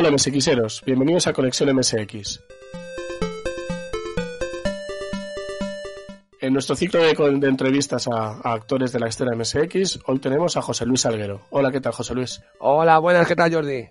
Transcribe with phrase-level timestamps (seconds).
[0.00, 2.40] Hola MSXeros, bienvenidos a Conexión MSX.
[6.40, 10.56] En nuestro ciclo de, de entrevistas a, a, actores de la historia MSX, hoy tenemos
[10.56, 11.40] a José Luis Alguero.
[11.50, 12.40] Hola, ¿qué tal, José Luis?
[12.60, 13.88] Hola, buenas, ¿qué tal, Jordi?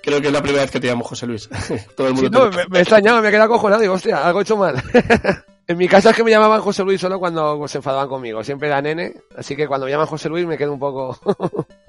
[0.00, 1.50] Creo que es la primera vez que te llamo José Luis.
[1.96, 4.24] Todo el mundo sí, no, me, me he extrañado, me he quedado cojonado, digo, hostia,
[4.24, 4.80] algo he hecho mal.
[5.66, 8.68] en mi casa es que me llamaban José Luis solo cuando se enfadaban conmigo, siempre
[8.68, 11.18] era nene, así que cuando me llaman José Luis me quedo un poco...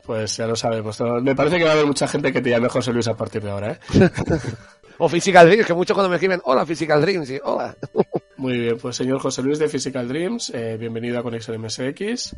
[0.08, 1.00] pues ya lo sabemos.
[1.22, 3.44] Me parece que va a haber mucha gente que te llame José Luis a partir
[3.44, 3.80] de ahora, ¿eh?
[4.98, 7.76] o Physical Dreams, que muchos cuando me escriben, hola Physical Dreams, y hola.
[8.38, 12.36] Muy bien, pues señor José Luis de Physical Dreams, eh, bienvenido a Conexión MSX.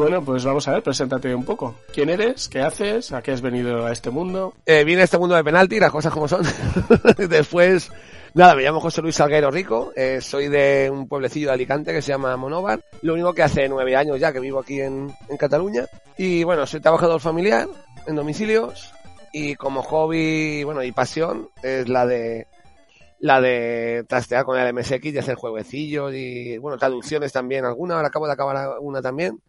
[0.00, 1.74] Bueno, pues vamos a ver, preséntate un poco.
[1.92, 2.48] ¿Quién eres?
[2.48, 3.12] ¿Qué haces?
[3.12, 4.54] ¿A qué has venido a este mundo?
[4.64, 6.42] Eh, vine a este mundo de penalti, las cosas como son.
[7.28, 7.92] Después,
[8.32, 12.00] nada, me llamo José Luis Salguero Rico, eh, soy de un pueblecillo de Alicante que
[12.00, 12.80] se llama Monóvar.
[13.02, 15.84] Lo único que hace nueve años ya que vivo aquí en, en Cataluña.
[16.16, 17.68] Y bueno, soy trabajador familiar
[18.06, 18.94] en domicilios
[19.34, 22.46] y como hobby, bueno, y pasión es la de
[23.18, 28.08] la de trastear con el MSX y hacer jueguecillos y bueno, traducciones también alguna, ahora
[28.08, 29.42] acabo de acabar una también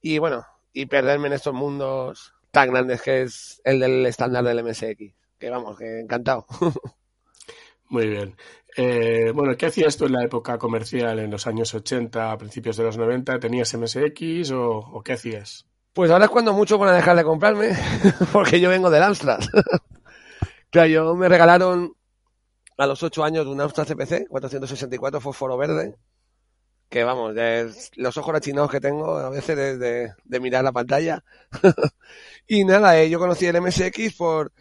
[0.00, 4.64] y bueno, y perderme en estos mundos tan grandes que es el del estándar del
[4.64, 5.14] MSX.
[5.38, 6.46] Que vamos, que encantado.
[7.88, 8.36] Muy bien.
[8.76, 12.76] Eh, bueno, ¿qué hacías tú en la época comercial en los años 80, a principios
[12.76, 13.38] de los 90?
[13.38, 15.66] ¿Tenías MSX o, o qué hacías?
[15.92, 17.70] Pues ahora es cuando muchos van a dejar de comprarme,
[18.32, 19.40] porque yo vengo del Amstrad.
[20.70, 21.94] claro, yo me regalaron
[22.76, 25.96] a los 8 años un Amstrad CPC 464 fósforo verde,
[26.88, 27.34] que vamos,
[27.96, 31.24] los ojos achinados que tengo a veces de, de, de mirar la pantalla.
[32.46, 34.52] y nada, eh, yo conocí el MSX por,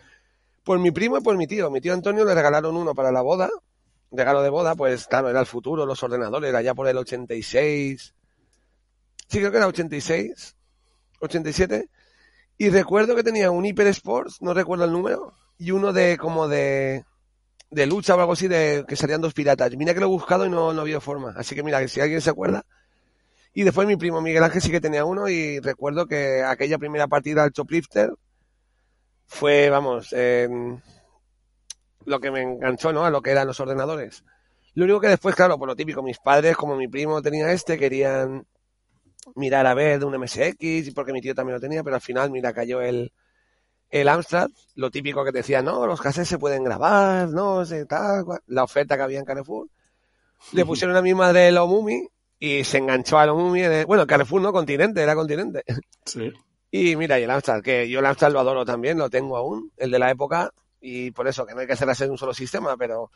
[0.63, 1.69] por mi primo y por mi tío.
[1.69, 3.49] Mi tío Antonio le regalaron uno para la boda.
[4.11, 8.15] Regalo de boda, pues claro, era el futuro, los ordenadores, era ya por el 86.
[9.27, 10.55] Sí, creo que era 86,
[11.19, 11.89] 87.
[12.57, 16.47] Y recuerdo que tenía un Hyper Sports, no recuerdo el número, y uno de como
[16.47, 17.03] de
[17.69, 19.75] de lucha o algo así de que salían dos piratas.
[19.75, 21.33] Mira que lo he buscado y no, no había forma.
[21.37, 22.65] Así que mira, que si alguien se acuerda.
[23.53, 27.07] Y después mi primo Miguel Ángel sí que tenía uno y recuerdo que aquella primera
[27.07, 28.11] partida al Choplifter
[29.27, 30.49] fue, vamos, eh,
[32.05, 33.05] lo que me enganchó, ¿no?
[33.05, 34.23] A lo que eran los ordenadores.
[34.73, 37.77] Lo único que después, claro, por lo típico, mis padres, como mi primo tenía este,
[37.77, 38.45] querían
[39.35, 42.01] mirar a ver de un MSX, y porque mi tío también lo tenía, pero al
[42.01, 43.11] final, mira, cayó el,
[43.89, 47.85] el Amstrad, lo típico que te decía, no, los cassettes se pueden grabar, no sé,
[47.85, 49.67] tal, la oferta que había en Carrefour.
[50.51, 52.07] Le pusieron a mi madre el Omumi
[52.39, 53.61] y se enganchó al Omumi.
[53.61, 55.63] De, bueno, Carrefour no, Continente, era Continente.
[56.05, 56.31] Sí.
[56.71, 59.71] Y mira, y el Amstrad, que yo el Amstrad lo adoro también, lo tengo aún,
[59.77, 62.33] el de la época, y por eso, que no hay que hacer así un solo
[62.33, 63.11] sistema, pero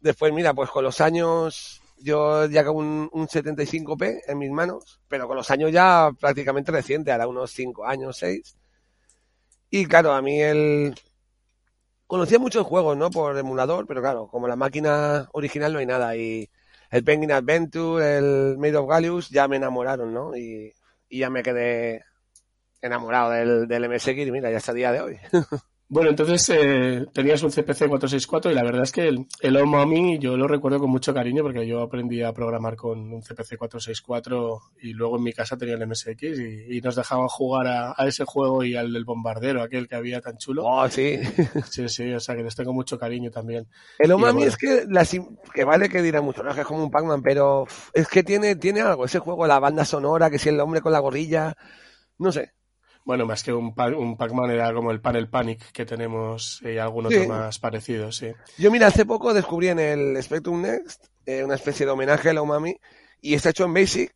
[0.00, 5.00] después, mira, pues con los años, yo ya con un, un 75p en mis manos,
[5.06, 8.57] pero con los años ya prácticamente reciente, ahora unos 5 años, 6
[9.70, 10.94] y claro, a mí el...
[12.06, 13.10] Conocía muchos juegos, ¿no?
[13.10, 16.16] Por emulador, pero claro, como la máquina original no hay nada.
[16.16, 16.48] Y
[16.90, 20.34] el Penguin Adventure, el Made of Gallius, ya me enamoraron, ¿no?
[20.34, 20.72] Y,
[21.08, 22.02] y ya me quedé
[22.82, 25.18] enamorado del, del MSX y mira, ya hasta el día de hoy.
[25.90, 30.18] Bueno, entonces eh, tenías un CPC 464 y la verdad es que el, el Omami
[30.18, 34.60] yo lo recuerdo con mucho cariño porque yo aprendí a programar con un CPC 464
[34.82, 38.06] y luego en mi casa tenía el MSX y, y nos dejaban jugar a, a,
[38.06, 40.66] ese juego y al del bombardero, aquel que había tan chulo.
[40.66, 41.18] Oh, sí.
[41.70, 43.66] Sí, sí, o sea que les tengo mucho cariño también.
[43.98, 45.06] El Omami bueno, es que, la,
[45.54, 48.22] que vale que dirá mucho, no es que es como un Pac-Man, pero es que
[48.22, 51.56] tiene, tiene algo, ese juego, la banda sonora, que si el hombre con la gorrilla,
[52.18, 52.52] no sé,
[53.08, 57.10] bueno, más que un, un Pac-Man era como el Panel Panic que tenemos y algunos
[57.10, 57.26] sí.
[57.26, 58.34] más parecidos, sí.
[58.58, 62.34] Yo, mira, hace poco descubrí en el Spectrum Next eh, una especie de homenaje a
[62.34, 62.78] la Umami
[63.22, 64.14] y está hecho en Basic,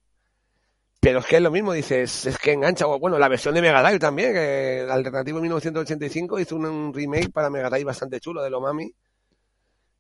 [1.01, 2.85] pero es que es lo mismo, dices, es que engancha.
[2.85, 7.49] Bueno, la versión de Mega Drive también, que el Alternativo 1985 hizo un remake para
[7.49, 8.95] Mega Drive bastante chulo del Omami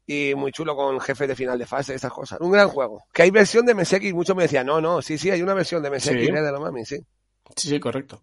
[0.06, 2.38] y muy chulo con jefe de final de fase, estas cosas.
[2.43, 3.05] Un gran juego.
[3.11, 5.83] Que hay versión de MSX, muchos me decían, no, no, sí, sí, hay una versión
[5.83, 6.29] de MSX sí.
[6.29, 6.43] ¿eh?
[6.43, 6.99] de Omami, sí.
[7.56, 8.21] Sí, sí, correcto.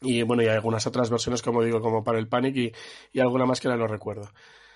[0.00, 2.72] Y bueno, y hay algunas otras versiones, como digo, como para el Panic y,
[3.12, 4.28] y alguna más que ahora no recuerdo.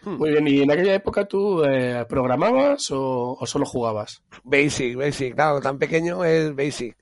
[0.03, 0.17] Hmm.
[0.17, 4.23] Muy bien, ¿y en aquella época tú eh, programabas o, o, solo jugabas?
[4.43, 6.97] Basic, Basic, claro, tan pequeño es Basic.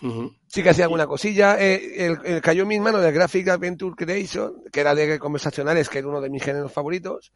[0.00, 0.36] Uh -huh.
[0.46, 1.60] Sí que hacía alguna cosilla.
[1.60, 5.88] Eh, el, el, cayó en mis manos del Graphic Adventure Creation, que era de conversacionales,
[5.88, 7.32] que era uno de mis géneros favoritos.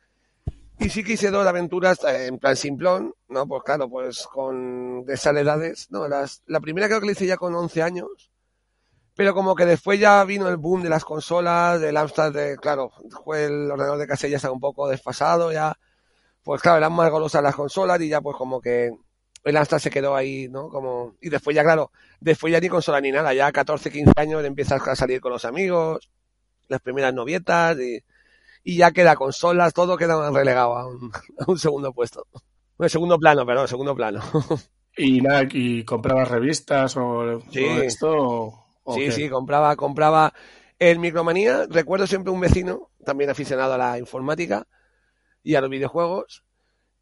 [0.79, 3.47] Y sí que hice dos aventuras eh, en plan simplón, ¿no?
[3.47, 6.09] Pues claro, pues con de esas edades, ¿no?
[6.09, 8.31] Las, la primera creo que la hice ya con 11 años
[9.17, 12.93] Pero como que después ya vino el boom de las consolas, del Amstrad, de, claro,
[13.25, 15.75] fue el ordenador de casa ya estaba un poco desfasado, ya,
[16.45, 18.91] pues claro, eran más golosas las consolas y ya pues como que
[19.45, 20.69] el Amstrad se quedó ahí, ¿no?
[20.69, 24.45] Como, y después ya, claro, después ya ni consola ni nada, ya 14, 15 años
[24.45, 26.11] empiezas a salir con los amigos,
[26.69, 28.01] las primeras novietas y,
[28.65, 31.11] y ya queda consolas, todo queda relegado a un,
[31.41, 32.27] a un segundo puesto.
[32.77, 34.21] Bueno, segundo plano, perdón, segundo plano.
[34.99, 37.63] Y nada, y comprabas revistas o, Sí.
[37.65, 38.09] o esto.
[38.17, 40.33] o- o Sí, sí, compraba, compraba
[40.79, 41.67] el Micromanía.
[41.69, 44.67] Recuerdo siempre un vecino, también aficionado a la informática
[45.43, 46.43] y a los videojuegos,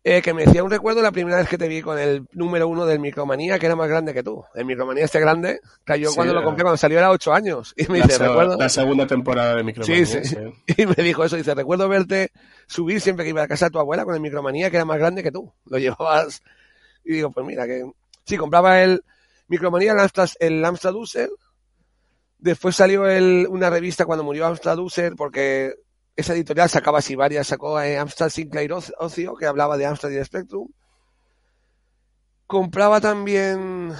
[0.06, 2.68] eh, que me decía un recuerdo la primera vez que te vi con el número
[2.68, 4.44] uno del Micromanía, que era más grande que tú.
[4.54, 7.32] El Micromanía este grande, que yo Sí, cuando lo era- compré cuando salió era ocho
[7.32, 7.72] años.
[7.76, 8.56] Y me La, dice, recuerdo.
[8.58, 10.04] la segunda temporada de Micromanía.
[10.04, 10.36] Sí, sí.
[10.36, 10.36] sí.
[10.82, 12.32] Y me dijo eso, dice, recuerdo verte
[12.66, 14.98] subir siempre que iba a casa de tu abuela con el Micromanía, que era más
[14.98, 15.52] grande que tú.
[15.64, 16.42] Lo llevabas.
[17.04, 17.84] Y digo, pues mira, que
[18.26, 19.02] sí, compraba el
[19.48, 21.30] Micromanía, el Amstrad, el Amstrad User.
[22.44, 25.76] Después salió el, una revista cuando murió Amstrad User, porque
[26.14, 30.10] esa editorial sacaba así varias, sacó eh, Amstrad Sinclair Oc- Ocio, que hablaba de Amstrad
[30.10, 30.68] y de Spectrum.
[32.46, 33.92] Compraba también,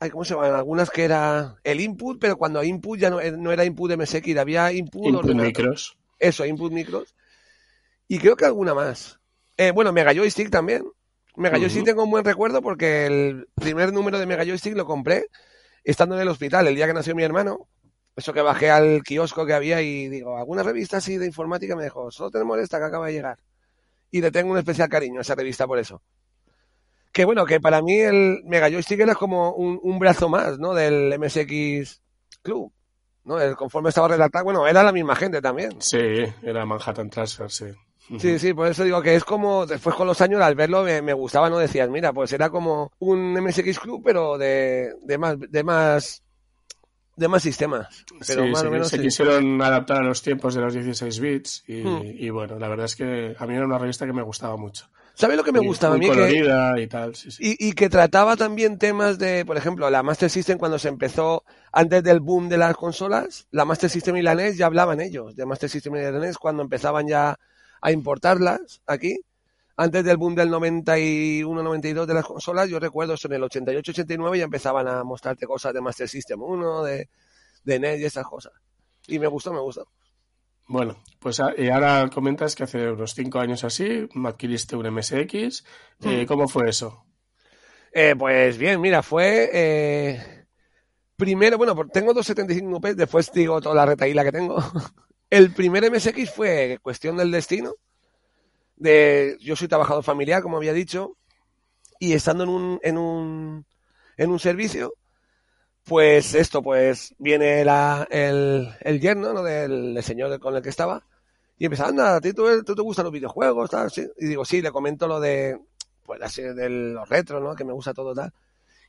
[0.00, 0.54] ay, ¿cómo se llaman?
[0.56, 4.72] Algunas que era el Input, pero cuando Input ya no, no era Input MSX, había
[4.72, 5.46] Input, Input ordenador.
[5.46, 5.96] Micros.
[6.18, 7.14] Eso, Input Micros.
[8.08, 9.20] Y creo que alguna más.
[9.56, 10.82] Eh, bueno, Mega Joystick también.
[11.36, 11.58] Mega.
[11.58, 15.26] Joystick tengo un buen recuerdo porque el primer número de Mega Joystick lo compré
[15.84, 17.68] estando en el hospital el día que nació mi hermano.
[18.16, 21.84] Eso que bajé al kiosco que había y digo, alguna revista así de informática me
[21.84, 23.38] dijo, solo tenemos esta que acaba de llegar.
[24.10, 26.02] Y le tengo un especial cariño a esa revista por eso.
[27.12, 30.74] Que bueno, que para mí el Mega Joystick era como un, un brazo más, ¿no?
[30.74, 32.02] Del MSX
[32.42, 32.72] Club.
[33.24, 33.40] ¿no?
[33.40, 35.80] El, conforme estaba redactado, bueno, era la misma gente también.
[35.80, 35.98] Sí,
[36.42, 37.66] era Manhattan Transfer, sí.
[38.18, 41.00] Sí, sí, por eso digo que es como, después con los años al verlo me,
[41.02, 41.58] me gustaba, ¿no?
[41.58, 46.22] Decías, mira, pues era como un MSX Club, pero de, de más, de más,
[47.16, 48.04] de más sistemas.
[48.26, 49.02] Pero Sí, más sí, o menos se sí.
[49.02, 52.02] quisieron adaptar a los tiempos de los 16 bits y, Hmm.
[52.04, 54.86] y bueno, la verdad es que a mí era una revista que me gustaba mucho.
[55.14, 56.12] ¿Sabes lo que me Muy- gustaba a muy mí?
[56.12, 60.30] Que, colorida y tal, y, y que trataba también temas de, por ejemplo, la Master
[60.30, 64.34] System cuando se empezó, antes del boom de las consolas, la Master System y la
[64.34, 67.38] NES ya hablaban ellos de Master System y la NES cuando empezaban ya
[67.80, 69.18] a importarlas aquí.
[69.76, 74.44] Antes del boom del 91-92 de las consolas, yo recuerdo eso en el 88-89 ya
[74.44, 77.08] empezaban a mostrarte cosas de Master System 1, de,
[77.64, 78.52] de NES y esas cosas.
[79.06, 79.88] Y me gustó, me gustó.
[80.68, 85.64] Bueno, pues y ahora comentas que hace unos 5 años así adquiriste un MSX.
[86.04, 86.26] Eh, Hmm.
[86.26, 87.04] ¿Cómo fue eso?
[87.92, 90.44] Eh, pues bien, mira, fue eh,
[91.16, 94.56] primero, bueno, por- tengo 275p, después digo toda la retaíla que tengo.
[95.30, 97.74] El primer MSX fue cuestión del destino.
[98.76, 101.16] De, yo soy trabajador familiar, como había dicho,
[102.00, 103.66] y estando en un, en un,
[104.16, 104.94] en un servicio,
[105.84, 109.42] pues esto, pues viene la, el, el yerno ¿no?
[109.42, 111.04] del, señor con el que estaba,
[111.58, 113.70] y empieza, anda, ¿a ti tú, tú te gustan los videojuegos?
[113.70, 113.90] Tal?
[113.90, 114.06] Sí.
[114.18, 115.60] Y digo, sí, le comento lo de,
[116.04, 117.54] pues así de los retros, ¿no?
[117.54, 118.32] Que me gusta todo tal.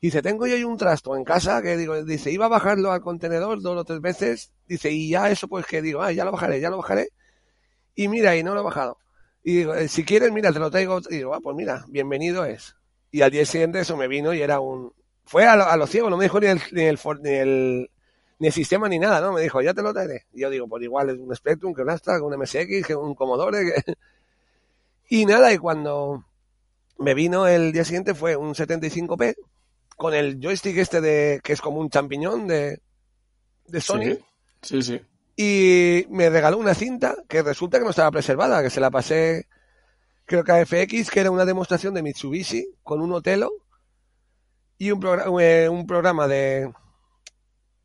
[0.01, 3.61] Dice, tengo yo un trasto en casa que digo, dice, iba a bajarlo al contenedor
[3.61, 6.59] dos o tres veces, dice, y ya eso pues que digo, ah, ya lo bajaré,
[6.59, 7.09] ya lo bajaré.
[7.95, 8.97] Y mira, y no lo he bajado.
[9.43, 10.99] Y digo, eh, si quieres, mira, te lo traigo.
[11.09, 12.75] Y digo, ah, pues mira, bienvenido es.
[13.11, 14.93] Y al día siguiente eso me vino y era un...
[15.25, 17.91] Fue a a lo ciego, no me dijo ni el, ni el, ni el,
[18.39, 19.33] ni el sistema ni nada, ¿no?
[19.33, 20.25] Me dijo, ya te lo traeré.
[20.33, 22.95] Y yo digo, pues igual es un Spectrum, que un Astra, que un MSX, que
[22.95, 23.59] un Commodore.
[23.85, 23.93] que-
[25.09, 26.25] Y nada, y cuando
[26.99, 29.35] me vino el día siguiente fue un 75p
[30.01, 32.81] con el joystick este de que es como un champiñón de,
[33.67, 34.17] de Sony.
[34.63, 34.81] Sí, sí.
[34.81, 35.01] sí.
[35.35, 39.47] Y me regaló una cinta que resulta que no estaba preservada, que se la pasé,
[40.25, 43.51] creo que a FX, que era una demostración de Mitsubishi con un Otelo
[44.79, 45.29] y un, programa
[45.69, 46.73] un programa de,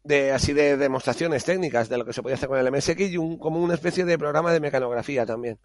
[0.03, 3.19] de así de demostraciones técnicas de lo que se podía hacer con el MSX y
[3.19, 5.59] un, como una especie de programa de mecanografía también.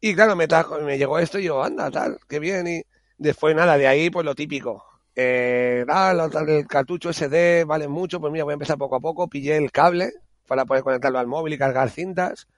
[0.00, 2.66] Y claro, me, trajo, me llegó esto y yo, anda, tal, qué bien.
[2.66, 2.82] Y
[3.20, 4.84] después nada, de ahí pues lo típico.
[5.16, 9.28] Eh, ah, el cartucho SD vale mucho, pues mira, voy a empezar poco a poco.
[9.28, 10.12] Pillé el cable
[10.46, 12.48] para poder conectarlo al móvil y cargar cintas.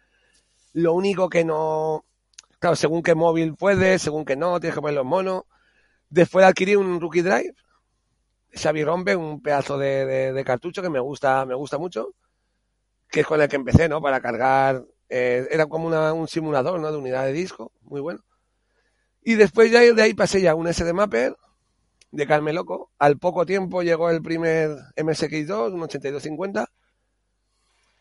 [0.74, 2.04] Lo único que no,
[2.60, 5.46] claro, según qué móvil puedes, según que no, tienes que ponerlo en mono.
[6.10, 7.54] Después adquirí un Rookie Drive,
[8.54, 12.14] Xavi Rompe, un pedazo de, de- de cartucho que me gusta, me gusta mucho,
[13.10, 14.00] que es con el que empecé, ¿no?
[14.02, 16.90] Para cargar, eh, era como una- un simulador, ¿no?
[16.92, 18.20] De unidad de disco, muy bueno.
[19.24, 21.36] Y después ya de ahí pasé ya un SD Mapper
[22.10, 22.90] de Carme Loco.
[22.98, 26.68] Al poco tiempo llegó el primer MSX2, un 8250.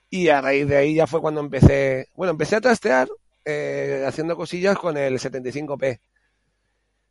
[0.10, 3.08] Y a raíz de ahí ya fue cuando empecé, bueno, empecé a trastear
[3.46, 6.00] eh, haciendo cosillas con el 75p.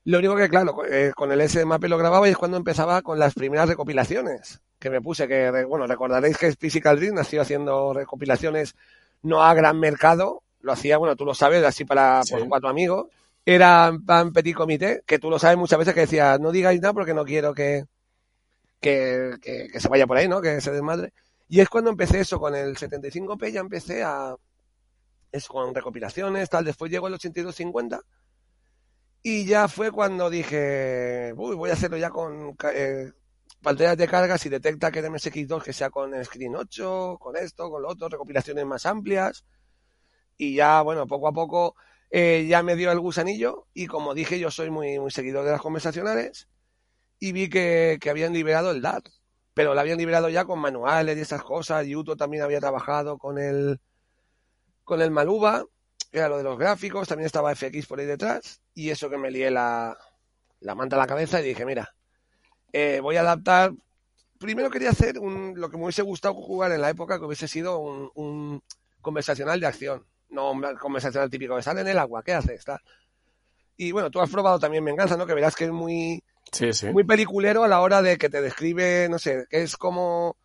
[0.04, 3.02] Lo único que, claro, eh, con el SD Mapper lo grababa y es cuando empezaba
[3.02, 4.60] con las primeras recopilaciones.
[4.78, 8.74] que me puse, que bueno, recordaréis que Physical Dream nació haciendo recopilaciones
[9.22, 12.34] no a gran mercado, lo hacía, bueno, tú lo sabes, así para Sí.
[12.48, 13.08] cuatro amigos.
[13.44, 16.92] Era un petit comité, que tú lo sabes muchas veces que decía, no digáis nada
[16.92, 17.84] porque no quiero que,
[18.80, 20.40] que, que, que se vaya por ahí, ¿no?
[20.40, 21.12] Que se desmadre.
[21.48, 24.36] Y es cuando empecé eso, con el 75p ya empecé a,
[25.32, 28.00] eso, con recopilaciones, tal, después llegó el 8250
[29.22, 33.12] y ya fue cuando dije, uy, voy a hacerlo ya con eh,
[33.62, 37.36] pantallas de carga si detecta que el MSX2 que sea con el Screen 8, con
[37.36, 39.44] esto, con lo otro, recopilaciones más amplias.
[40.38, 41.76] Y ya, bueno, poco a poco
[42.10, 45.52] eh, ya me dio el gusanillo y como dije, yo soy muy, muy seguidor de
[45.52, 46.48] las conversacionales
[47.18, 49.08] y vi que, que habían liberado el DAT,
[49.54, 51.86] pero lo habían liberado ya con manuales y esas cosas.
[51.86, 53.80] Yuto también había trabajado con el,
[54.84, 55.64] con el Maluba,
[56.10, 59.18] que era lo de los gráficos, también estaba FX por ahí detrás y eso que
[59.18, 59.96] me lié la,
[60.60, 61.94] la manta a la cabeza y dije, mira,
[62.72, 63.72] eh, voy a adaptar.
[64.38, 67.48] Primero quería hacer un, lo que me hubiese gustado jugar en la época, que hubiese
[67.48, 68.62] sido un, un
[69.00, 70.06] conversacional de acción.
[70.30, 72.64] No un conversacional típico de sale en el agua, ¿qué haces?
[72.64, 72.80] Tal.
[73.76, 75.26] Y bueno, tú has probado también Venganza, ¿no?
[75.26, 76.22] Que verás que es muy,
[76.52, 76.88] Sí, sí.
[76.88, 80.36] muy peliculero a la hora de que te describe, no sé, que es como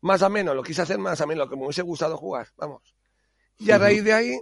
[0.00, 2.48] más o menos, lo quise hacer más o menos, lo que me hubiese gustado jugar,
[2.56, 2.94] vamos.
[3.58, 4.38] Y a raíz de ahí,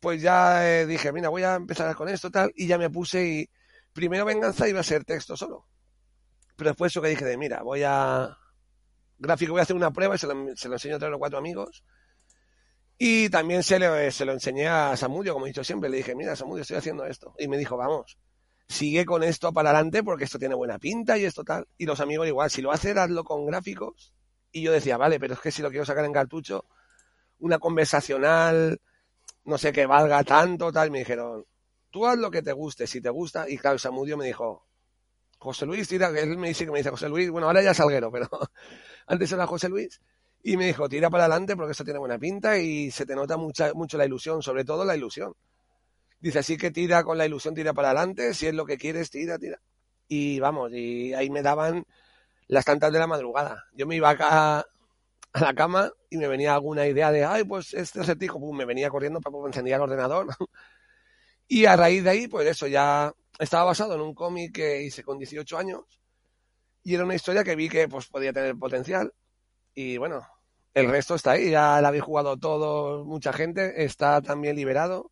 [0.00, 3.24] pues ya eh, dije, mira, voy a empezar con esto, tal, y ya me puse
[3.24, 3.50] y
[3.92, 5.66] primero Venganza iba a ser texto solo.
[6.56, 8.36] Pero después eso que dije de, mira, voy a...
[9.18, 11.18] Gráfico, voy a hacer una prueba y se lo, se lo enseño a tres o
[11.18, 11.84] cuatro amigos.
[12.98, 15.90] Y también se lo, se lo enseñé a Samudio, como he dicho siempre.
[15.90, 17.34] Le dije, mira, Samudio, estoy haciendo esto.
[17.38, 18.18] Y me dijo, vamos,
[18.68, 21.68] sigue con esto para adelante porque esto tiene buena pinta y esto tal.
[21.76, 24.14] Y los amigos igual, si lo haces, hazlo con gráficos.
[24.50, 26.64] Y yo decía, vale, pero es que si lo quiero sacar en cartucho,
[27.38, 28.80] una conversacional,
[29.44, 30.90] no sé, que valga tanto, tal.
[30.90, 31.44] Me dijeron,
[31.90, 33.48] tú haz lo que te guste, si te gusta.
[33.48, 34.66] Y claro, Samudio me dijo,
[35.38, 37.76] José Luis, tira, él me dice que me dice José Luis, bueno, ahora ya es
[37.76, 38.28] Salguero, pero
[39.06, 40.00] antes era José Luis.
[40.48, 43.36] Y me dijo, tira para adelante porque esto tiene buena pinta y se te nota
[43.36, 45.34] mucha, mucho la ilusión, sobre todo la ilusión.
[46.20, 49.10] Dice, así que tira con la ilusión, tira para adelante, si es lo que quieres,
[49.10, 49.60] tira, tira.
[50.06, 51.84] Y vamos, y ahí me daban
[52.46, 53.64] las tantas de la madrugada.
[53.72, 57.74] Yo me iba acá a la cama y me venía alguna idea de, ay, pues
[57.74, 60.28] este acertijo, pum, me venía corriendo para encendía el ordenador.
[61.48, 65.02] y a raíz de ahí, pues eso, ya estaba basado en un cómic que hice
[65.02, 65.82] con 18 años
[66.84, 69.12] y era una historia que vi que pues podía tener potencial
[69.74, 70.24] y bueno,
[70.76, 75.10] el resto está ahí, ya la habéis jugado todo, mucha gente, está también liberado.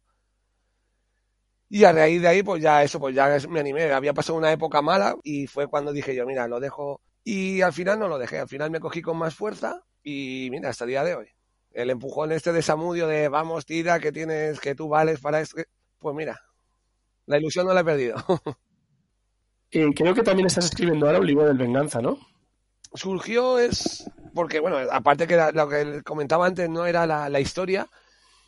[1.71, 3.90] Y a raíz de ahí, pues ya eso, pues ya me animé.
[3.90, 7.00] Había pasado una época mala y fue cuando dije yo, mira, lo dejo.
[7.25, 10.68] Y al final no lo dejé, al final me cogí con más fuerza y mira,
[10.68, 11.28] hasta el día de hoy.
[11.73, 15.62] El empujón este de Samudio de vamos, tira, que tienes, que tú vales para esto.
[15.99, 16.38] Pues mira,
[17.25, 18.16] la ilusión no la he perdido.
[19.71, 22.18] Y creo que también estás escribiendo ahora un libro del venganza, ¿no?
[22.94, 27.88] surgió es porque, bueno, aparte que lo que comentaba antes no era la, historia,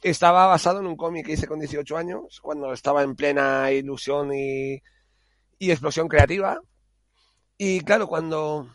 [0.03, 4.33] estaba basado en un cómic que hice con 18 años, cuando estaba en plena ilusión
[4.35, 4.83] y,
[5.59, 6.61] y explosión creativa.
[7.59, 8.69] Y claro, cuando,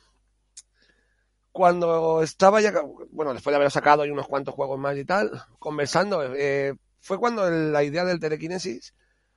[1.51, 2.74] cuando estaba ya,
[3.12, 7.20] bueno, después de haber sacado ahí unos cuantos juegos más y tal, conversando, eh, fue
[7.20, 8.94] cuando la idea del telequinesis,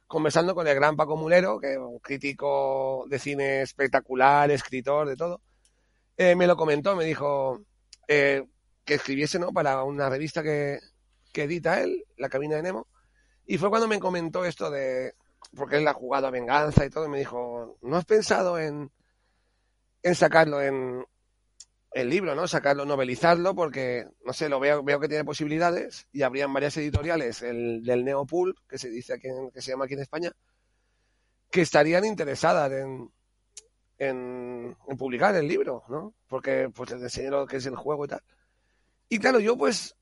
[0.06, 5.16] conversando con el gran Paco Mulero, que es un crítico de cine espectacular, escritor, de
[5.16, 5.40] todo,
[6.16, 7.60] eh, me lo comentó, me dijo
[8.08, 8.44] eh,
[8.84, 9.52] que escribiese ¿no?
[9.52, 10.78] para una revista que,
[11.32, 12.86] que edita él, La Cabina de Nemo,
[13.46, 15.14] y fue cuando me comentó esto de,
[15.56, 18.90] porque él ha jugado a Venganza y todo, y me dijo, ¿no has pensado en,
[20.02, 21.04] en sacarlo en
[21.92, 22.48] el libro, ¿no?
[22.48, 27.42] Sacarlo, novelizarlo, porque, no sé, lo veo, veo que tiene posibilidades, y habrían varias editoriales,
[27.42, 30.32] el del Neopul, que se dice aquí, en- que se llama aquí en España,
[31.50, 33.10] que estarían interesadas en,
[34.04, 36.14] en, publicar el libro, ¿no?
[36.28, 38.22] Porque pues les enseñé lo que es el juego y tal.
[39.08, 39.96] Y claro, yo pues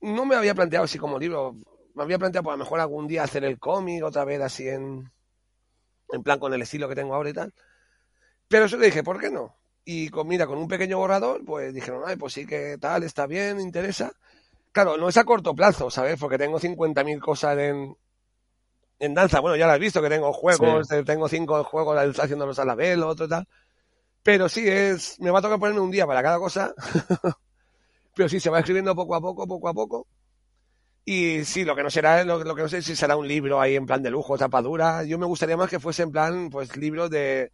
[0.00, 1.54] no me había planteado así como libro.
[1.94, 4.68] Me había planteado pues a lo mejor algún día hacer el cómic otra vez así
[4.68, 5.10] en,
[6.12, 7.54] en plan con el estilo que tengo ahora y tal.
[8.48, 9.56] Pero eso le dije, ¿por qué no?
[9.84, 13.26] Y con, mira, con un pequeño borrador, pues dijeron, ay, pues sí que tal, está
[13.26, 14.12] bien, interesa.
[14.72, 16.18] Claro, no es a corto plazo, ¿sabes?
[16.18, 17.96] Porque tengo 50.000 cosas en,
[19.00, 19.40] en danza.
[19.40, 22.74] Bueno, ya lo has visto, que tengo juegos, eh, tengo cinco juegos haciéndolos a la
[22.76, 23.46] vez, lo otro tal.
[24.22, 26.72] Pero sí, es, me va a tocar ponerme un día para cada cosa.
[28.14, 30.06] Pero sí, se va escribiendo poco a poco, poco a poco.
[31.04, 33.60] Y sí, lo que no será, lo, lo que no sé si será un libro
[33.60, 35.02] ahí en plan de lujo, tapa dura.
[35.04, 37.50] Yo me gustaría más que fuese en plan, pues, libros de,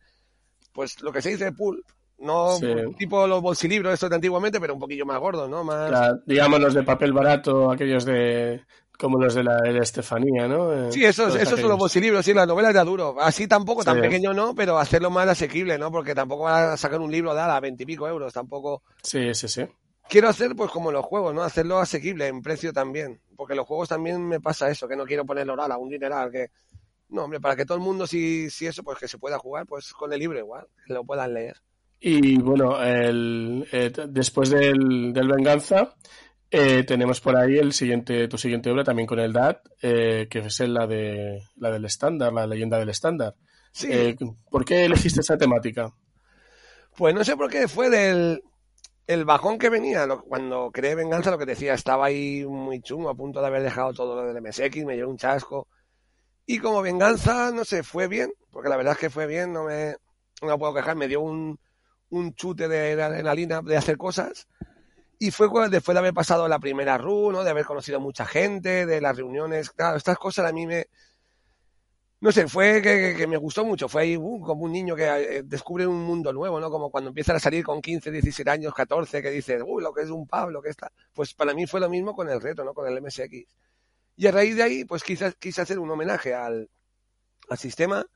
[0.73, 1.87] pues, lo que se dice pulp,
[2.19, 2.67] No Sí.
[2.99, 5.63] tipo los bolsilibros estos de antiguamente, pero un poquillo más gordos, ¿no?
[5.63, 6.17] Más...
[6.27, 8.65] Digamos los de papel barato, aquellos de
[8.99, 10.73] como los de la, de la Estefanía, ¿no?
[10.73, 13.17] Eh, Sí, esos, esos son los bolsilibros, sí, las novelas de duro.
[13.21, 14.03] Así tampoco, tan Sí.
[14.03, 15.91] pequeño no, pero hacerlo más asequible, ¿no?
[15.91, 18.83] Porque tampoco van a sacar un libro de a veintipico euros, tampoco.
[19.03, 19.67] Sí, sí, sí.
[20.09, 21.43] Quiero hacer, pues, como los juegos, ¿no?
[21.43, 23.21] Hacerlo asequible en precio también.
[23.37, 26.31] Porque los juegos también me pasa eso, que no quiero ponerlo oral a un dineral,
[26.31, 26.51] que.
[27.09, 29.65] No, hombre, para que todo el mundo, si, si eso, pues que se pueda jugar,
[29.67, 31.57] pues con el libro igual, que lo puedan leer.
[32.01, 35.95] Y bueno, el, eh, después del, del Venganza,
[36.51, 40.39] eh, tenemos por ahí el siguiente, tu siguiente obra también con el DAT, eh, que
[40.41, 43.35] es la de la del estándar, la leyenda del estándar.
[43.73, 44.17] Sí, Eh,
[44.51, 45.93] ¿Por qué elegiste esa temática?
[46.97, 48.43] Pues no sé por qué fue del
[49.07, 53.09] el bajón que venía lo- cuando creé Venganza, lo que decía, estaba ahí muy chungo,
[53.11, 55.69] a punto de haber dejado todo lo del MSX, me dio un chasco.
[56.47, 59.65] Y como Venganza, no sé, fue bien, porque la verdad es que fue bien, no
[59.65, 59.97] me,
[60.43, 61.59] no puedo quejar, me dio un,
[62.11, 64.49] un chute de adrenalina de hacer cosas.
[65.19, 67.45] Y fue después de haber pasado la primera run, ¿no?
[67.45, 70.89] de haber conocido mucha gente, de las reuniones, claro, estas cosas a mí me,
[72.19, 73.89] no sé, fue que, me gustó mucho.
[73.89, 76.71] Fue ahí como un niño que eh, descubre un mundo nuevo, ¿no?
[76.71, 80.03] Como cuando empiezan a salir con 15, 17 años, 14, que dices, uy, lo que
[80.03, 80.91] es un Pablo, que está.
[81.13, 82.73] Pues para mí fue lo mismo con el reto, ¿no?
[82.73, 83.47] Con el MSX.
[84.17, 86.71] Y a raíz de ahí, pues quizás quise hacer un homenaje al,
[87.51, 88.07] al sistema,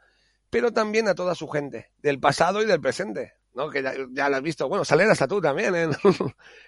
[0.49, 3.71] pero también a toda su gente, del pasado y del presente, ¿no?
[3.71, 4.69] Que ya, ya lo has visto.
[4.69, 5.91] Bueno, sale hasta tú también en,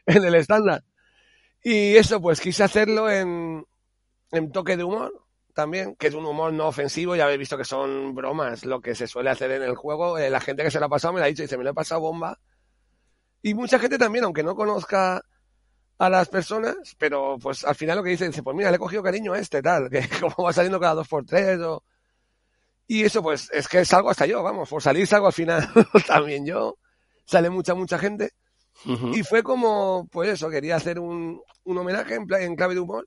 [0.07, 0.83] en el estándar.
[1.63, 3.65] Y eso, pues quise hacerlo en,
[4.33, 5.25] en toque de humor,
[5.55, 8.95] también, que es un humor no ofensivo, ya habéis visto que son bromas, lo que
[8.95, 11.21] se suele hacer en el juego, eh, la gente que se lo ha pasado me
[11.21, 12.39] lo ha dicho, dice, me lo he pasado bomba.
[13.43, 15.23] Y mucha gente también, aunque no conozca
[15.99, 18.81] a las personas, pero pues al final lo que dice, dice, pues mira, le he
[18.81, 21.85] cogido cariño a este, tal, que como va saliendo cada dos por tres, o...
[22.93, 25.67] Y eso pues es que salgo hasta yo, vamos, por salir salgo al final
[26.07, 26.77] también yo,
[27.25, 28.33] sale mucha, mucha gente.
[29.15, 33.07] Y fue como, pues eso, quería hacer un, un homenaje en, en clave de humor.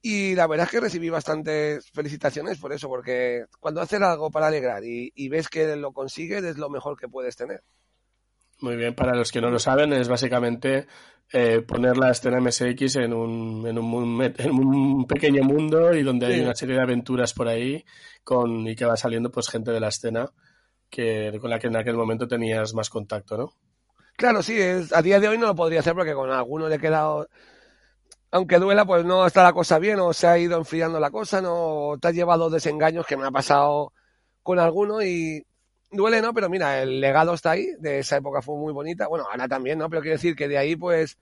[0.00, 4.46] Y la verdad es que recibí bastantes felicitaciones por eso, porque cuando haces algo para
[4.46, 7.62] alegrar y, y ves que lo consigues, es lo mejor que puedes tener.
[8.60, 10.86] Muy bien, para los que no lo saben, es básicamente
[11.32, 16.02] eh, poner la escena MSX en un, en, un, mun- en un pequeño mundo y
[16.02, 17.84] donde hay una serie de aventuras por ahí
[18.24, 20.30] con, y que va saliendo pues gente de la escena
[20.90, 23.52] que, con la que en aquel momento tenías más contacto, ¿no?
[24.16, 26.76] Claro, sí, es, a día de hoy no lo podría hacer porque con alguno le
[26.76, 27.26] he quedado,
[28.30, 31.40] aunque duela, pues no está la cosa bien o se ha ido enfriando la cosa,
[31.42, 31.54] no
[31.88, 33.92] o te has llevado desengaños que me ha pasado
[34.42, 35.44] con alguno y
[35.92, 36.34] duele, ¿no?
[36.34, 39.78] Pero mira, el legado está ahí, de esa época fue muy bonita, bueno, ahora también,
[39.78, 39.88] ¿no?
[39.90, 41.18] Pero quiero decir que de ahí pues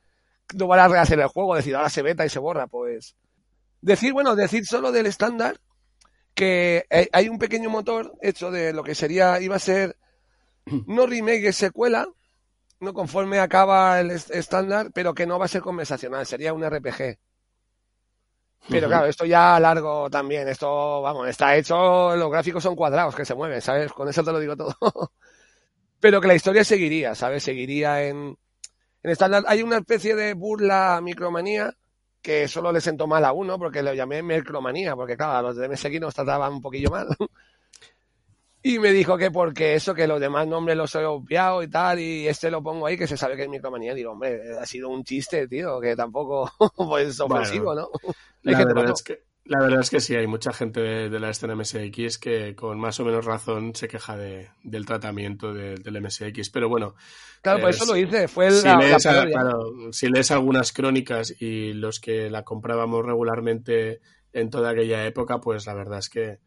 [0.56, 3.16] no van a rehacer el juego, decir, ahora se beta y se borra, pues
[3.83, 5.59] decir, bueno, decir solo del estándar
[6.35, 9.96] que hay un pequeño motor hecho de lo que sería, iba a ser
[10.87, 12.09] no remake, es secuela,
[12.80, 16.64] no conforme acaba el est- estándar, pero que no va a ser conversacional, sería un
[16.64, 17.18] RPG.
[18.68, 23.25] Pero claro, esto ya largo también, esto, vamos, está hecho, los gráficos son cuadrados que
[23.25, 23.92] se mueven, ¿sabes?
[23.92, 24.77] Con eso te lo digo todo.
[26.01, 27.42] pero que la historia seguiría, ¿sabes?
[27.42, 28.37] Seguiría en,
[29.03, 29.44] en estándar.
[29.46, 31.75] Hay una especie de burla a micromanía
[32.23, 35.57] que solo le sentó mal a uno porque lo llamé micromanía, porque claro, a los
[35.57, 37.09] de MSX nos trataban un poquillo mal.
[38.62, 41.99] Y me dijo que porque eso, que los demás nombres los he obviado y tal,
[41.99, 43.94] y este lo pongo ahí, que se sabe que es micromanía.
[43.94, 47.88] Digo, hombre, ha sido un chiste, tío, que tampoco pues ofensivo, ¿no?
[48.44, 51.20] Hay La verdad, es que, la verdad es que sí, hay mucha gente de, de
[51.20, 55.77] la escena MSX que con más o menos razón se queja de, del tratamiento de-
[55.77, 56.51] del MSX.
[56.51, 56.94] Pero bueno,
[57.42, 61.35] Claro, por eh, eso lo hice, fue si la, lees, claro, si lees algunas crónicas
[61.40, 64.01] y los que la comprábamos regularmente
[64.33, 66.38] en toda aquella época, pues la verdad es que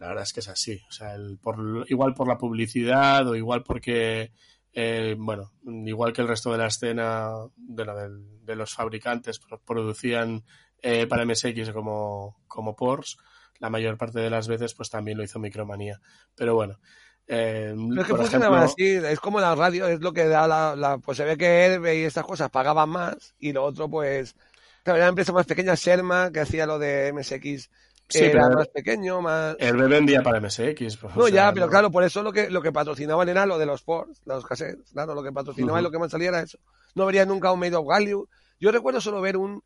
[0.00, 0.80] la verdad es que es así.
[0.88, 4.32] O sea, el, por, igual por la publicidad o igual porque,
[4.72, 5.52] eh, bueno,
[5.86, 10.42] igual que el resto de la escena de, la del- de los fabricantes pro- producían
[10.82, 13.18] eh, para MSX como, como Porsche,
[13.58, 16.00] la mayor parte de las veces pues también lo hizo Micromanía.
[16.34, 16.80] Pero bueno.
[17.28, 18.72] eh, Pero es que por funcionaba ejemplo,
[19.04, 21.46] así, es como la radio, es lo que da la, la- pues se ve que
[21.66, 24.34] Herbe y estas cosas pagaban más, y lo otro pues,
[24.82, 27.68] claro, era una empresa más pequeña, Sherma, que hacía lo de MSX,
[28.10, 29.56] Sí, era pero- más pequeño, más...
[29.58, 30.96] El B vendía para MSX.
[30.96, 33.28] pues, No, o sea, ya, pero no- claro, por eso lo que, lo que patrocinaban
[33.28, 35.84] era lo de los ports, los cassettes, claro, lo que patrocinaban y Ujú.
[35.84, 36.58] lo que más salía era eso.
[36.94, 38.28] No vería nunca un Made of Value.
[38.58, 39.62] Yo recuerdo solo ver un,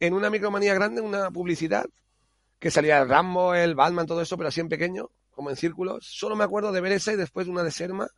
[0.00, 1.86] en una micromanía grande, una publicidad,
[2.58, 6.06] que salía el Rambo, el Batman, todo eso, pero así en pequeño, como en círculos.
[6.08, 8.08] Solo me acuerdo de ver esa y después una de Serma,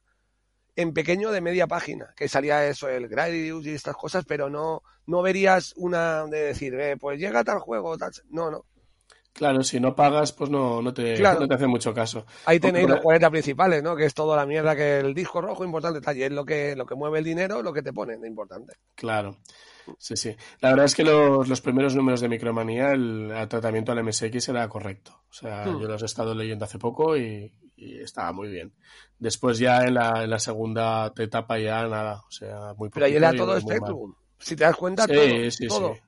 [0.77, 4.83] en pequeño de media página, que salía eso, el Gradius y estas cosas, pero no,
[5.07, 8.13] no verías una de decir, eh, pues llega tal juego, tal...
[8.29, 8.65] No, no.
[9.37, 11.41] Claro, si no pagas, pues no, no, te, Claro.
[11.41, 12.25] no te hace mucho caso.
[12.47, 13.95] Ahí tenéis los 40 principales, ¿no?
[13.95, 16.01] Que es toda la mierda que el disco rojo importante.
[16.17, 18.75] Y es lo que, lo que mueve el dinero, lo que te ponen de importante.
[18.95, 19.37] Claro.
[19.99, 20.35] Sí, sí.
[20.61, 24.49] La verdad es que los, los primeros números de Micromanía, el, el tratamiento al MSX
[24.49, 25.13] era correcto.
[25.31, 25.81] O sea, Hmm.
[25.81, 28.73] yo los he estado leyendo hace poco y, y estaba muy bien.
[29.19, 32.23] Después ya en la, en la segunda etapa ya nada.
[32.27, 33.61] O sea, muy Pero ahí era todo.
[33.61, 34.15] Spectrum.
[34.39, 35.51] Si te das cuenta, Sí, todo.
[35.51, 35.95] sí, todo.
[35.95, 36.01] sí.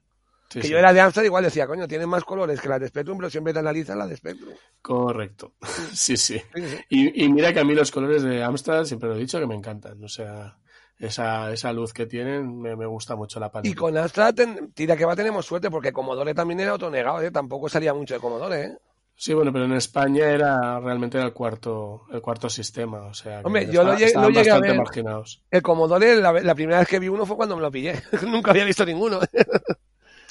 [0.50, 0.72] Sí, que sí.
[0.72, 3.28] yo era de Amstrad, igual decía, coño, tiene más colores que las de Spectrum, pero
[3.28, 4.54] siempre te analizan las de Spectrum.
[4.80, 5.52] Correcto.
[5.92, 6.40] sí, sí.
[6.88, 9.46] Y, y mira que a mí los colores de Amstrad, siempre lo he dicho, que
[9.46, 10.02] me encantan.
[10.02, 10.56] O sea,
[10.98, 13.76] esa, esa luz que tienen me, me gusta mucho la Y paleta.
[13.78, 17.30] con Amstrad, ten- tira que va, tenemos suerte, porque Commodore también era otro negado, ¿eh?
[17.30, 18.78] Tampoco salía mucho de Commodore, ¿eh?
[19.20, 23.00] Sí, bueno, pero en España era realmente era el cuarto, el cuarto sistema.
[23.02, 24.76] O sea, Hombre, yo lo llegué- estaban lo llegué a ver.
[24.76, 25.42] marginados.
[25.50, 28.00] El Commodore, la, la primera vez que vi uno fue cuando me lo pillé.
[28.26, 29.18] Nunca había visto ninguno.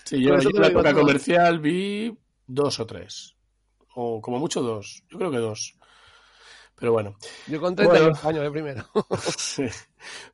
[0.08, 3.36] Sí, yo, en la época comercial vi dos o tres.
[3.96, 5.04] O como mucho dos.
[5.10, 5.76] Yo creo que dos.
[6.80, 7.16] Pero bueno.
[7.48, 8.30] Yo con 38 Bueno.
[8.30, 8.86] años, el primero.
[9.38, 9.64] Sí.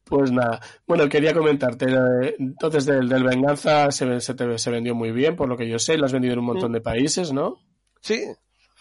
[0.04, 0.60] Pues nada.
[0.86, 1.86] Bueno, quería comentarte.
[1.90, 5.68] eh, Entonces, del, del Venganza se, se, te- se vendió muy bien, por lo que
[5.70, 5.98] yo sé.
[5.98, 6.76] Lo has vendido en un montón Mm.
[6.76, 7.58] de países, ¿no?
[8.02, 8.22] Sí,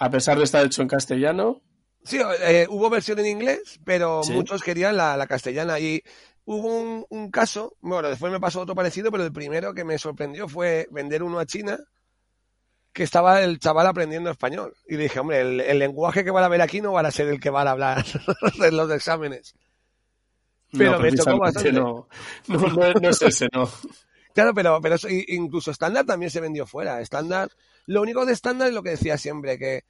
[0.01, 1.63] A pesar de estar hecho en castellano.
[2.05, 4.33] Sí, eh, hubo versión en inglés, pero Sí.
[4.33, 5.79] muchos querían la, la castellana.
[5.79, 6.03] Y
[6.45, 9.99] hubo un, un caso, bueno, después me pasó otro parecido, pero el primero que me
[9.99, 11.79] sorprendió fue vender uno a China,
[12.93, 14.75] que estaba el chaval aprendiendo español.
[14.87, 17.29] Y dije, hombre, el, el lenguaje que van a ver aquí no va a ser
[17.29, 18.05] el que van a hablar
[18.62, 19.55] en los exámenes.
[20.73, 21.73] Pero no, me tocó precisamente bastante.
[21.73, 22.09] no,
[22.49, 23.71] no, no, no es ese, no.
[24.35, 24.97] Claro, pero, pero
[25.29, 27.01] incluso estándar también se vendió fuera.
[27.01, 27.51] Estándar,
[27.87, 29.85] lo único de estándar es lo que decía siempre, que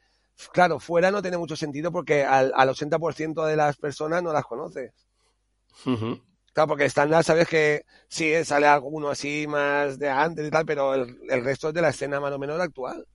[0.52, 4.44] claro, fuera no tiene mucho sentido porque al, al 80% de las personas no las
[4.44, 4.92] conoces.
[6.52, 10.94] Claro, porque estándar sabes que sí, sale alguno así más de antes y tal, pero
[10.94, 13.06] el, el resto es de la escena más o menos actual.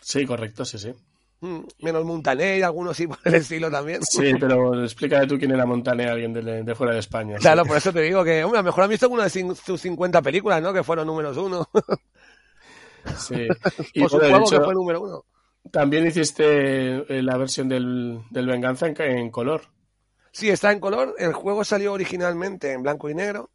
[0.00, 0.92] Sí, correcto, sí, sí.
[1.40, 4.02] Mm, Menos Montaner y algunos sí por el estilo también.
[4.02, 7.36] Sí, pero explícame tú quién era Montaner, alguien de, de fuera de España.
[7.36, 7.42] sí.
[7.42, 9.80] Claro, por eso te digo que, hombre, a lo mejor han visto alguna de sus
[9.80, 10.72] 50 películas, ¿no?
[10.72, 11.68] Que fueron números uno.
[13.16, 13.46] Sí.
[13.94, 15.24] Y o su bueno, de juego hecho, que fue número uno.
[15.70, 19.62] También hiciste eh, la versión del, del Venganza en, en color.
[20.32, 21.14] Sí, está en color.
[21.18, 23.50] El juego salió originalmente en blanco y negro.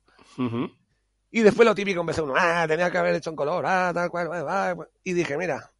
[1.32, 4.10] Y después lo típico empezó uno, ah, tenía que haber hecho en color, ah, tal
[4.10, 5.71] cual, ah, ah, y dije, mira,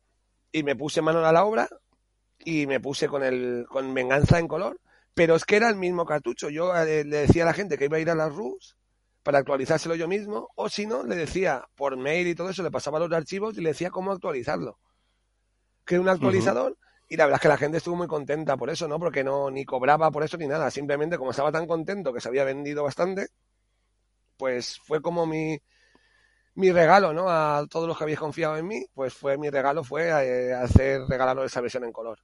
[0.52, 1.68] y me puse mano a la obra
[2.40, 4.80] y me puse con el con venganza en color,
[5.14, 6.50] pero es que era el mismo cartucho.
[6.50, 8.78] Yo eh, le decía a la gente que iba a ir a las RUS
[9.22, 12.72] para actualizárselo yo mismo, o si no, le decía por mail y todo eso, le
[12.72, 14.80] pasaba los archivos y le decía cómo actualizarlo.
[15.86, 16.78] Que un actualizador,
[17.10, 19.00] y la verdad es que la gente estuvo muy contenta por eso, ¿no?
[19.00, 22.30] Porque no ni cobraba por eso ni nada, simplemente como estaba tan contento que se
[22.30, 23.28] había vendido bastante,
[24.38, 25.60] pues fue como mi,
[26.56, 27.30] mi regalo, ¿no?
[27.30, 31.02] A todos los que habéis confiado en mí, pues fue mi regalo fue eh, hacer
[31.08, 32.20] regalaros esa versión en color.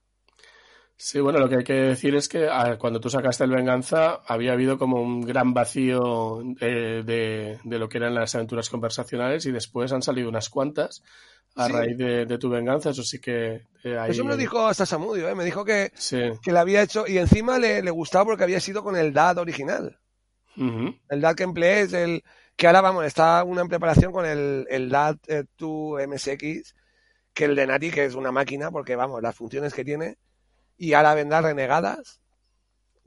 [1.02, 4.20] Sí, bueno, lo que hay que decir es que ah, cuando tú sacaste el Venganza
[4.26, 9.46] había habido como un gran vacío eh, de, de lo que eran las aventuras conversacionales
[9.46, 11.02] y después han salido unas cuantas
[11.56, 11.72] a Sí.
[11.72, 14.84] raíz de, de tu Venganza, eso sí que eh, ahí- Eso me lo dijo hasta
[14.84, 15.34] Samudio, ¿eh?
[15.34, 16.20] Me dijo que, Sí.
[16.42, 19.38] que le había hecho, y encima le, le gustaba porque había sido con el DAD
[19.38, 19.98] original.
[20.56, 22.22] El DAD que empleé es el
[22.56, 26.74] que ahora, vamos, está una en preparación con el, el DAD eh, 2 MSX,
[27.32, 30.18] que el de Nati, que es una máquina, porque, vamos, las funciones que tiene,
[30.82, 32.20] y ahora vendrá renegadas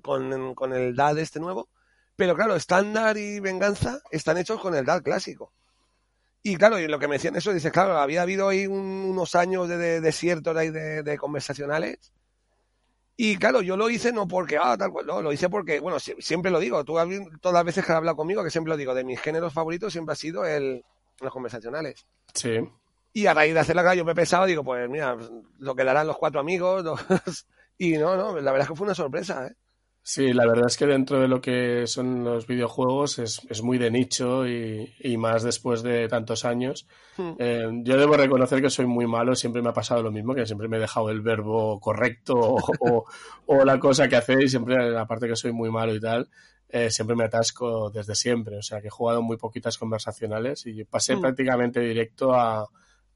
[0.04, 1.70] con, con el DAD este nuevo.
[2.16, 5.52] Pero claro, estándar y venganza están hechos con el DAD clásico.
[6.44, 8.78] Y claro, y lo que me decían eso, dice, claro, había habido ahí un-
[9.10, 12.14] unos años de, de desiertos ahí de, de conversacionales.
[13.16, 16.00] Y claro, yo lo hice no porque, ah, tal cual, no, lo hice porque, bueno,
[16.00, 16.94] si- siempre lo digo, tú
[17.42, 19.94] todas las veces que has hablado conmigo, que siempre lo digo, de mis géneros favoritos
[19.94, 20.84] siempre ha sido el,
[21.22, 22.06] los conversacionales.
[22.36, 22.60] Sí.
[23.14, 25.16] Y a raíz de hacerla, claro, yo me pensaba, digo, pues mira,
[25.60, 26.84] lo que darán los cuatro amigos,
[27.26, 27.48] los-
[27.84, 29.54] y no, no, la verdad es que fue una sorpresa, ¿eh?
[30.06, 33.78] Sí, la verdad es que dentro de lo que son los videojuegos es, es muy
[33.78, 36.86] de nicho y, y más después de tantos años.
[37.16, 37.32] Hmm.
[37.40, 40.46] Eh, yo debo reconocer que soy muy malo, siempre me ha pasado lo mismo, que
[40.46, 43.06] siempre me he dejado el verbo correcto o, o-
[43.46, 46.30] o la cosa que hacéis, siempre, aparte que soy muy malo y tal,
[46.68, 48.58] eh, siempre me atasco desde siempre.
[48.58, 51.22] O sea, que he jugado muy poquitas conversacionales y pasé Hmm.
[51.22, 52.68] prácticamente directo a,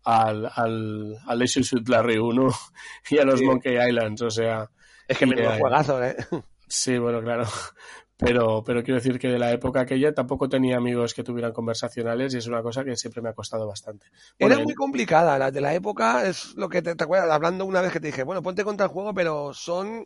[0.08, 2.50] al, al, al Suit Larry 1
[3.12, 3.46] y a los Sí.
[3.46, 4.22] Monkey Islands.
[4.22, 4.70] O sea,
[5.08, 6.16] Es que menudo eh, juegazo, ¿eh?
[6.68, 7.46] Sí, bueno, claro.
[8.18, 12.34] Pero, pero quiero decir que de la época aquella tampoco tenía amigos que tuvieran conversacionales
[12.34, 14.08] y es una cosa que siempre me ha costado bastante.
[14.40, 17.66] Bueno, Era muy complicada, las de la época es lo que te, te acuerdas, hablando
[17.66, 20.04] una vez que te dije, bueno, ponte contra el juego, pero son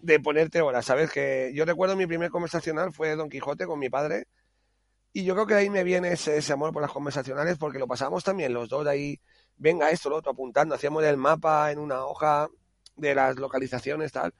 [0.00, 1.10] de ponerte horas, ¿sabes?
[1.10, 4.26] Que yo recuerdo mi primer conversacional fue Don Quijote con mi padre
[5.18, 7.88] y yo creo que de ahí me viene ese, amor por las conversacionales porque lo
[7.88, 9.18] pasamos también los dos ahí
[9.56, 12.48] venga esto, lo otro, apuntando, hacíamos el mapa en una hoja
[12.94, 14.32] de las localizaciones, tal.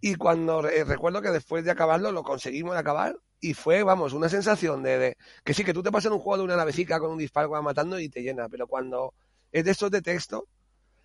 [0.00, 4.28] Y cuando eh, recuerdo que después de acabarlo lo conseguimos acabar y fue, vamos, una
[4.28, 7.00] sensación de, de, que sí, que tú te pasas en un juego de una navecica
[7.00, 9.14] con un disparo va matando y te llena, pero cuando
[9.50, 10.46] es de estos de texto,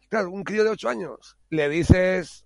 [0.08, 2.46] claro, un crío de 8 años, le dices,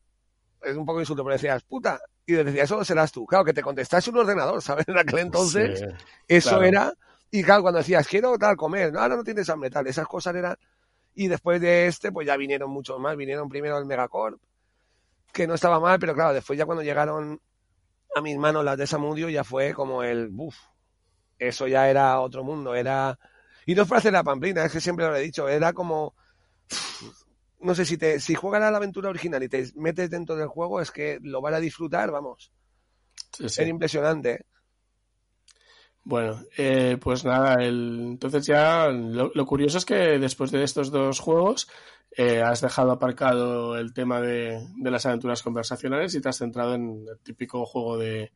[0.62, 3.26] es un poco insulto, pero decías, puta, y le decías, eso serás tú.
[3.26, 4.86] Claro, que te contestase un ordenador, ¿sabes?
[4.88, 5.86] En aquel entonces, sí,
[6.28, 6.64] eso claro.
[6.64, 6.94] era,
[7.32, 10.36] y claro, cuando decías, quiero tal, comer, no, ahora no tienes hambre, tal, esas cosas
[10.36, 10.56] eran,
[11.16, 14.42] y después de este, pues ya vinieron muchos más, vinieron primero el Megacorp,
[15.32, 17.42] que no estaba mal, pero claro, después ya cuando llegaron
[18.16, 20.56] a mis manos las de Samudio, ya fue como el, buf,
[21.40, 23.18] eso ya era otro mundo, era,
[23.66, 26.16] y no fue hacer la pamplina, es que siempre lo he dicho, era como,
[27.64, 30.48] no sé si te, si juegas a la aventura original y te metes dentro del
[30.48, 32.52] juego, es que lo van a disfrutar, vamos.
[33.32, 33.62] Sí, sí.
[33.62, 34.46] Era impresionante.
[36.04, 40.92] Bueno, eh, pues nada, el, entonces ya lo, lo, curioso es que después de estos
[40.92, 41.70] dos juegos
[42.12, 46.76] eh, has dejado aparcado el tema de, de, las aventuras conversacionales y te has centrado
[46.76, 48.34] en el típico juego de,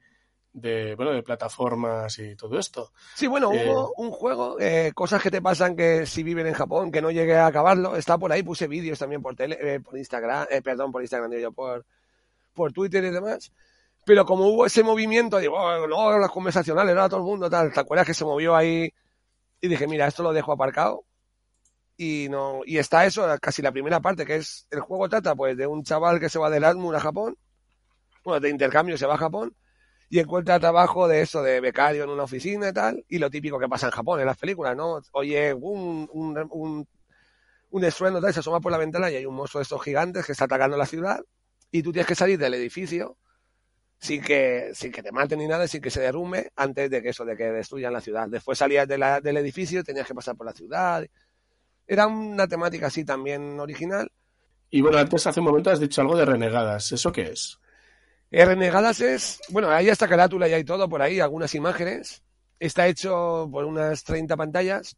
[0.53, 2.91] de bueno de plataformas y todo esto.
[3.15, 6.53] Sí, bueno, eh, hubo un juego, eh, cosas que te pasan que si viven en
[6.53, 9.79] Japón, que no llegué a acabarlo, está por ahí, puse vídeos también por tele, eh,
[9.79, 11.85] por Instagram, perdón, por Instagram, digo yo, por,
[12.53, 13.51] por Twitter y demás.
[14.05, 17.73] Pero como hubo ese movimiento, digo, oh, no, las conversacionales, no, todo el mundo, tal,
[17.73, 18.91] ¿te acuerdas que se movió ahí?
[19.59, 21.03] Y dije, mira, esto lo dejo aparcado.
[21.97, 25.57] Y no, y está eso, casi la primera parte, que es, el juego trata pues
[25.57, 27.37] de un chaval que se va de Erasmus a Japón,
[28.23, 29.55] bueno, de intercambio se va a Japón,
[30.09, 33.59] y encuentra trabajo de eso, de becario en una oficina y tal, y lo típico
[33.59, 35.01] que pasa en Japón, en las películas, ¿no?
[35.11, 36.87] Oye, un, un, un,
[37.69, 40.25] un estruendo, tal, se asoma por la ventana y hay un monstruo de estos gigantes
[40.25, 41.19] que está atacando la ciudad,
[41.71, 43.17] y tú tienes que salir del edificio
[43.99, 47.09] sin que, sin que te maten ni nada, sin que se derrumbe, antes de que
[47.09, 48.27] eso, de que destruyan la ciudad.
[48.29, 51.05] Después salías del edificio, tenías que pasar por la ciudad.
[51.85, 54.11] Era una temática así también original.
[54.69, 56.91] Y bueno, antes hace un momento has dicho algo de renegadas.
[56.91, 57.59] ¿Eso qué es?
[58.31, 62.23] Renegadas es, bueno, ahí está carátula y hay todo por ahí, algunas imágenes.
[62.59, 64.97] Está hecho por unas 30 pantallas.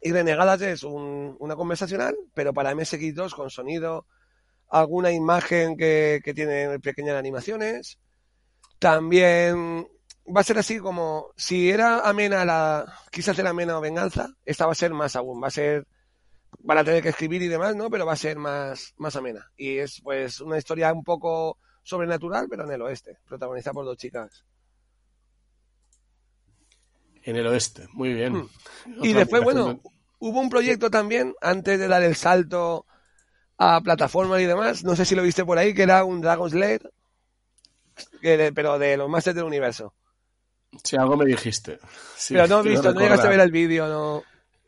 [0.00, 4.06] Y Renegadas es un, una conversacional, pero para MSX2 con sonido,
[4.68, 7.98] alguna imagen que, que tiene pequeñas animaciones
[8.84, 9.88] también
[10.26, 14.66] va a ser así como si era amena la quise hacer amena o venganza, esta
[14.66, 15.86] va a ser más aún, va a ser
[16.58, 17.88] van a tener que escribir y demás, ¿no?
[17.88, 22.48] Pero va a ser más más amena y es pues una historia un poco sobrenatural,
[22.50, 24.44] pero en el oeste, protagonizada por dos chicas.
[27.22, 28.34] En el oeste, muy bien.
[28.34, 28.48] Hmm.
[29.02, 29.80] Y después, bueno,
[30.18, 32.86] hubo un proyecto también antes de dar el salto
[33.56, 36.54] a plataformas y demás, no sé si lo viste por ahí, que era un Dragon's
[36.54, 36.82] Lair
[38.54, 39.94] pero de los Masters del Universo.
[40.82, 41.78] Si algo me dijiste.
[42.16, 44.22] Sí, pero no he visto, no llegaste a ver el vídeo, no.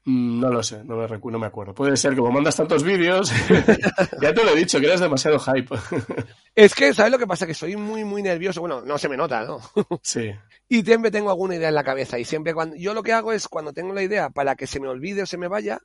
[0.07, 1.75] Mm, No lo sé, no me, no me acuerdo.
[1.75, 3.31] Puede ser que como mandas tantos vídeos,
[4.23, 5.75] ya te lo he dicho, que eres demasiado hype.
[6.55, 7.47] es que, ¿sabes lo que pasa?
[7.47, 8.61] Que soy muy, muy nervioso.
[8.61, 9.61] Bueno, no se me nota, ¿no?
[10.03, 10.31] sí.
[10.69, 12.19] Y siempre tengo alguna idea en la cabeza.
[12.19, 12.77] Y siempre cuando.
[12.77, 15.27] Yo lo que hago es, cuando tengo la idea, para que se me olvide o
[15.27, 15.81] se me vaya,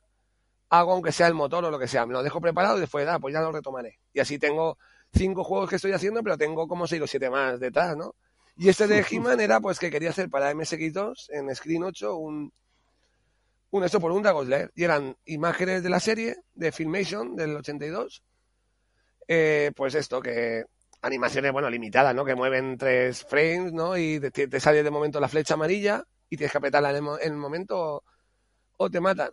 [0.70, 2.06] hago aunque sea el motor o lo que sea.
[2.06, 3.98] Me lo dejo preparado y después, ah, pues ya lo retomaré.
[4.14, 4.78] Y así tengo
[5.12, 8.14] cinco juegos que estoy haciendo, pero tengo como seis o siete más detrás, ¿no?
[8.56, 12.52] Y este de He-Man era pues que quería hacer para MSX2 en Screen 8 un,
[13.72, 14.70] un esto por un Dragon's Lair.
[14.74, 18.22] Y eran imágenes de la serie, de Filmation, del 82.
[19.26, 20.64] Eh, pues esto, que
[21.00, 22.24] animaciones, bueno, limitadas, ¿no?
[22.24, 23.96] Que mueven tres frames, ¿no?
[23.96, 27.36] Y te, sale de momento la flecha amarilla y tienes que apretarla en el, en
[27.36, 28.04] momento o,
[28.76, 29.30] o te matan.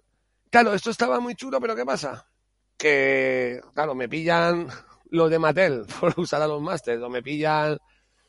[0.49, 2.27] Claro, esto estaba muy chulo, pero ¿qué pasa?
[2.77, 4.67] Que, claro, me pillan
[5.09, 7.77] los de Mattel por usar a los Masters, o me pillan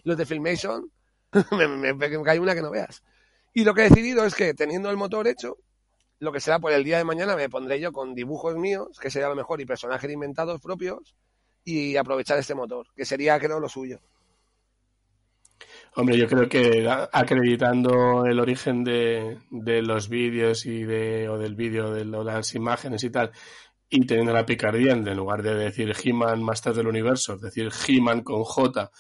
[0.03, 0.91] los de Filmation,
[1.53, 3.03] me, me, me, cae una que no veas.
[3.55, 5.57] Y lo que he decidido es que teniendo el motor hecho,
[6.21, 9.11] lo que será por el día de mañana me pondré yo con dibujos míos, que
[9.11, 11.17] sería lo mejor, y personajes inventados propios,
[11.65, 13.99] y aprovechar este motor, que sería creo lo suyo.
[15.97, 21.55] Hombre, yo creo que acreditando el origen de, de los vídeos y de, o del
[21.57, 23.33] vídeo, de las imágenes y tal,
[23.89, 28.45] y teniendo la picardía en lugar de decir He-Man Master del Universo, decir, He-Man con
[28.45, 28.91] J,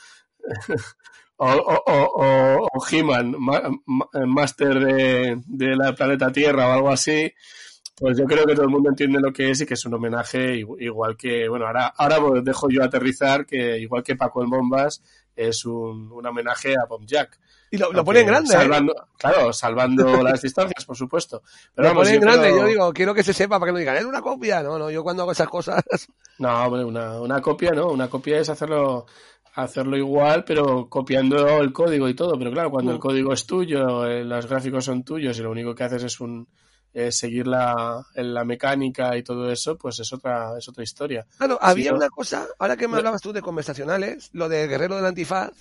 [1.42, 3.62] o, o, o, o He-Man ma,
[4.26, 7.33] Master de, de, la planeta Tierra o algo así,
[7.96, 9.94] pues yo creo que todo el mundo entiende lo que es y que es un
[9.94, 15.03] homenaje igual que, bueno, ahora, ahora dejo yo aterrizar que igual que Paco el Bombas
[15.35, 17.40] es un, un homenaje a Bob Jack.
[17.70, 18.53] Y lo, lo pone en grande.
[18.53, 19.03] Salvando, ¿eh?
[19.16, 21.42] Claro, salvando las distancias, por supuesto.
[21.74, 22.59] Pero lo vamos, pone en grande, creo...
[22.59, 24.62] yo digo, quiero que se sepa para que no digan, es una copia.
[24.62, 25.83] No, no, yo cuando hago esas cosas.
[26.38, 29.07] No, una, una copia no, una copia es hacerlo
[29.55, 32.39] hacerlo igual, pero copiando el código y todo.
[32.39, 32.95] Pero claro, cuando mm.
[32.95, 36.21] el código es tuyo, eh, los gráficos son tuyos y lo único que haces es
[36.21, 36.47] un
[36.93, 41.27] eh, seguir la, la mecánica y todo eso, pues es otra, es otra historia.
[41.37, 45.07] Claro, había una cosa, ahora que me hablabas tú de conversacionales, lo de Guerrero del
[45.07, 45.53] Antifaz,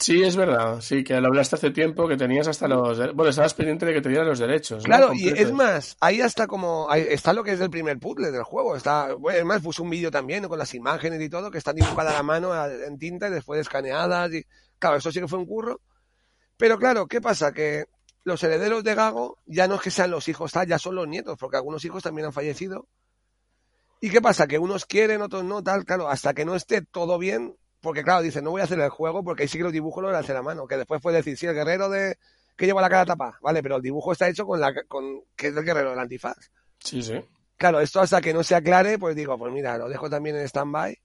[0.00, 2.98] Sí, es verdad, sí, que lo hablaste hace tiempo, que tenías hasta los...
[3.14, 4.84] Bueno, estabas pendiente de que te dieran los derechos.
[4.84, 6.90] Claro, y es más, ahí hasta como...
[6.90, 8.74] Ahí está lo que es el primer puzzle del juego.
[8.74, 11.76] Está, bueno, es más, puse un vídeo también con las imágenes y todo, que están
[11.76, 14.32] dibujadas a la mano en tinta y después escaneadas.
[14.32, 14.44] Y,
[14.78, 15.80] claro, eso sí que fue un curro.
[16.56, 17.52] Pero claro, ¿qué pasa?
[17.52, 17.84] Que
[18.24, 21.36] los herederos de Gago ya no es que sean los hijos, ya son los nietos,
[21.38, 22.88] porque algunos hijos también han fallecido.
[24.00, 24.46] ¿Y qué pasa?
[24.46, 28.22] Que unos quieren, otros no, tal, claro, hasta que no esté todo bien, porque claro,
[28.22, 30.36] dice, no voy a hacer el juego porque ahí sí que los dibujos los hacer
[30.36, 32.16] a mano, que después puede decir, sí, el guerrero de
[32.56, 35.48] que lleva la cara tapada, vale, pero el dibujo está hecho con la con que
[35.48, 36.36] es el guerrero del antifaz.
[36.78, 37.14] Sí, sí.
[37.56, 40.48] Claro, esto hasta que no se aclare, pues digo, pues mira, lo dejo también en
[40.48, 40.96] stand-by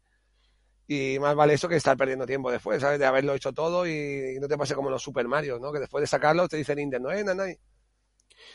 [0.88, 3.00] y más vale eso que estar perdiendo tiempo después, ¿sabes?
[3.00, 5.72] De haberlo hecho todo y, no te pase como los Super Mario, ¿no?
[5.72, 7.58] Que después de sacarlo te dice Nintendo, eh, nanay.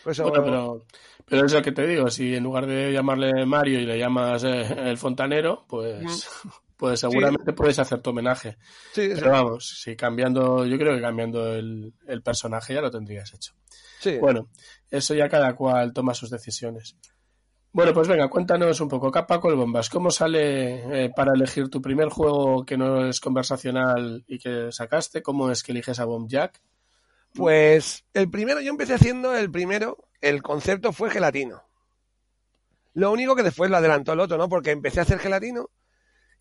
[0.05, 0.87] Pues bueno, pero,
[1.25, 4.45] pero es lo que te digo, si en lugar de llamarle Mario y le llamas
[4.45, 6.29] eh, el fontanero, pues
[6.83, 8.57] pues seguramente puedes hacer tu homenaje.
[8.93, 13.53] Sí, Pero vamos, si cambiando, yo creo que cambiando el, personaje ya lo tendrías hecho.
[14.01, 14.19] Sí.
[14.19, 14.49] Bueno,
[14.91, 16.97] eso ya cada cual toma sus decisiones.
[17.71, 21.81] Bueno, pues venga, cuéntanos un poco, Capa el Bombas, ¿cómo sale eh, para elegir tu
[21.81, 25.23] primer juego que no es conversacional y que sacaste?
[25.23, 26.61] ¿Cómo es que eliges a Bomb Jack?
[27.33, 31.63] Pues el primero, yo empecé haciendo el primero, el concepto fue gelatino.
[32.93, 34.49] Lo único que después lo adelantó el otro, ¿no?
[34.49, 35.71] Porque empecé a hacer gelatino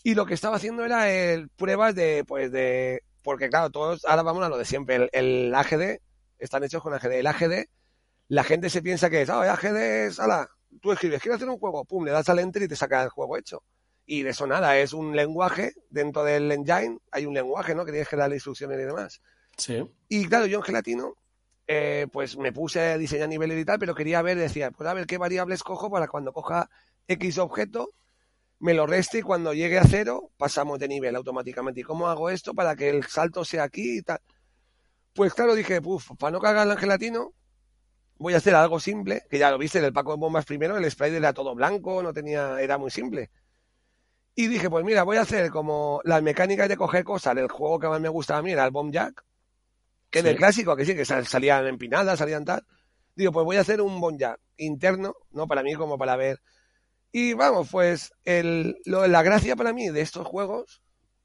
[0.03, 4.23] y lo que estaba haciendo era el, pruebas de, pues de, porque claro, todos, ahora
[4.23, 5.99] vamos a lo de siempre, el, AGD,
[6.39, 7.11] están hechos con AGD.
[7.11, 7.65] El AGD,
[8.27, 10.49] la gente se piensa que es, ah, oh, AGD es, ala,
[10.81, 13.09] tú escribes, quiero hacer un juego, pum, le das al enter y te saca el
[13.09, 13.63] juego hecho.
[14.05, 17.85] Y de eso nada, es un lenguaje, dentro del engine hay un lenguaje, ¿no?
[17.85, 19.21] Que tienes que darle instrucciones y demás.
[19.57, 19.83] Sí.
[20.09, 21.15] Y claro, yo en Gelatino,
[21.67, 24.93] eh, pues me puse a diseñar niveles y tal, pero quería ver, decía, pues a
[24.93, 26.69] ver qué variables cojo para cuando coja
[27.07, 27.93] X objeto,
[28.61, 31.81] me lo reste y cuando llegue a cero pasamos de nivel automáticamente.
[31.81, 34.19] ¿Y cómo hago esto para que el salto sea aquí y tal?
[35.13, 37.33] Pues claro, dije, puf, para no cagar el gelatino,
[38.17, 40.77] voy a hacer algo simple, que ya lo viste en el Paco de Bombas primero,
[40.77, 43.31] el spray era todo blanco, no tenía, era muy simple.
[44.35, 47.79] Y dije, pues mira, voy a hacer como las mecánicas de coger cosas del juego
[47.79, 49.25] que más me gustaba a mí, era el Bomb Jack,
[50.11, 52.63] que es el clásico, que sí, que salían empinadas, salían tal.
[53.15, 55.47] Digo, pues voy a hacer un Bomb Jack interno, ¿no?
[55.47, 56.39] Para mí como para ver
[57.11, 60.81] y vamos, pues el, lo, la gracia para mí de estos juegos,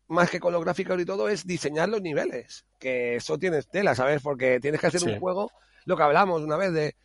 [0.09, 2.67] más que con los gráficos y todo, es diseñar los niveles.
[2.79, 4.23] Que eso tienes tela, ¿sabes?
[4.23, 5.51] Porque tienes que hacer un juego,
[5.85, 6.97] lo que hablamos una vez de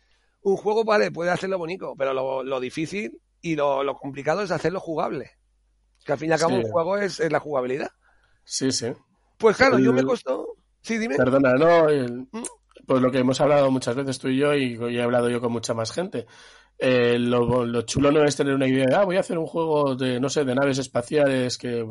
[0.42, 4.50] un juego, vale, puede hacerlo bonito, pero lo, lo difícil y lo, lo, complicado es
[4.50, 5.30] hacerlo jugable.
[6.04, 7.90] Que al fin y al cabo un juego es, es, la jugabilidad.
[8.44, 8.92] Sí, sí.
[9.38, 10.56] Pues claro, yo me costó.
[10.80, 11.16] Sí, dime.
[11.16, 11.86] Perdona, no.
[12.32, 12.42] ¿Mm?
[12.86, 15.52] Pues lo que hemos hablado muchas veces tú y yo, y he hablado yo con
[15.52, 16.26] mucha más gente.
[16.78, 19.94] Eh, lo, chulo no es tener una idea de, ah, voy a hacer un juego
[19.94, 21.86] de, no sé, de naves espaciales que,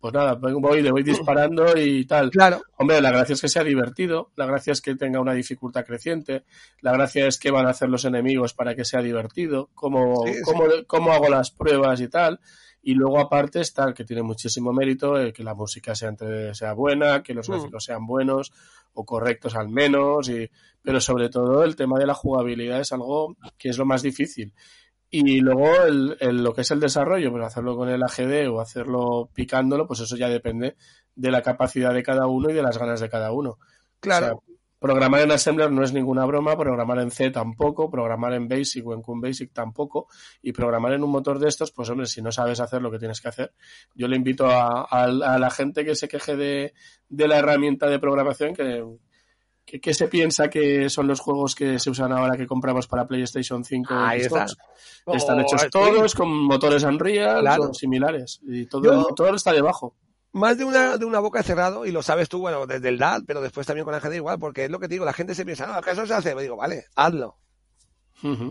[0.00, 2.30] pues nada, voy, le voy disparando y tal.
[2.30, 2.62] Claro.
[2.76, 6.44] Hombre, la gracia es que sea divertido, la gracia es que tenga una dificultad creciente,
[6.82, 10.64] la gracia es que van a hacer los enemigos para que sea divertido, cómo, cómo,
[10.86, 12.38] cómo hago las pruebas y tal.
[12.80, 16.14] Y luego aparte está el que tiene muchísimo mérito, el que la música sea,
[16.52, 17.52] sea buena, que los mm.
[17.52, 18.52] gráficos sean buenos
[18.98, 20.50] o correctos al menos, y,
[20.82, 24.52] pero sobre todo el tema de la jugabilidad es algo que es lo más difícil.
[25.08, 29.30] Y luego el, lo que es el desarrollo, pues hacerlo con el AGD o hacerlo
[29.32, 30.76] picándolo, pues eso ya depende
[31.14, 33.58] de la capacidad de cada uno y de las ganas de cada uno.
[34.00, 34.42] Claro.
[34.78, 38.94] Programar en Assembler no es ninguna broma, programar en C tampoco, programar en Basic o
[38.94, 40.06] en QBasic tampoco,
[40.40, 42.98] y programar en un motor de estos, pues hombre, si no sabes hacer lo que
[42.98, 43.52] tienes que hacer,
[43.94, 46.74] yo le invito a, la gente que se queje de,
[47.08, 48.84] la herramienta de programación que,
[49.64, 53.64] que, se piensa que son los juegos que se usan ahora que compramos para PlayStation
[53.64, 54.56] 5 Xbox.
[55.06, 59.96] Están hechos oh, todos con motores Unreal, son similares, y todo, todo está debajo
[60.32, 63.22] más de una, de una boca cerrado, y lo sabes tú, bueno, desde el DAD,
[63.26, 65.34] pero después también con la gente igual, porque es lo que te digo, la gente
[65.34, 66.34] se piensa, no, que eso se hace.
[66.34, 67.36] digo, vale, hazlo.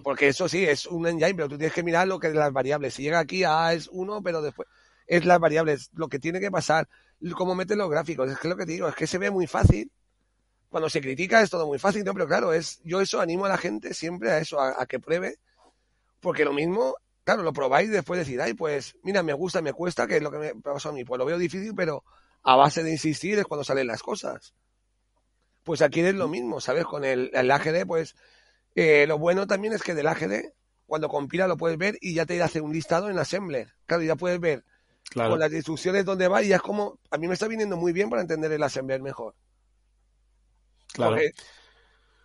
[0.01, 2.53] Porque eso sí, es un engine, pero tú tienes que mirar lo que es las
[2.53, 2.93] variables.
[2.93, 4.67] Si llega aquí, A es uno, pero después
[5.07, 6.87] es las variables, lo que tiene que pasar,
[7.35, 8.29] cómo meten los gráficos.
[8.31, 9.91] Es que lo que te digo, es que se ve muy fácil.
[10.69, 12.13] Cuando se critica es todo muy fácil, ¿no?
[12.13, 15.37] pero claro, es, yo eso animo a la gente siempre a eso, a que pruebe,
[16.19, 16.97] porque lo mismo
[17.28, 20.23] claro, lo probáis y después decís, ay, pues mira, me gusta, me cuesta, que es
[20.23, 21.03] lo que me pasó a mí.
[21.03, 22.05] Pues lo veo difícil, pero
[22.41, 24.53] a base de insistir es cuando salen las cosas.
[25.63, 26.86] Pues aquí es lo mismo, ¿sabes?
[26.86, 28.15] Con el, AGD, pues
[28.75, 30.53] eh, lo bueno también es que del AGD,
[30.86, 33.73] cuando compila lo puedes ver y ya te hace un listado en Assembler.
[33.88, 34.63] Claro, ya puedes ver
[35.13, 37.91] con las instrucciones dónde va y ya es como, a mí me está viniendo muy
[37.91, 39.36] bien para entender el Assembler mejor.
[40.93, 41.17] Claro.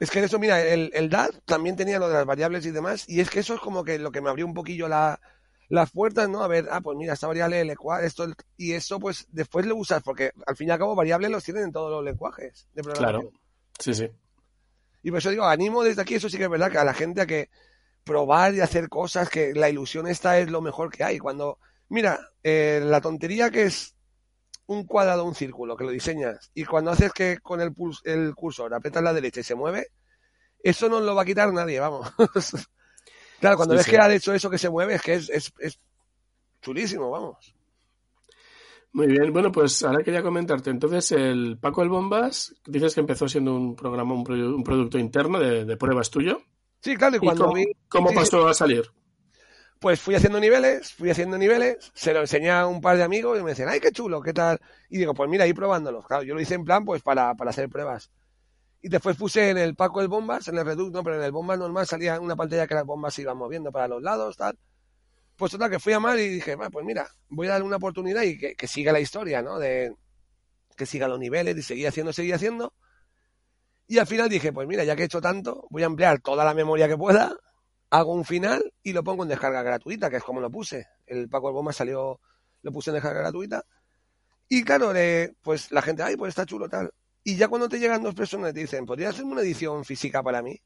[0.03, 3.05] Es que eso, mira, el, el DAD también tenía lo de las variables y demás,
[3.07, 5.20] y es que eso es como que lo que me abrió un poquillo la,
[5.68, 6.42] las puertas, ¿no?
[6.42, 8.26] A ver, ah, pues mira, esta variable L4, esto,
[8.57, 11.62] y eso pues después lo usas, porque al fin y al cabo variables los tienen
[11.62, 13.30] en todos los lenguajes de programación.
[13.30, 13.40] Claro,
[13.78, 14.11] sí, sí.
[15.05, 16.94] Y por eso digo, animo desde aquí, eso sí que es verdad, que a la
[16.94, 17.48] gente a que
[18.03, 21.20] probar y hacer cosas, que la ilusión esta es lo mejor que hay.
[21.20, 23.94] Cuando, mira, eh, la tontería que es
[24.66, 28.74] un cuadrado, un círculo, que lo diseñas, y cuando haces que con el, el cursor
[28.74, 29.88] apretas la derecha y se mueve,
[30.62, 32.10] eso no lo va a quitar nadie, vamos.
[33.40, 33.90] claro, cuando Sí, ves sí.
[33.90, 35.78] que ha hecho eso que se mueve, es que es, es, es
[36.62, 37.54] chulísimo, vamos.
[38.92, 40.70] Muy bien, bueno, pues ahora quería comentarte.
[40.70, 44.98] Entonces, el Paco el Bombas, dices que empezó siendo un programa, un, pro- un producto
[44.98, 46.42] interno de, de pruebas tuyo.
[46.82, 48.14] Sí, claro, y ¿Y cuando cómo, vi, cómo sí.
[48.14, 48.84] pasó a salir?
[49.83, 53.39] Pues fui haciendo niveles, fui haciendo niveles, se lo enseñé a un par de amigos
[53.39, 54.61] y me decían, ay, qué chulo, qué tal.
[54.89, 56.07] Y digo, pues mira, ahí probándolos.
[56.07, 58.12] Claro, yo lo hice en plan, pues para, para hacer pruebas.
[58.80, 61.33] Y después puse en el Paco el Bombas, en el Redux, no, pero en el
[61.33, 64.57] Bombas normal salía una pantalla que las bombas se iban moviendo para los lados, tal.
[65.37, 67.76] Pues total, que fui a mal y dije, "Va, pues mira, voy a darle una
[67.76, 69.59] oportunidad y que, que siga la historia, ¿no?
[69.59, 69.95] De
[70.76, 72.72] que siga los niveles y seguir haciendo, seguir haciendo.
[73.89, 76.45] Y al final dije, pues mira, ya que he hecho tanto, voy a emplear toda
[76.45, 77.37] la memoria que pueda,
[77.93, 80.88] hago un final y lo pongo en descarga gratuita, que es como lo puse.
[81.07, 82.20] El Paco el Bomba salió,
[82.62, 83.64] lo puse en descarga gratuita.
[84.49, 86.93] Y claro, le- pues la gente, ay, pues está chulo tal.
[87.24, 90.43] Y ya cuando te llegan dos personas te dicen, ¿podrías hacerme una edición física para
[90.43, 90.61] mí?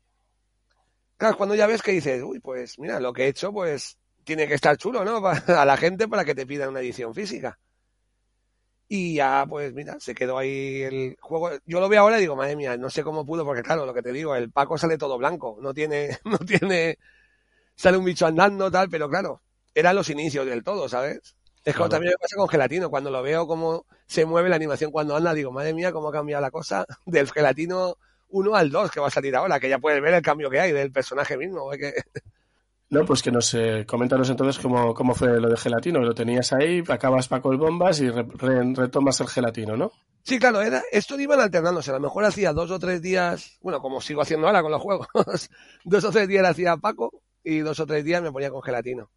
[1.19, 4.47] Claro, cuando ya ves que dices, uy, pues mira, lo que he hecho, pues tiene
[4.49, 5.21] que estar chulo, ¿no?
[5.49, 7.59] A la gente para que te pidan una edición física.
[8.89, 11.51] Y ya, pues mira, se quedó ahí el juego.
[11.67, 13.93] Yo lo veo ahora y digo, madre mía, no sé cómo pudo, porque claro, lo
[13.95, 16.99] que te digo, el Paco sale todo blanco, no tiene, no tiene,
[17.77, 19.41] sale un bicho andando, tal, pero claro,
[19.75, 21.37] eran los inicios del todo, ¿sabes?
[21.65, 21.91] Es como Claro.
[21.91, 25.35] también me pasa con Gelatino, cuando lo veo cómo se mueve la animación cuando anda,
[25.35, 27.97] digo, madre mía, cómo ha cambiado la cosa del Gelatino
[28.29, 30.61] 1 al 2 que va a salir ahora, que ya puedes ver el cambio que
[30.61, 31.73] hay del personaje mismo.
[31.73, 31.95] es que-
[32.89, 35.99] No, pues que nos eh, coméntanos entonces cómo, cómo fue lo de gelatino.
[36.03, 39.91] Lo tenías ahí, acabas Paco el Bombas y re- re- retomas el gelatino, ¿no?
[40.23, 41.91] Sí, claro, era, esto iban alternándose.
[41.91, 44.81] A lo mejor hacía dos o tres días, bueno, como sigo haciendo ahora con los
[44.81, 45.09] juegos,
[45.85, 47.11] dos o tres días hacía Paco
[47.47, 49.09] y dos o tres días me ponía con gelatino.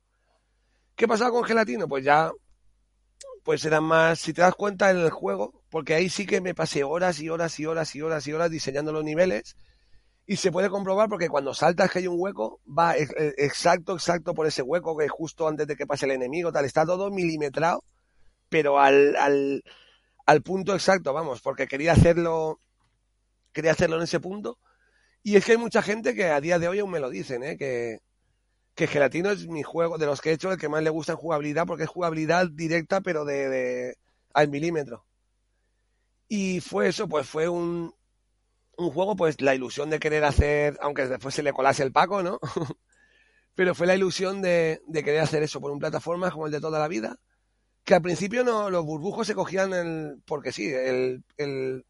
[0.95, 1.88] ¿Qué pasaba con gelatino?
[1.88, 2.32] Pues ya,
[3.43, 6.53] pues eran más, si te das cuenta en el juego, porque ahí sí que me
[6.53, 9.55] pasé horas y horas y horas y horas y horas diseñando los niveles
[10.27, 13.07] y se puede comprobar porque cuando saltas que hay un hueco, va eh,
[13.39, 16.65] exacto, exacto por ese hueco que es justo antes de que pase el enemigo, tal,
[16.65, 17.84] está todo milimetrado,
[18.47, 19.63] pero al, al,
[20.27, 22.59] al punto exacto, vamos, porque quería hacerlo,
[23.53, 24.59] quería hacerlo en ese punto.
[25.23, 27.41] Y es que hay mucha gente que a día de hoy aún me lo dicen,
[27.41, 27.57] ¿eh?
[27.57, 27.99] que,
[28.80, 31.11] que Gelatino es mi juego, de los que he hecho, el que más le gusta
[31.11, 33.97] en jugabilidad, porque es jugabilidad directa, pero de,
[34.34, 35.05] al milímetro.
[36.30, 37.93] Y fue eso, pues fue un,
[38.77, 42.23] un juego, pues la ilusión de querer hacer, aunque después se le colase el Paco,
[42.23, 42.39] ¿no?
[43.53, 46.61] pero fue la ilusión de, de querer hacer eso por un plataforma como el de
[46.61, 47.19] toda la vida
[47.84, 51.86] que al principio no los burbujos se cogían el, porque sí, el, el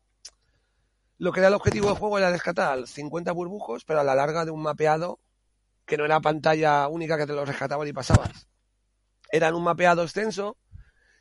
[1.20, 4.46] lo que era el objetivo del juego era rescatar 50 burbujos, pero a la larga
[4.46, 5.20] de un mapeado
[5.90, 8.48] que no era pantalla única que te lo rescataban y pasabas.
[9.32, 10.56] Eran un mapeado extenso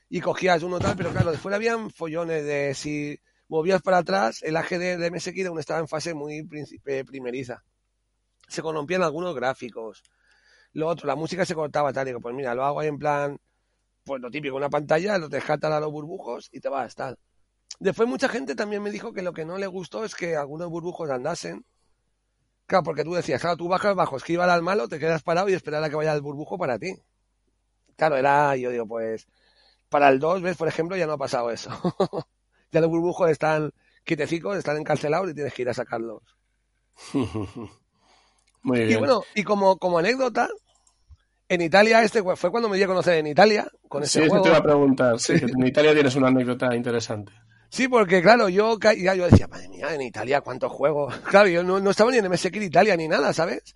[0.08, 4.56] y cogías uno tal, pero claro, después habían follones de si movías para atrás, el
[4.56, 6.46] AGD de MSX aún estaba en fase muy
[7.06, 7.64] primeriza.
[8.46, 10.02] Se corrompían algunos gráficos.
[10.72, 12.98] Lo otro, la música se cortaba tal, y digo, pues mira, lo hago ahí en
[12.98, 13.40] plan
[14.08, 17.18] pues lo típico, una pantalla, lo te jatan a los burbujos y te vas, tal.
[17.78, 20.70] Después mucha gente también me dijo que lo que no le gustó es que algunos
[20.70, 21.66] burbujos andasen.
[22.68, 25.54] Claro, porque tú decías, claro, tú bajas bajo, esquivar al malo, te quedas parado y
[25.54, 26.94] esperar a que vaya el burbujo para ti.
[27.96, 29.26] Claro, era, yo digo, pues,
[29.90, 30.56] para el 2, ¿ves?
[30.56, 31.70] Por ejemplo, ya no ha pasado eso.
[32.72, 33.72] ya los burbujos están
[34.04, 36.22] quietecicos, están encarcelados y tienes que ir a sacarlos.
[38.62, 38.98] Muy Y bien.
[38.98, 40.48] bueno, y como, como anécdota,
[41.48, 44.30] en Italia, este fue cuando me di a conocer en Italia, con sí, ese eso
[44.30, 44.42] juego.
[44.42, 45.18] te iba a preguntar.
[45.20, 45.40] Sí, Sí.
[45.44, 47.32] que en Italia tienes una anécdota interesante.
[47.70, 51.14] Sí, porque claro, yo, ya yo decía, madre mía, en Italia cuántos juegos.
[51.30, 53.74] Claro, yo no, no estaba ni en MSX en Italia ni nada, ¿sabes?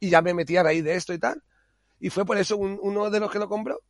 [0.00, 1.42] Y ya me metí a raíz de esto y tal.
[2.00, 3.80] Y fue por eso un- uno de los que lo compró.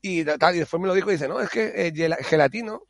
[0.00, 2.82] Y tal, y después me lo dijo y dice, no, es que eh, gela- gelatino.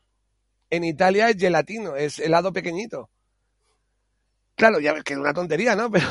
[0.71, 3.11] En Italia es gelatino, es helado pequeñito.
[4.55, 5.91] Claro, ya ves que es una tontería, ¿no?
[5.91, 6.07] Pero.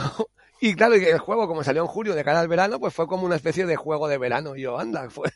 [0.59, 3.07] Y claro, y el juego, como salió en julio de cara al verano, pues fue
[3.07, 4.55] como una especie de juego de verano.
[4.55, 5.33] Y yo, anda, pues.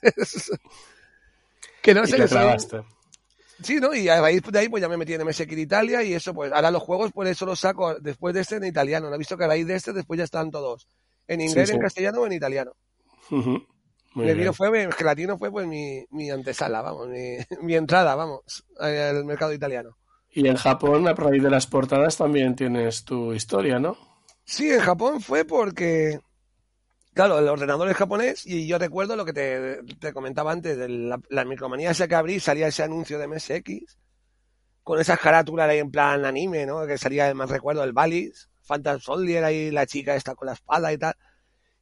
[1.81, 2.83] que no y se te les clavaste.
[3.61, 3.93] Sí, ¿no?
[3.93, 6.33] Y a raíz de ahí pues ya me metí en MSX en Italia y eso
[6.33, 9.09] pues ahora los juegos por eso los saco después de este en italiano.
[9.09, 10.87] ¿No he visto que a raíz de este después ya están todos
[11.27, 11.75] en inglés, Sí, sí.
[11.75, 12.73] en castellano o en italiano?
[14.13, 14.37] Muy el bien.
[14.39, 19.25] vino fue, el gelatino fue pues mi, mi antesala, vamos, mi, mi entrada, vamos, al
[19.25, 19.97] mercado italiano.
[20.31, 23.97] Y en Japón, a raíz de las portadas, también tienes tu historia, ¿no?
[24.43, 26.19] Sí, en Japón fue porque,
[27.15, 31.19] claro, el ordenador es japonés y yo recuerdo lo que te, comentaba antes, de la,
[31.29, 33.97] la micromanía esa que abrí, salía ese anuncio de MSX,
[34.83, 36.85] con esas carátulas ahí en plan anime, ¿no?
[36.85, 40.93] Que salía, más recuerdo, el Valis, Phantom Soldier ahí, la chica está con la espada
[40.93, 41.15] y tal.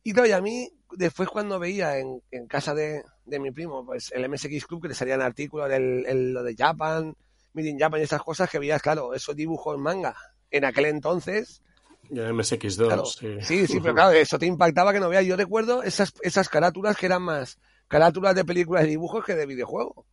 [0.04, 4.10] Y claro, y a mí, después cuando veía en, casa de, de, mi primo, pues
[4.14, 7.16] el MSX Club, que le salían artículos, el, el, lo de Japan,
[7.54, 10.16] Made in Japan y esas cosas que veías, claro, esos dibujos en manga.
[10.50, 11.62] En aquel entonces.
[12.14, 13.38] Ya MSX2, claro, sí.
[13.42, 15.26] Sí, sí, pero claro, eso te impactaba que no veas.
[15.26, 17.58] Yo recuerdo esas, esas carátulas que eran más
[17.88, 20.06] carátulas de películas de dibujos que de videojuegos.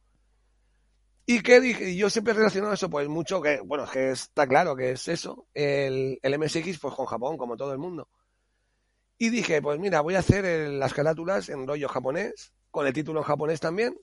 [1.27, 4.75] Y que dije, yo siempre he relacionado eso, pues mucho que, bueno, que está claro
[4.75, 8.09] que es eso, el, el MSX, pues con Japón, como todo el mundo.
[9.17, 12.93] Y dije, pues mira, voy a hacer el, las carátulas en rollo japonés, con el
[12.93, 13.97] título en japonés también.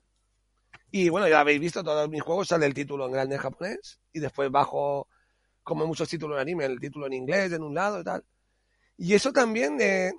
[0.89, 3.99] Y bueno, ya habéis visto, todos mis juegos sale el título en grande en japonés.
[4.13, 5.07] Y después bajo,
[5.68, 8.24] como muchos títulos en anime, el título en inglés en un lado y tal.
[8.97, 10.13] Y eso también, eh,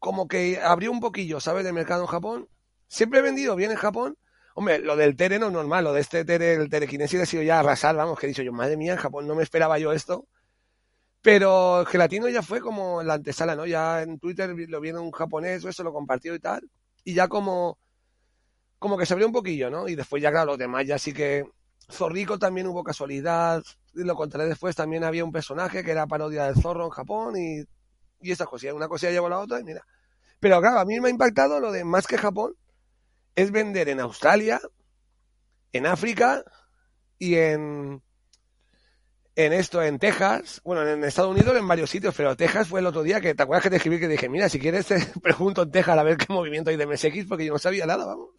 [0.00, 1.64] como que abrió un poquillo, ¿sabes?
[1.64, 2.48] Del mercado en Japón.
[2.88, 4.18] Siempre he vendido bien en Japón.
[4.56, 7.44] Hombre, lo del Tere no es normal, lo de este Tere, el Telekinesis ha sido
[7.44, 9.92] ya arrasar, vamos, que he dicho yo, madre mía, en Japón no me esperaba yo
[9.92, 10.26] esto.
[11.22, 13.66] Pero Gelatino ya fue como la antesala, ¿no?
[13.66, 16.68] Ya en Twitter lo vieron un japonés eso, lo compartió y tal.
[17.04, 17.78] Y ya como,
[18.80, 19.86] como que se abrió un poquillo, ¿no?
[19.86, 21.44] Y después ya, claro, los demás ya sí que...
[21.90, 23.62] Zorrico también hubo casualidad.
[23.92, 27.64] Lo contaré después, también había un personaje que era parodia del zorro en Japón y,
[28.20, 28.72] y esas cosas.
[28.72, 29.84] Una cosilla llevó a la otra y mira.
[30.40, 32.54] Pero claro, a mí me ha impactado lo de más que Japón,
[33.34, 34.60] es vender en Australia,
[35.72, 36.44] en África
[37.18, 38.02] y en,
[39.36, 42.86] en esto, en Texas, bueno, en Estados Unidos en varios sitios, pero Texas fue el
[42.86, 45.62] otro día que te acuerdas que te escribí que dije, mira, si quieres te pregunto
[45.62, 48.30] en Texas a ver qué movimiento hay de MSX porque yo no sabía nada, vamos.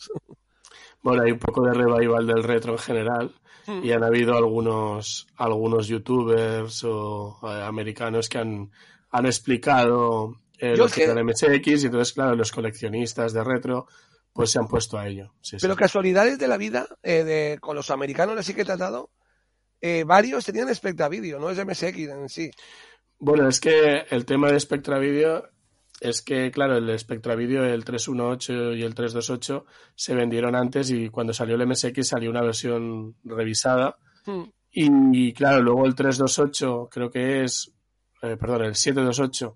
[1.05, 3.35] Bueno, hay un poco de revival del retro en general
[3.65, 3.83] Hmm.
[3.83, 8.71] y han habido algunos algunos youtubers o eh, americanos que han,
[9.09, 13.43] han explicado eh, Yo lo es que el MSX y entonces, claro, los coleccionistas de
[13.43, 13.87] retro
[14.31, 15.33] pues se han puesto a ello.
[15.41, 15.79] Sí, Pero sí.
[15.79, 19.09] casualidades de la vida, eh, de, con los americanos así que he tratado,
[19.81, 22.51] eh, varios tenían Spectra Video, no es MSX en sí.
[23.17, 25.49] Bueno, es que el tema de Spectra Video
[26.01, 29.65] es que, claro, el Spectra Video, el 318 y el 328
[29.95, 34.43] se vendieron antes y cuando salió el MSX salió una versión revisada Hmm.
[34.71, 37.71] y, claro, luego el 328 creo que es,
[38.23, 39.55] eh, perdón, el 728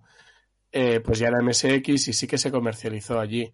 [0.72, 3.52] eh, pues ya era MSX y sí que se comercializó allí.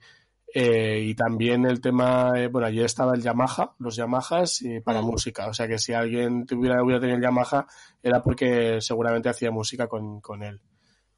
[0.53, 5.05] Eh, y también el tema, bueno, allí estaba el Yamaha, los Yamahas y para Mm.
[5.05, 5.47] música.
[5.47, 7.65] O sea que si alguien tuviera, hubiera tenido el Yamaha
[8.03, 10.59] era porque seguramente hacía música con, con él.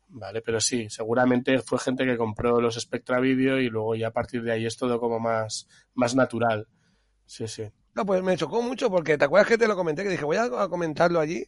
[0.09, 4.13] Vale, pero sí, seguramente fue gente que compró los Spectra Video y luego ya a
[4.13, 6.67] partir de ahí es todo como más, más natural.
[7.25, 7.69] Sí, sí.
[7.93, 10.37] No, pues me chocó mucho porque te acuerdas que te lo comenté, que dije voy
[10.37, 11.45] a, comentarlo allí.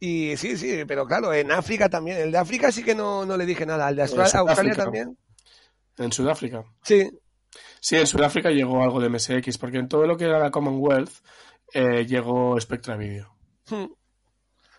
[0.00, 2.18] Y sí, sí, pero claro, en África también.
[2.18, 3.88] El de África sí que no, no le dije nada.
[3.88, 4.40] El de Austra- Sudáfrica.
[4.40, 5.18] Australia también.
[5.98, 6.64] En Sudáfrica.
[6.82, 7.08] Sí,
[7.80, 11.10] Sí, en Sudáfrica llegó algo de MSX, porque en todo lo que era la Commonwealth
[11.74, 13.34] eh, llegó Spectra Video.
[13.68, 13.86] Hmm.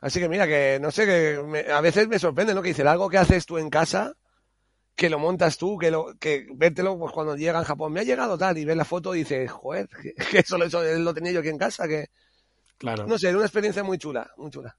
[0.06, 2.62] Así que mira, que no sé, que me- a veces me sorprende, ¿no?
[2.62, 4.14] Que dice algo que haces tú en casa,
[4.96, 8.04] que lo montas tú, que lo, que vértelo pues cuando llega en Japón, me ha
[8.04, 11.14] llegado tal, y ves la foto y dices, joder, que, que eso, lo- eso lo
[11.16, 12.08] tenía yo aquí en casa, que
[12.78, 13.08] Claro.
[13.08, 14.78] no sé, era una experiencia muy chula, muy chula.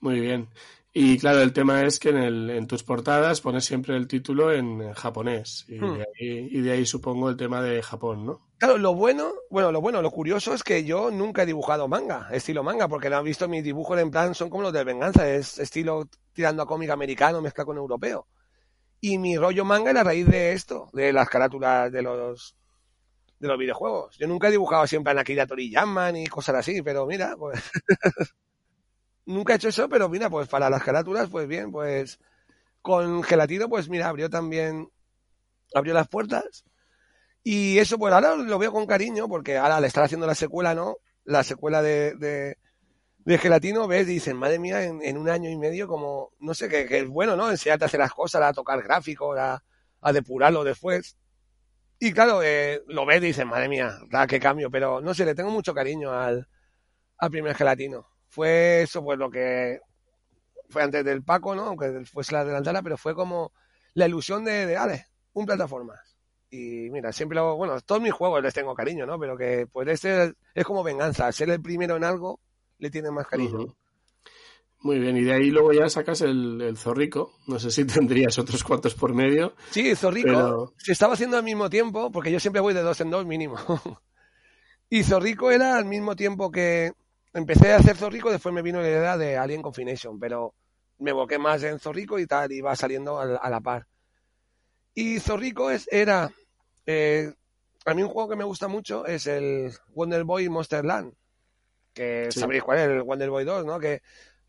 [0.00, 0.48] Muy bien.
[0.92, 4.52] Y claro, el tema es que en, el, en tus portadas pones siempre el título
[4.52, 5.64] en, en japonés.
[5.68, 5.94] Y, Hmm.
[5.98, 8.49] de ahí, y de ahí supongo el tema de Japón, ¿no?
[8.60, 12.28] Claro, lo bueno, bueno, lo bueno, lo curioso es que yo nunca he dibujado manga,
[12.30, 15.26] estilo manga, porque lo han visto mis dibujos en plan, son como los de venganza,
[15.30, 18.26] es estilo tirando a cómic americano mezclado con europeo.
[19.00, 22.56] Y mi rollo manga es la raíz de esto, de las carátulas de los
[23.40, 24.16] de los videojuegos.
[24.18, 27.60] Yo nunca he dibujado siempre a Akira Toriyama ni cosas así, pero mira, pues
[29.26, 32.18] nunca he hecho eso, pero mira, pues para las carátulas, pues bien, pues
[32.82, 34.88] con gelatino, pues mira, abrió también
[35.74, 36.64] abrió las puertas.
[37.42, 40.74] Y eso, pues ahora lo veo con cariño, porque ahora le están haciendo la secuela,
[40.74, 40.96] ¿no?
[41.24, 46.32] La secuela de, de, Gelatino, ves, dicen, madre mía, en, un año y medio, como,
[46.40, 47.50] no sé, que, que es bueno, ¿no?
[47.50, 49.62] Enseñarte a hacer las cosas, a tocar gráficos, a,
[50.12, 51.16] depurarlo después.
[51.98, 55.24] Y claro, eh, lo ves y dices, madre mía, da qué cambio, pero no sé,
[55.24, 56.48] le tengo mucho cariño al,
[57.18, 58.06] al primer Gelatino.
[58.28, 59.80] Fue eso, pues lo que
[60.70, 61.64] fue antes del Paco, ¿no?
[61.64, 63.52] Aunque fuese la delantera, pero fue como
[63.94, 66.09] la ilusión de, de Ale, un plataformas.
[66.50, 69.18] Y mira, siempre lo, bueno, todos mis juegos les tengo cariño, ¿no?
[69.18, 72.40] Pero que pues este es como venganza, ser el primero en algo,
[72.78, 73.76] le tiene más cariño.
[74.82, 77.34] Muy bien, y de ahí luego ya sacas el, el Zorrico.
[77.46, 79.54] No sé si tendrías otros cuantos por medio.
[79.70, 83.00] Sí, Zorrico Pero- se estaba haciendo al mismo tiempo, porque yo siempre voy de dos
[83.00, 83.56] en dos mínimo.
[84.90, 86.92] y Zorrico era al mismo tiempo que,
[87.32, 90.54] empecé a hacer Zorrico, después me vino la idea de Alien Confination, pero
[90.98, 93.86] me boqué más en Zorrico y tal, y va saliendo a, la par.
[94.94, 96.30] Y Zorrico es, era,
[96.90, 97.32] eh,
[97.84, 101.14] a mí un juego que me gusta mucho es el Wonder Boy Monster Land,
[101.94, 103.78] que sabréis cuál es, el Wonder Boy 2, ¿no?
[103.78, 104.02] Que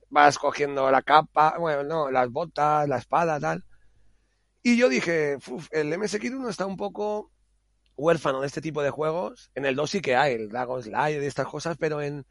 [0.10, 3.64] vas cogiendo la capa, bueno, no, las botas, la espada, tal.
[4.64, 5.38] Y yo dije,
[5.72, 7.32] el MSX1 está un poco
[7.96, 9.52] huérfano de este tipo de juegos.
[9.54, 12.26] En el 2 sí que hay, el Dragon Slide y estas cosas, pero en,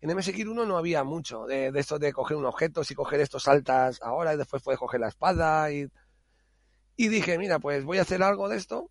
[0.00, 4.00] en MSX1 no había mucho de, esto de coger un objeto, y coger estos saltas
[4.02, 5.86] ahora y después puedes coger la espada y,
[6.96, 8.90] y dije, mira, pues voy a hacer algo de esto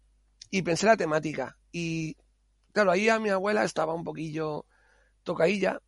[0.52, 1.58] y pensé la temática.
[1.72, 2.16] Y
[2.72, 4.66] claro, ahí a mi abuela estaba un poquillo
[5.24, 5.82] tocailla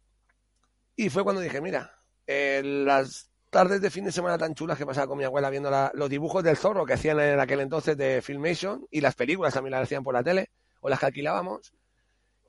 [0.95, 5.07] y fue cuando dije, mira, las tardes de fin de semana tan chulas que pasaba
[5.07, 8.85] con mi abuela viendo los dibujos del zorro que hacían en aquel entonces de Filmation
[8.91, 10.49] y las películas también las hacían por la tele
[10.81, 11.73] o las que alquilábamos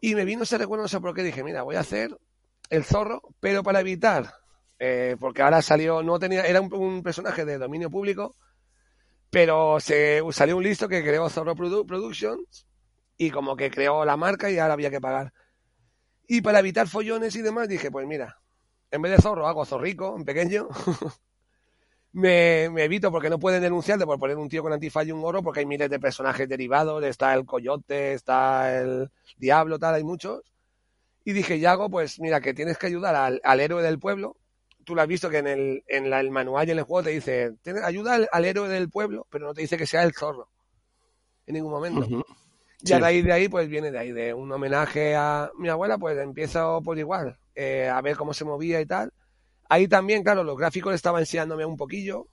[0.00, 2.16] y me vino ese recuerdo, no sé por qué, dije, mira, voy a hacer
[2.70, 4.32] el zorro, pero para evitar,
[4.78, 8.36] eh, porque ahora salió, no tenía, era un, personaje de dominio público,
[9.30, 12.66] pero se salió un listo que creó Zorro Productions
[13.16, 15.32] y como que creó la marca y ahora había que pagar.
[16.26, 18.38] Y para evitar follones y demás dije, pues mira,
[18.90, 20.68] en vez de zorro hago zorrico en pequeño.
[22.12, 25.42] me, evito porque no pueden denunciarte por poner un tío con antifaz y un oro
[25.42, 30.42] porque hay miles de personajes derivados, está el coyote, está el diablo, tal, hay muchos.
[31.24, 34.36] Y dije, Yago, pues mira, que tienes que ayudar al, héroe del pueblo.
[34.88, 37.10] Tú lo has visto que en el, en el manual y en el juego te
[37.10, 37.52] dice,
[37.84, 40.48] ayuda al, héroe del pueblo, pero no te dice que sea el zorro.
[41.44, 42.24] En ningún momento.
[42.80, 45.98] Y a raíz de ahí, pues viene de ahí, de un homenaje a mi abuela,
[45.98, 49.12] pues empiezo por igual, eh, a ver cómo se movía y tal.
[49.68, 52.28] Ahí también, claro, los gráficos estaba enseñándome un poquillo.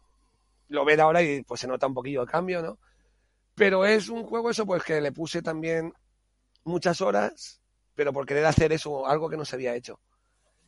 [0.69, 2.79] Lo ven ahora y pues se nota un poquillo el cambio, ¿no?
[3.55, 5.91] Pero es un juego eso, pues que le puse también
[6.63, 7.59] muchas horas
[7.95, 9.99] pero por querer hacer eso, algo que no se había hecho.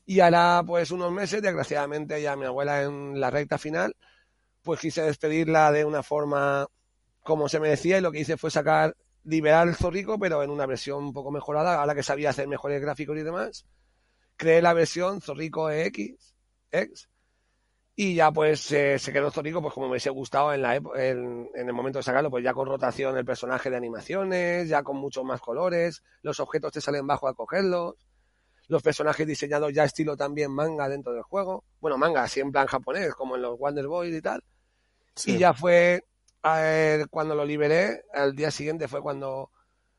[0.07, 3.93] Y ahora, pues unos meses, desgraciadamente, ya mi abuela en la recta final,
[4.63, 6.65] pues quise despedirla de una forma
[7.23, 8.95] como se me decía y lo que hice fue sacar,
[9.25, 12.81] liberar el Zorrico, pero en una versión un poco mejorada, ahora que sabía hacer mejores
[12.81, 13.65] gráficos y demás.
[14.37, 16.35] Creé la versión Zorrico X,
[16.71, 17.09] X
[17.99, 21.73] y ya pues se quedó Zorrico pues como me hubiese gustado en, la en, el
[21.73, 25.41] momento de sacarlo, pues ya con rotación el personaje de animaciones, ya con muchos más
[25.41, 27.95] colores, los objetos te salen bajo al cogerlos,
[28.67, 32.67] los personajes diseñados ya estilo también manga dentro del juego, bueno manga así en plan
[32.67, 34.43] japonés como en los Wonder Boys y tal,
[35.25, 36.03] y ya fue
[37.09, 39.51] cuando lo liberé, al día siguiente fue cuando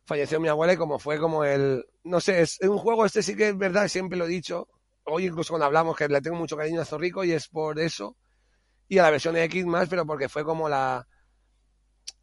[0.07, 3.37] falleció mi abuela y como fue como el, no sé, es un juego este sí
[3.37, 4.69] que es verdad, siempre lo he dicho,
[5.09, 8.17] hoy incluso cuando hablamos que le tengo mucho cariño a Zorrico y es por eso.
[8.89, 11.07] Y a la versión de X más, pero porque fue como la,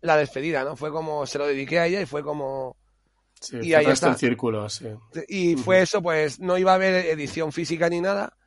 [0.01, 0.75] la despedida, ¿no?
[0.75, 2.75] Fue como, se lo dediqué a ella y fue como...
[3.39, 4.09] Sí, y ahí está.
[4.09, 4.87] el círculo, sí.
[5.27, 8.37] Y fue eso, pues no iba a haber edición física ni nada.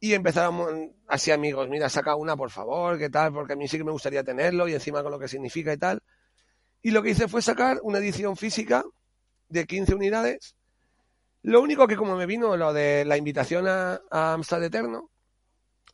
[0.00, 0.70] Y empezábamos
[1.08, 3.92] así amigos, mira, saca una por favor, qué tal, porque a mí sí que me
[3.92, 6.02] gustaría tenerlo y encima con lo que significa y tal.
[6.82, 8.84] Y lo que hice fue sacar una edición física
[9.48, 10.54] de 15 unidades
[11.44, 15.10] lo único que como me vino lo de la invitación a, Amstrad Eterno,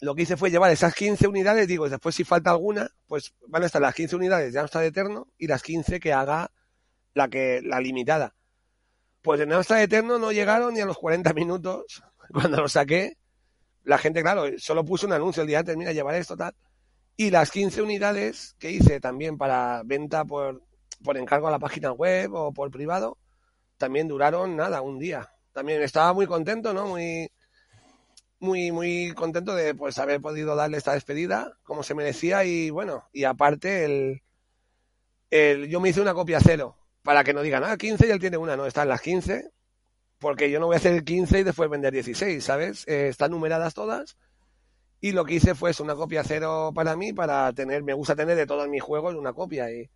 [0.01, 3.65] lo que hice fue llevar esas 15 unidades, digo, después si falta alguna, pues van
[3.65, 6.53] a estar las 15 unidades de Amstrad Eterno y las 15 que haga
[7.15, 8.35] la que la limitada.
[9.23, 12.03] Pues en Amstrad Eterno no llegaron ni a los 40 minutos
[12.33, 13.17] cuando lo saqué.
[13.85, 16.55] La gente, claro, solo puso un anuncio el día antes, mira, llevar esto, tal.
[17.17, 20.63] Y las 15 unidades que hice también para venta por,
[21.03, 23.19] por encargo a la página web o por privado,
[23.79, 26.87] también duraron nada, un día también estaba muy contento, ¿no?
[26.87, 27.31] Muy,
[28.39, 33.09] muy, muy contento de pues haber podido darle esta despedida como se merecía y bueno,
[33.13, 34.23] y aparte el,
[35.31, 38.21] el yo me hice una copia cero para que no digan, ah, 15 y él
[38.21, 39.51] tiene una, no, están las 15
[40.19, 42.87] porque yo no voy a hacer 15 y después vender 16, ¿sabes?
[42.87, 44.17] Eh, están numeradas todas
[45.01, 48.37] y lo que hice fue una copia cero para mí para tener, me gusta tener
[48.37, 49.89] de todos mis juegos una copia y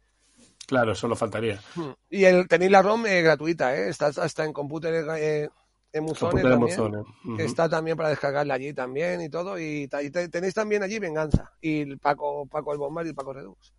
[0.67, 1.61] Claro, solo faltaría.
[1.75, 1.91] Hmm.
[2.09, 3.89] Y el, tenéis la ROM eh, gratuita, ¿eh?
[3.89, 5.49] Está, está en Computer eh,
[5.93, 7.05] en también.
[7.39, 9.59] Está también para descargarla allí también y todo.
[9.59, 11.53] Y, tenéis también allí Venganza.
[11.61, 13.73] Y Paco, Paco el Bombar y Paco Redux.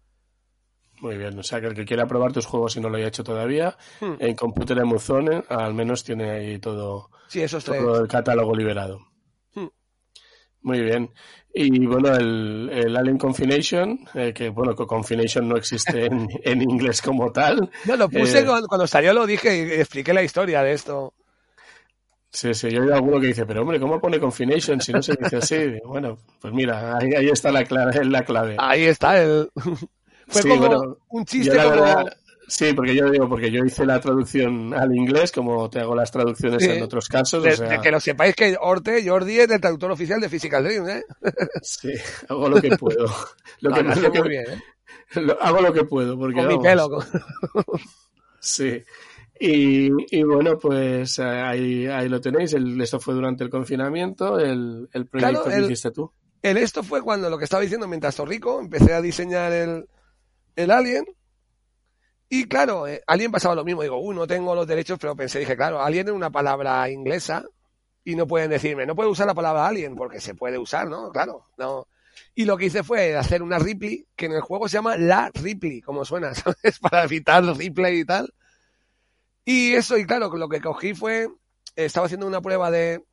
[1.01, 3.07] Muy bien, o sea que el que quiera probar tus juegos y no lo haya
[3.07, 4.13] hecho todavía, hmm.
[4.19, 8.99] en Computer Emuzone al menos tiene ahí todo, sí, eso todo el catálogo liberado.
[9.53, 9.67] Hmm.
[10.61, 11.11] Muy bien.
[11.57, 17.01] Y bueno, el, el Alien Confination, eh, que bueno, Confination no existe en, en, inglés
[17.01, 17.69] como tal.
[17.85, 21.13] No, lo puse eh, cuando, salió, lo dije y expliqué la historia de esto.
[22.29, 25.15] Sí, sí, yo oído alguno que dice, pero hombre, ¿cómo pone Confination si no se
[25.15, 25.79] dice así?
[25.85, 28.57] Bueno, pues mira, ahí, ahí está la clave, la clave.
[28.59, 29.49] Ahí está el...
[30.27, 32.05] Fue como un chiste como...
[32.47, 36.11] Sí, porque yo digo, porque yo hice la traducción al inglés, como te hago las
[36.11, 37.43] traducciones en otros casos.
[37.43, 41.03] De, que lo sepáis que Orte, Jordi es el traductor oficial de Physical Dream, ¿eh?
[41.61, 41.93] Sí,
[42.29, 43.07] hago lo que puedo.
[43.61, 45.35] Lo que, lo que, bien, ¿eh?
[45.41, 46.35] hago lo que puedo, porque.
[46.35, 46.89] Con mi pelo.
[48.39, 48.83] sí.
[49.37, 52.53] Y, y, bueno, pues eh, ahí, ahí lo tenéis.
[52.53, 56.11] El, esto fue durante el confinamiento, el, el proyecto que hiciste tú.
[56.41, 59.87] El esto fue cuando lo que estaba diciendo mientras Rico empecé a diseñar el,
[60.55, 61.05] el Alien
[62.29, 63.81] y claro, eh, alguien pasaba lo mismo.
[63.83, 67.45] Digo, uh, no tengo los derechos, pero pensé, dije, claro, alien es una palabra inglesa
[68.03, 71.11] y no pueden decirme, no puedo usar la palabra alien porque se puede usar, ¿no?
[71.11, 71.87] Claro, no.
[72.33, 75.31] Y lo que hice fue hacer una Ripley, que en el juego se llama la
[75.33, 76.79] Ripley, como suena, ¿sabes?
[76.79, 78.33] Para evitar Ripley y tal.
[79.45, 81.27] Y eso, y claro, lo que cogí fue,
[81.75, 83.03] estaba haciendo una prueba de,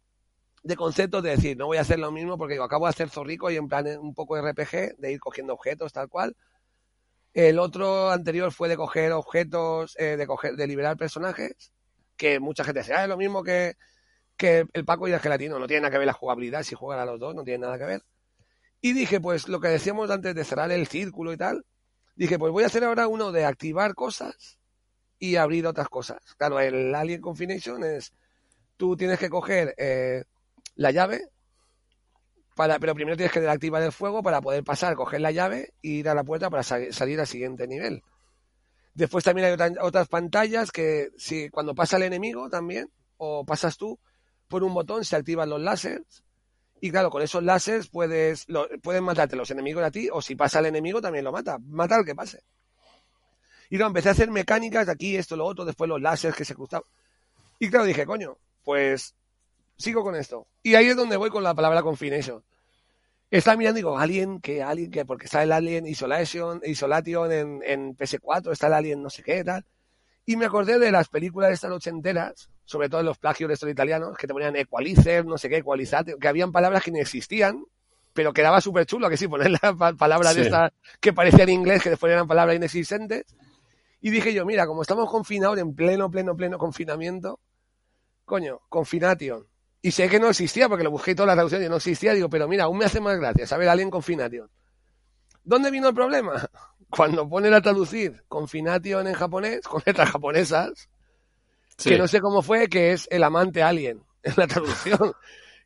[0.62, 3.10] de conceptos de decir, no voy a hacer lo mismo porque digo, acabo de hacer
[3.10, 6.34] Zorrico y en plan un poco RPG, de ir cogiendo objetos tal cual.
[7.34, 11.72] El otro anterior fue de coger objetos, eh, de coger, de liberar personajes,
[12.16, 13.74] que mucha gente dice, ah, es lo mismo que,
[14.36, 17.02] que el Paco y el Gelatino, no tiene nada que ver la jugabilidad, si juegan
[17.02, 18.02] a los dos, no tiene nada que ver.
[18.80, 21.64] Y dije, pues lo que decíamos antes de cerrar el círculo y tal,
[22.16, 24.58] dije, pues voy a hacer ahora uno de activar cosas
[25.18, 26.18] y abrir otras cosas.
[26.36, 28.12] Claro, el Alien Confination es,
[28.76, 30.24] tú tienes que coger eh,
[30.74, 31.28] la llave,
[32.54, 35.88] para, pero primero tienes que desactivar el fuego para poder pasar, coger la llave e
[35.88, 38.02] ir a la puerta para salir al siguiente nivel.
[38.94, 43.98] Después también hay otras pantallas que si cuando pasa el enemigo también, o pasas tú,
[44.48, 46.24] por un botón se activan los láseres.
[46.80, 50.34] Y claro, con esos láseres puedes, lo, pueden matarte los enemigos a ti, o si
[50.34, 51.58] pasa el enemigo también lo mata.
[51.58, 52.42] Mata al que pase.
[53.70, 56.44] Y luego empecé a hacer mecánicas de aquí, esto, lo otro, después los láseres que
[56.44, 56.84] se cruzaban.
[57.58, 59.14] Y claro, dije, coño, pues
[59.82, 60.46] sigo con esto.
[60.62, 62.42] Y ahí es donde voy con la palabra confination.
[63.30, 67.62] Está mirando y digo, Alien, que Alien, que porque está el Alien Isolation, Isolation en,
[67.64, 69.64] en PS4, está el Alien no sé qué, tal.
[70.24, 73.54] Y me acordé de las películas de estas ochenteras, sobre todo en los plagios de
[73.54, 77.00] estos italianos, que te ponían equalizer, no sé qué, equalizate, que habían palabras que ni
[77.00, 77.64] existían,
[78.12, 81.90] pero quedaba súper chulo, que sí, poner las palabras de estas que parecían inglés, que
[81.90, 83.24] después eran palabras inexistentes.
[84.00, 87.40] Y dije yo, mira, como estamos confinados en pleno, pleno, pleno confinamiento,
[88.24, 89.46] coño, confination.
[89.84, 92.14] Y sé que no existía porque lo busqué toda la traducción y no existía.
[92.14, 94.48] Digo, pero mira, aún me hace más gracia saber Alien Confination.
[95.42, 96.48] ¿Dónde vino el problema?
[96.88, 100.88] Cuando ponen a traducir Confination en japonés, con letras japonesas,
[101.76, 105.12] que no sé cómo fue, que es el amante alien en la traducción.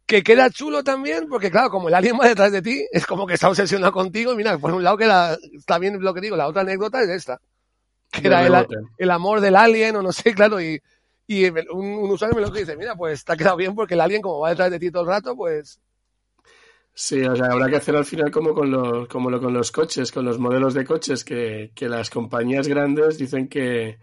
[0.06, 3.26] que queda chulo también, porque claro, como el alien va detrás de ti, es como
[3.26, 4.32] que está obsesionado contigo.
[4.32, 7.10] Y mira, por un lado queda, está bien lo que digo, la otra anécdota es
[7.10, 7.40] esta.
[8.10, 10.80] Que era el, el, amor del alien, o no sé, claro, y
[11.26, 14.22] y un, usuario me lo dice, mira, pues te ha quedado bien porque el alien
[14.22, 15.80] como va detrás de ti todo el rato, pues...
[16.94, 19.70] Sí, o sea, habrá que hacer al final como con los, como lo con los
[19.70, 23.98] coches, con los modelos de coches, que, que las compañías grandes dicen que,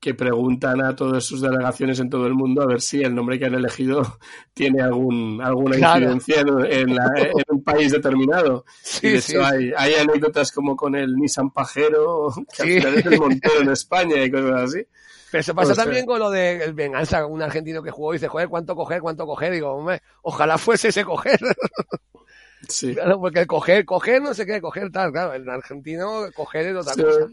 [0.00, 3.38] que preguntan a todas sus delegaciones en todo el mundo a ver si el nombre
[3.38, 4.18] que han elegido
[4.54, 6.96] tiene algún, alguna incidencia en,
[7.48, 8.64] un país determinado.
[8.82, 13.60] Sí, y de hay, hay, anécdotas como con el Nissan Pajero, que es el Montero
[13.60, 14.86] en España y cosas así.
[15.30, 18.28] Pero eso pasa también con lo de el Venganza, un argentino que jugó y dice,
[18.28, 19.00] joder, ¿cuánto coger?
[19.00, 19.52] ¿Cuánto coger?
[19.52, 21.38] Digo, hombre, ojalá fuese ese coger.
[22.68, 22.92] Sí.
[22.92, 26.76] Claro, porque el coger, coger no sé qué, coger tal, claro, el argentino coger es
[26.76, 27.28] otra cosa.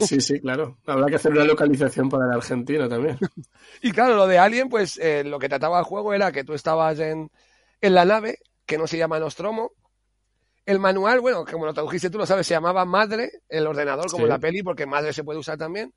[0.00, 0.76] Sí, sí, claro.
[0.86, 3.18] Habrá que hacer una localización para el argentino también.
[3.82, 6.52] y claro, lo de Alien, pues eh, lo que trataba el juego era que tú
[6.52, 7.30] estabas en,
[7.80, 9.72] en la nave, que no se llama Nostromo.
[10.66, 14.24] El manual, bueno, como lo tradujiste tú lo sabes, se llamaba Madre, el ordenador, como
[14.24, 15.92] en la peli, porque Madre se puede usar también.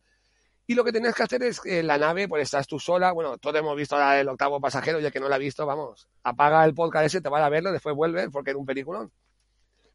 [0.69, 3.11] Y lo que tenías que hacer es que en la nave, pues estás tú sola.
[3.11, 6.63] Bueno, todos hemos visto el octavo pasajero, ya que no lo ha visto, vamos, apaga
[6.63, 9.11] el podcast ese, te va a verlo, después vuelve, porque era un peliculón.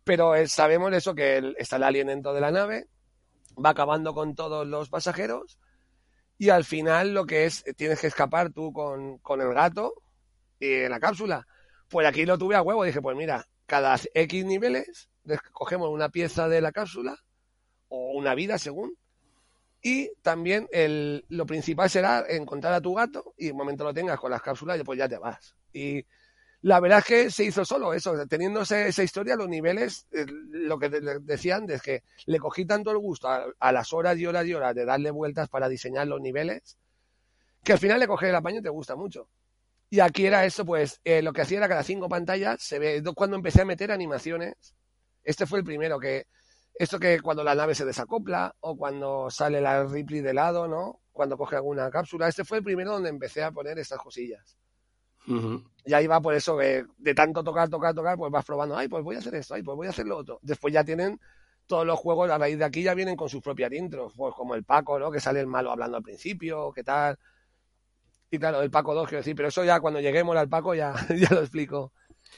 [0.03, 2.89] Pero eh, sabemos eso, que está el alien dentro de la nave,
[3.64, 5.61] va acabando con todos los pasajeros,
[6.39, 10.03] y al final lo que es, tienes que escapar tú con, con el gato
[10.59, 11.47] y la cápsula.
[11.89, 15.09] Pues aquí lo tuve a huevo, dije, pues mira, cada X niveles,
[15.53, 17.16] cogemos una pieza de la cápsula,
[17.87, 18.99] o una vida según,
[19.87, 23.93] y también el, lo principal será encontrar a tu gato y en el momento lo
[23.93, 25.55] tengas con las cápsulas, pues ya te vas.
[25.74, 26.03] Y
[26.62, 30.78] la verdad es que se hizo solo eso, teniendo esa historia, los niveles, eh, lo
[30.78, 34.55] que decían es que le cogí tanto el gusto a, las horas y horas y
[34.55, 36.78] horas de darle vueltas para diseñar los niveles,
[37.62, 39.28] que al final le coges el apaño y te gusta mucho.
[39.91, 43.03] Y aquí era eso, pues eh, lo que hacía era cada cinco pantallas, se ve
[43.14, 44.55] cuando empecé a meter animaciones.
[45.22, 46.26] Este fue el primero que
[46.75, 51.01] esto que cuando la nave se desacopla o cuando sale la Ripley de lado, ¿no?
[51.12, 52.29] Cuando coge alguna cápsula.
[52.29, 54.59] Este fue el primero donde empecé a poner estas cosillas.
[55.87, 58.89] Y ahí va por eso, de, de tanto tocar, tocar, tocar, pues vas probando, ay,
[58.89, 60.39] pues voy a hacer esto, ay, pues voy a hacer lo otro.
[60.43, 61.18] Después ya tienen
[61.66, 64.55] todos los juegos a raíz de aquí ya vienen con sus propias intros, pues como
[64.55, 65.11] el Paco, ¿no?
[65.11, 67.18] Que sale el malo hablando al principio, ¿qué tal?
[68.31, 70.95] Y claro, el Paco 2, quiero decir, pero eso ya cuando lleguemos al Paco ya,
[71.16, 71.93] ya lo explico.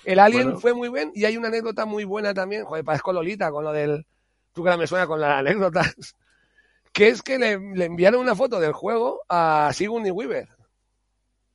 [0.05, 3.51] El Alien fue muy bien y hay una anécdota muy buena también, joder, parezco Lolita
[3.51, 4.07] con lo del...
[4.57, 5.95] Tú que me suena con las anécdotas.
[6.93, 7.53] Que es que le,
[7.85, 10.49] enviaron una foto del juego a Sigourney Weaver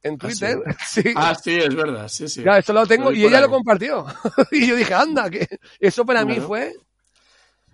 [0.03, 0.59] en ¿Ah, Twitter.
[0.87, 1.01] sí?
[1.15, 2.43] Ah, sí, es verdad, sí, sí.
[2.43, 4.05] Ya, eso lo tengo y ella lo compartió.
[4.51, 5.47] y yo dije, anda, que
[5.79, 6.75] eso para mí fue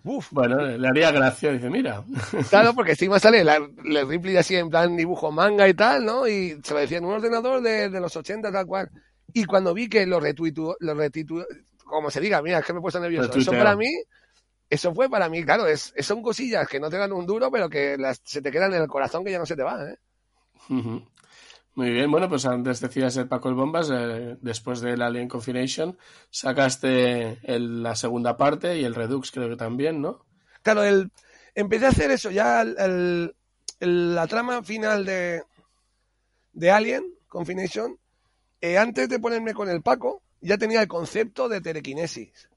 [0.06, 0.30] Uf.
[0.32, 2.06] Bueno, le haría gracia, dice, mira.
[2.50, 6.26] Claro, porque encima sale la, la Ripley así en plan dibujo manga y tal, ¿no?
[6.26, 8.90] Y se lo decía en un ordenador de, los 80, tal cual.
[9.34, 11.46] Y cuando vi que lo retuitó, lo retuitó,
[11.84, 13.38] como se diga, mira, es que me he puesto nervioso.
[13.38, 13.90] Eso para mí,
[14.70, 17.70] eso fue para mí, claro, es, son cosillas que no te dan un duro, pero
[17.70, 19.98] que las, se te quedan en el corazón que ya no se te va, ¿eh?
[21.78, 25.98] Muy bien, bueno, pues antes decías el Paco el Bombas, eh, después del Alien Confination,
[26.30, 30.26] sacaste el, la segunda parte y el Redux creo que también, ¿no?
[30.64, 31.12] Claro, el,
[31.56, 33.36] empecé a hacer eso, ya el,
[33.80, 35.44] la trama final de,
[36.54, 37.98] de Alien Confination,
[38.60, 42.50] eh, antes de ponerme con el Paco, ya tenía el concepto de telequinesis,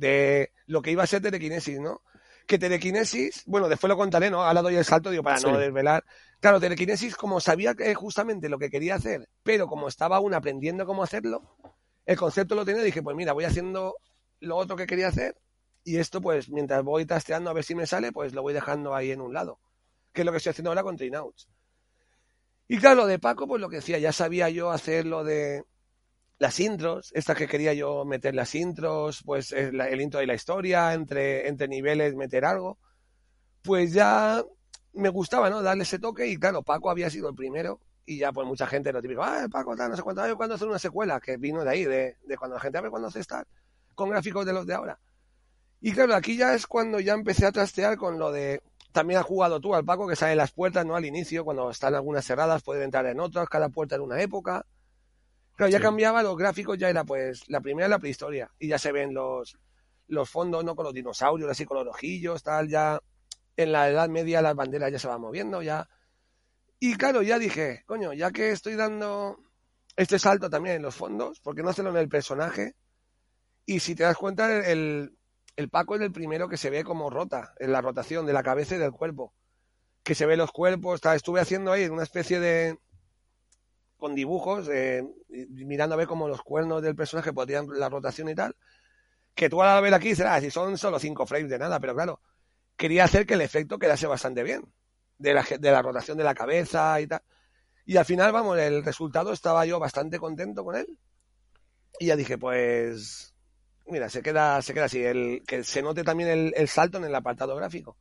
[0.00, 2.02] de lo que iba a ser telequinesis, ¿no?
[2.46, 4.42] Que telequinesis, bueno, después lo contaré, ¿no?
[4.42, 6.04] Ahora doy el salto, digo, para no desvelar
[6.40, 10.86] Claro, telequinesis, como sabía que justamente lo que quería hacer, pero como estaba aún aprendiendo
[10.86, 11.54] cómo hacerlo,
[12.06, 13.96] el concepto lo tenía y dije, pues mira, voy haciendo
[14.40, 15.36] lo otro que quería hacer
[15.84, 18.94] y esto, pues mientras voy tasteando a ver si me sale, pues lo voy dejando
[18.94, 19.60] ahí en un lado,
[20.14, 21.46] que es lo que estoy haciendo ahora con Trainouts.
[22.68, 25.64] Y claro, de Paco, pues lo que decía, ya sabía yo hacer lo de
[26.40, 30.34] las intros, estas que quería yo meter las intros, pues el, el intro y la
[30.34, 32.78] historia, entre, entre niveles meter algo,
[33.62, 34.42] pues ya
[34.94, 35.60] me gustaba, ¿no?
[35.62, 38.90] Darle ese toque y claro, Paco había sido el primero y ya pues mucha gente
[38.90, 41.70] lo típico, ah, Paco, tal, no sé cuánto, cuando hacer una secuela, que vino de
[41.70, 43.46] ahí, de, de cuando la gente a ver cuándo hace estar,
[43.94, 44.98] con gráficos de los de ahora.
[45.82, 48.62] Y claro, aquí ya es cuando ya empecé a trastear con lo de,
[48.92, 50.96] también has jugado tú al Paco, que sale las puertas, ¿no?
[50.96, 54.64] Al inicio, cuando están algunas cerradas, pueden entrar en otras, cada puerta en una época.
[55.60, 58.92] Claro, ya cambiaba los gráficos, ya era pues la primera la prehistoria, y ya se
[58.92, 59.58] ven los,
[60.06, 60.74] los fondos, ¿no?
[60.74, 62.98] Con los dinosaurios, así con los ojillos, tal, ya
[63.58, 65.86] en la Edad Media las banderas ya se van moviendo, ya.
[66.78, 69.36] Y claro, ya dije, coño, ya que estoy dando
[69.96, 72.74] este salto también en los fondos, ¿por qué no hacerlo en el personaje?
[73.66, 75.14] Y si te das cuenta, el,
[75.56, 78.42] el Paco es el primero que se ve como rota, en la rotación de la
[78.42, 79.34] cabeza y del cuerpo.
[80.04, 82.78] Que se ve los cuerpos, estuve haciendo ahí una especie de.
[84.00, 88.34] Con dibujos, eh, mirando a ver cómo los cuernos del personaje podrían la rotación y
[88.34, 88.56] tal.
[89.34, 91.94] Que tú al ver aquí dices, ah, si son solo cinco frames de nada, pero
[91.94, 92.20] claro,
[92.76, 94.64] quería hacer que el efecto quedase bastante bien,
[95.18, 97.22] de la, de la rotación de la cabeza y tal.
[97.86, 100.86] Y al final, vamos, el resultado estaba yo bastante contento con él.
[101.98, 103.34] Y ya dije, pues,
[103.86, 107.14] mira, se queda, se queda así, el, que se note también el, salto en el
[107.14, 107.96] apartado gráfico.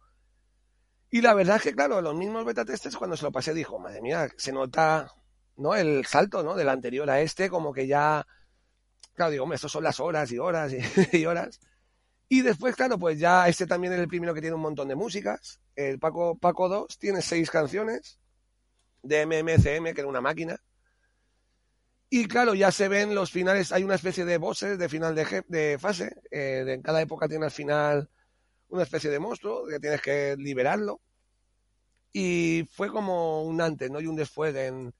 [1.10, 3.80] Y la verdad es que, claro, los mismos beta testers cuando se lo pasé dijo,
[3.80, 5.12] madre mía, se nota,
[5.60, 5.76] ¿no?
[5.76, 6.56] El salto, ¿no?
[6.56, 8.26] Del anterior a este, como que ya,
[9.14, 10.74] claro, digo, hombre, estos son las horas y horas
[11.12, 11.60] y, horas.
[12.30, 14.96] Y después, claro, pues ya este también es el primero que tiene un montón de
[14.96, 15.60] músicas.
[15.76, 18.20] El Paco, Paco 2 tiene seis canciones
[19.04, 20.60] de MMCM, que era una máquina.
[22.12, 25.44] Y claro, ya se ven los finales, hay una especie de bosses de final de,
[25.48, 26.16] de fase.
[26.32, 28.10] Eh, en cada época tiene al final
[28.70, 31.02] una especie de monstruo que tienes que liberarlo.
[32.12, 34.02] Y fue como un antes, ¿no?
[34.02, 34.94] Y un después en,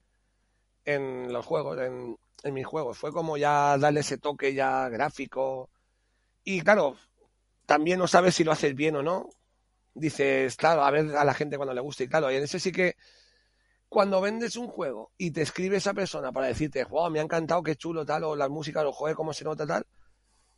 [0.84, 2.98] en los juegos, en, en mis juegos.
[2.98, 5.70] Fue como ya darle ese toque ya gráfico.
[6.44, 6.96] Y claro,
[7.66, 9.28] también no sabes si lo haces bien o no.
[9.94, 12.04] Dices, claro, a ver a la gente cuando le guste.
[12.04, 12.96] Y claro, y en ese sí que
[13.88, 17.62] cuando vendes un juego y te escribe esa persona para decirte, wow, me ha encantado,
[17.62, 19.84] qué chulo, tal, o la música, o joder, cómo se nota, tal,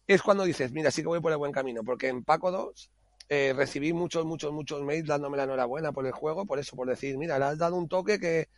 [0.07, 1.83] es cuando dices, mira, sí que voy por el buen camino.
[1.83, 2.91] Porque en Paco 2
[3.31, 6.89] eh, recibí muchos, muchos, muchos mails dándome la enhorabuena por el juego, por eso, por
[6.89, 8.49] decir, mira, le has dado un toque que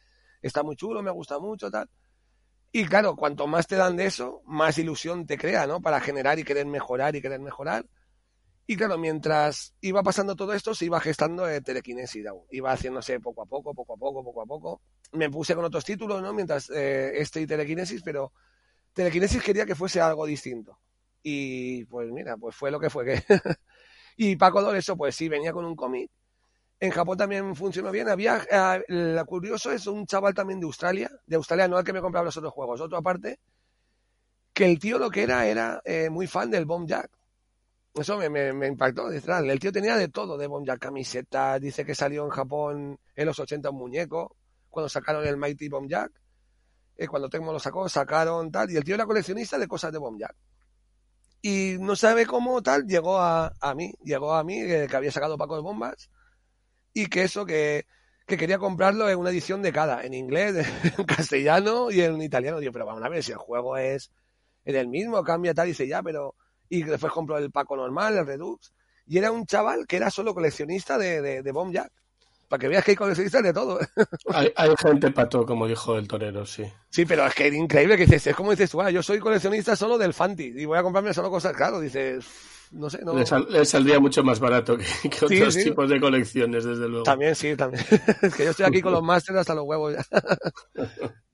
[0.46, 1.88] está muy chulo, me gusta mucho, tal.
[2.72, 5.80] Y claro, cuanto más te dan de eso, más ilusión te crea, ¿no?
[5.80, 7.86] Para generar y querer mejorar y querer mejorar.
[8.66, 13.42] Y claro, mientras iba pasando todo esto, se iba gestando eh, telequinesis, iba haciéndose poco
[13.42, 14.82] a poco, poco a poco, poco a poco.
[15.12, 16.32] Me puse con otros títulos, ¿no?
[16.32, 18.32] Mientras eh, este y telequinesis, pero
[18.92, 20.78] telequinesis quería que fuese algo distinto.
[21.22, 23.04] Y pues mira, pues fue lo que fue.
[23.04, 23.22] Que
[24.16, 26.10] y Paco Dor, eso pues sí, venía con un cómic.
[26.80, 28.08] En Japón también funcionó bien.
[28.08, 31.92] Había, eh, lo curioso es un chaval también de Australia, de Australia, no el que
[31.92, 33.38] me compraba los otros juegos, otro aparte,
[34.52, 37.10] que el tío lo que era era eh, muy fan del Bomb Jack
[37.94, 39.10] eso me, me, impactó.
[39.10, 43.38] El tío tenía de todo, de Bomb camisetas, dice que salió en Japón en los
[43.38, 44.36] 80 un muñeco,
[44.68, 46.10] cuando sacaron el Mighty Bomb Jack,
[46.96, 49.98] eh, cuando Tecmo lo sacó, sacaron tal, y el tío era coleccionista de cosas de
[49.98, 50.34] Bomb Jack.
[51.40, 55.12] Y no sabe cómo tal, llegó a, a mí, llegó a mí, que, que había
[55.12, 56.10] sacado Paco de Bombas,
[56.94, 57.86] y que eso, que,
[58.26, 60.66] que quería comprarlo en una edición de cada, en inglés,
[60.98, 62.60] en castellano y en italiano.
[62.60, 64.10] Digo, pero vamos a ver, si el juego es,
[64.64, 66.34] es el mismo, cambia tal, y dice, ya, pero...
[66.70, 68.72] Y después compró el Paco normal, el Redux,
[69.06, 71.92] y era un chaval que era solo coleccionista de, de, de Bomb Jack.
[72.48, 73.78] Para que veas que hay coleccionistas de todo.
[74.32, 76.64] Hay, hay gente pato, como dijo el torero, sí.
[76.90, 79.18] Sí, pero es que es increíble que dices, es como dices tú, ah, yo soy
[79.18, 82.24] coleccionista solo del Fanti y voy a comprarme solo cosas, claro, dices,
[82.74, 83.14] no sé, no.
[83.14, 85.64] Le, sal- le saldría mucho más barato que, que Sí, otros sí.
[85.64, 87.04] tipos de colecciones, desde luego.
[87.04, 87.84] También, sí, también.
[88.22, 90.04] es que yo estoy aquí con los másteres hasta los huevos ya.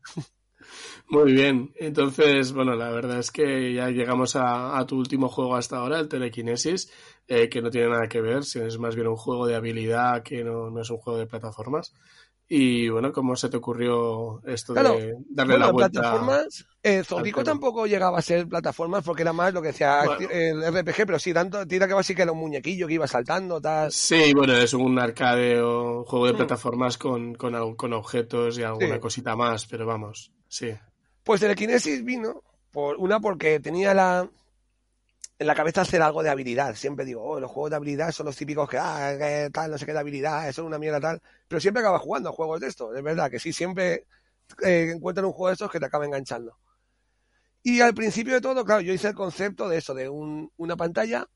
[1.08, 1.72] Muy bien.
[1.76, 5.98] Entonces, bueno, la verdad es que ya llegamos a, a tu último juego hasta ahora,
[5.98, 6.92] el Telekinesis,
[7.26, 10.44] eh, que no tiene nada que ver, es más bien un juego de habilidad que
[10.44, 11.94] no, no es un juego de plataformas.
[12.52, 14.94] Y bueno, ¿cómo se te ocurrió esto Claro.
[14.94, 15.90] de darle Bueno, la vuelta?
[16.00, 17.04] plataformas, eh,
[17.44, 20.28] tampoco llegaba a ser plataformas porque era más lo que decía Bueno.
[20.32, 23.60] el RPG, pero sí, tanto tira que así que era un muñequillo que iba saltando,
[23.60, 23.92] tal.
[23.92, 26.36] Sí, bueno, es un arcade o juego de Mm.
[26.38, 29.00] plataformas con, con, con objetos y alguna Sí.
[29.00, 30.72] cosita más, pero vamos, sí.
[31.22, 32.42] Pues Telekinesis vino,
[32.72, 34.28] por una porque tenía la
[35.40, 36.76] en la cabeza hacer algo de habilidad.
[36.76, 39.14] Siempre digo, oh, los juegos de habilidad son los típicos que, ah,
[39.52, 41.22] tal, no sé qué de habilidad, eso es una mierda tal.
[41.48, 42.96] Pero siempre acaba jugando a juegos de estos.
[42.96, 44.06] Es verdad que sí, siempre
[44.64, 46.58] eh, encuentran un juego de estos que te acaba enganchando.
[47.62, 50.76] Y al principio de todo, claro, yo hice el concepto de eso, de un- una
[50.76, 51.26] pantalla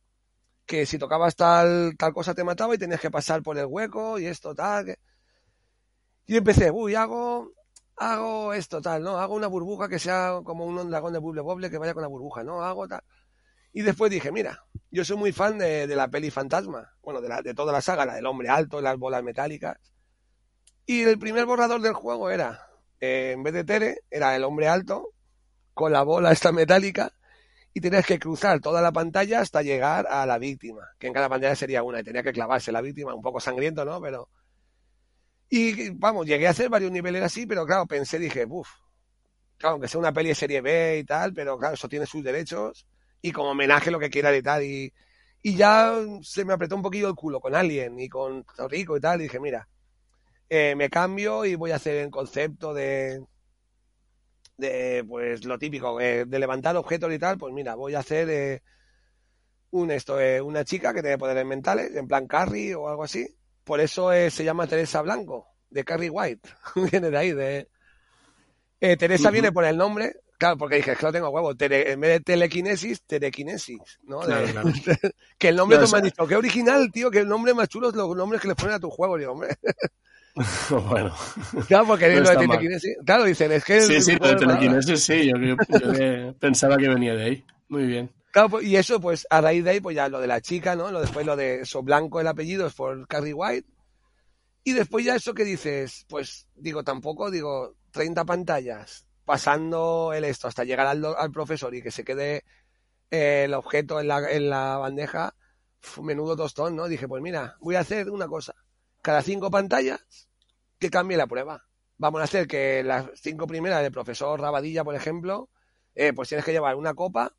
[0.66, 4.18] que si tocabas tal, tal cosa te mataba y tenías que pasar por el hueco
[4.20, 4.96] y esto, tal.
[6.26, 7.52] Y empecé, uy, hago,
[7.96, 9.18] hago esto, tal, ¿no?
[9.18, 12.08] Hago una burbuja que sea como un dragón de buble boble que vaya con la
[12.08, 12.62] burbuja, ¿no?
[12.62, 13.02] Hago tal.
[13.76, 17.42] Y después dije, mira, yo soy muy fan de, la peli Fantasma, bueno, de, la,
[17.42, 19.76] de toda la saga, la del hombre alto, las bolas metálicas.
[20.86, 22.68] Y el primer borrador del juego era,
[23.00, 25.10] eh, en vez de Tere, era el hombre alto,
[25.74, 27.12] con la bola esta metálica,
[27.72, 31.28] y tenías que cruzar toda la pantalla hasta llegar a la víctima, que en cada
[31.28, 34.00] pantalla sería una, y tenía que clavarse la víctima, un poco sangriento, ¿no?
[34.00, 34.28] Pero...
[35.48, 38.68] Y vamos, llegué a hacer varios niveles así, pero claro, pensé, dije, uff,
[39.58, 42.86] claro, aunque sea una peli serie B y tal, pero claro, eso tiene sus derechos,
[43.24, 44.92] y como homenaje lo que quiera y tal, y,
[45.40, 49.00] y ya se me apretó un poquillo el culo con Alien y con Rico y
[49.00, 49.66] tal, y dije, mira,
[50.50, 53.24] eh, me cambio y voy a hacer el concepto de,
[54.58, 58.28] de pues lo típico, eh, de levantar objetos y tal, pues mira, voy a hacer
[58.28, 58.62] eh,
[59.70, 63.26] un esto, eh, una chica que tiene poderes mentales, en plan Carrie o algo así.
[63.64, 66.46] Por eso se llama Teresa Blanco, de Carrie White.
[66.92, 67.70] viene de ahí, de...
[68.98, 70.14] Teresa viene por el nombre,
[70.44, 74.20] claro, porque dije, es que lo tengo huevo, tele- en vez de telequinesis, telequinesis, ¿no?
[74.20, 74.68] De- Claro, claro.
[75.38, 77.54] que el nombre No, me o han sea- dicho, qué original, tío, que el nombre
[77.54, 79.56] más chulo es los nombres que le ponen a tu juego, digo, hombre.
[80.88, 81.14] bueno,
[81.68, 82.46] Claro, porque No lo de mal.
[82.48, 83.80] telequinesis, claro, dicen, es que...
[83.80, 87.14] sí, es sí, un lo de telequinesis sí, yo, yo- yo que pensaba que venía
[87.14, 87.44] de ahí.
[87.68, 88.10] Muy bien.
[88.32, 90.74] Claro, pues, y eso, pues a raíz de ahí, pues ya lo de la chica,
[90.76, 90.90] ¿no?
[90.90, 93.66] Lo después lo de eso blanco el apellido es por Carrie White.
[94.64, 100.48] Y después ya eso que dices, pues digo, tampoco, digo, 30 pantallas, pasando el esto
[100.48, 102.44] hasta llegar al, al profesor y que se quede
[103.10, 105.34] eh, el objeto en la, en la bandeja,
[106.02, 106.88] menudo tostón, ¿no?
[106.88, 108.54] Dije, pues mira, voy a hacer una cosa.
[109.02, 110.28] Cada cinco pantallas,
[110.78, 111.64] que cambie la prueba.
[111.96, 115.48] Vamos a hacer que las cinco primeras del profesor Rabadilla, por ejemplo,
[115.94, 117.34] eh, pues tienes que llevar una copa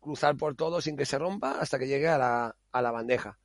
[0.00, 3.38] cruzar por todo sin que se rompa hasta que llegue a la, a la bandeja.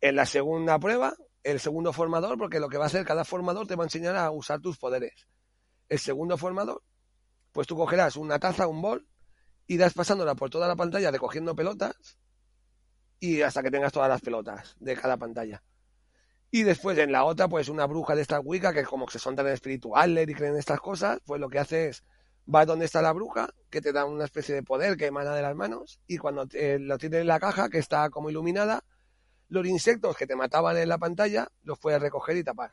[0.00, 3.66] En la segunda prueba, el segundo formador, porque lo que va a hacer cada formador
[3.66, 5.26] te va a enseñar a usar tus poderes.
[5.88, 6.82] El segundo formador,
[7.54, 9.06] pues tú cogerás una taza, un bol,
[9.68, 12.18] irás pasándola por toda la pantalla recogiendo pelotas
[13.20, 15.62] y hasta que tengas todas las pelotas de cada pantalla.
[16.50, 19.36] Y después en la otra, pues una bruja de esta Wicca, que como que son
[19.36, 22.04] tan espirituales y creen estas cosas, pues lo que hace es
[22.44, 25.42] vas donde está la bruja, que te da una especie de poder que emana de
[25.42, 28.84] las manos, y cuando te- lo tienes en la caja, que está como iluminada,
[29.48, 32.72] los insectos que te mataban en la pantalla los puedes recoger y tapar.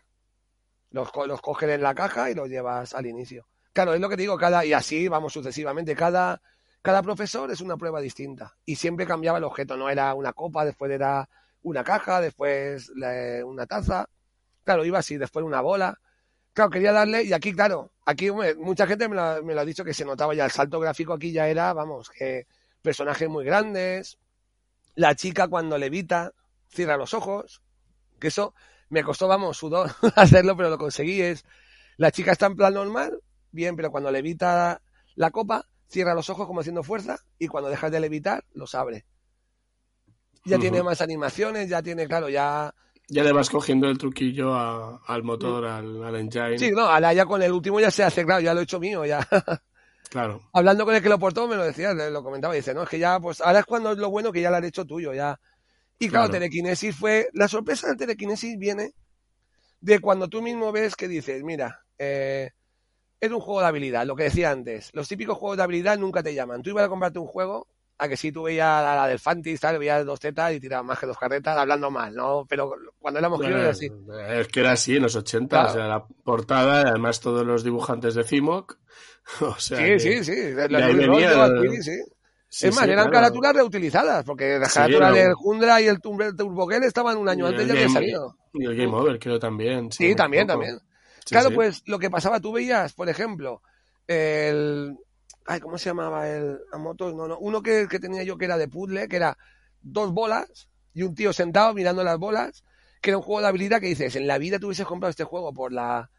[0.89, 3.47] Los, los coges en la caja y los llevas al inicio.
[3.73, 6.41] Claro, es lo que te digo, cada, y así vamos sucesivamente, cada,
[6.81, 8.57] cada profesor es una prueba distinta.
[8.65, 11.29] Y siempre cambiaba el objeto, no era una copa, después era
[11.63, 12.91] una caja, después
[13.45, 14.09] una taza.
[14.63, 15.99] Claro, iba así, después una bola.
[16.53, 19.85] Claro, quería darle, y aquí, claro, aquí mucha gente me lo, me lo ha dicho
[19.85, 22.45] que se notaba ya el salto gráfico aquí ya era, vamos, que
[22.81, 24.17] personajes muy grandes,
[24.95, 26.33] la chica cuando levita,
[26.69, 27.61] cierra los ojos,
[28.19, 28.53] que eso
[28.89, 31.21] me costó, vamos, sudor hacerlo, pero lo conseguí,
[31.95, 34.81] la chica está en plan normal, bien, pero cuando levita
[35.15, 39.05] la copa, cierra los ojos como haciendo fuerza, y cuando dejas de levitar, los abre.
[40.45, 42.73] Ya tiene más animaciones, ya tiene, claro, ya...
[43.09, 46.57] Ya le vas cogiendo el truquillo a- al motor, al, al engine.
[46.57, 48.79] Sí, no, ahora ya con el último ya se hace, claro, ya lo he hecho
[48.79, 49.27] mío, ya.
[50.09, 50.41] Claro.
[50.53, 52.99] Hablando con el que lo portó, me lo decía, lo comentaba, dice, no, es que
[52.99, 55.39] ya, pues ahora es cuando es lo bueno que ya lo has hecho tuyo, ya.
[55.99, 56.31] Y claro, Claro.
[56.31, 58.93] telequinesis fue, la sorpresa del telequinesis viene
[59.81, 62.51] de cuando tú mismo ves que dices, mira, eh,
[63.21, 66.21] es un juego de habilidad, lo que decía antes, los típicos juegos de habilidad nunca
[66.23, 66.61] te llaman.
[66.61, 67.67] Tú ibas a comprarte un juego,
[67.99, 70.85] a que sí, tú veías a la del Fantis, tal, veías dos tetas y tirabas
[70.87, 72.45] más que dos carretas, hablando mal, ¿no?
[72.49, 73.89] Pero cuando éramos críos era así.
[74.31, 75.69] Es que era así en los 80, Claro.
[75.69, 78.77] o sea, la portada, además todos los dibujantes de CIMOC.
[79.41, 80.31] O sea, Sí, que- sí, sí.
[80.31, 81.91] ahí venía el- Adquiri, sí.
[82.49, 83.11] sí, es más, sí, eran claro.
[83.11, 87.17] carátulas reutilizadas, porque las Sí, carátulas era- del Jundra y el Turbo Turbo Girl estaban
[87.17, 88.35] un año Y antes el ya habían salido.
[88.53, 89.91] Y el Game Over, creo también.
[89.91, 90.79] Sí, también, también.
[91.25, 91.55] Sí, claro, sí.
[91.55, 93.61] pues lo que pasaba, tú veías, por ejemplo,
[94.07, 94.97] el...
[95.45, 97.13] Ay, ¿cómo se llamaba el a motos?
[97.15, 99.37] No, no, uno que, que tenía yo que era de puzzle, que era
[99.81, 102.63] dos bolas y un tío sentado mirando las bolas,
[103.01, 105.23] que era un juego de habilidad que dices, en la vida tú hubieses comprado este
[105.23, 106.09] juego por la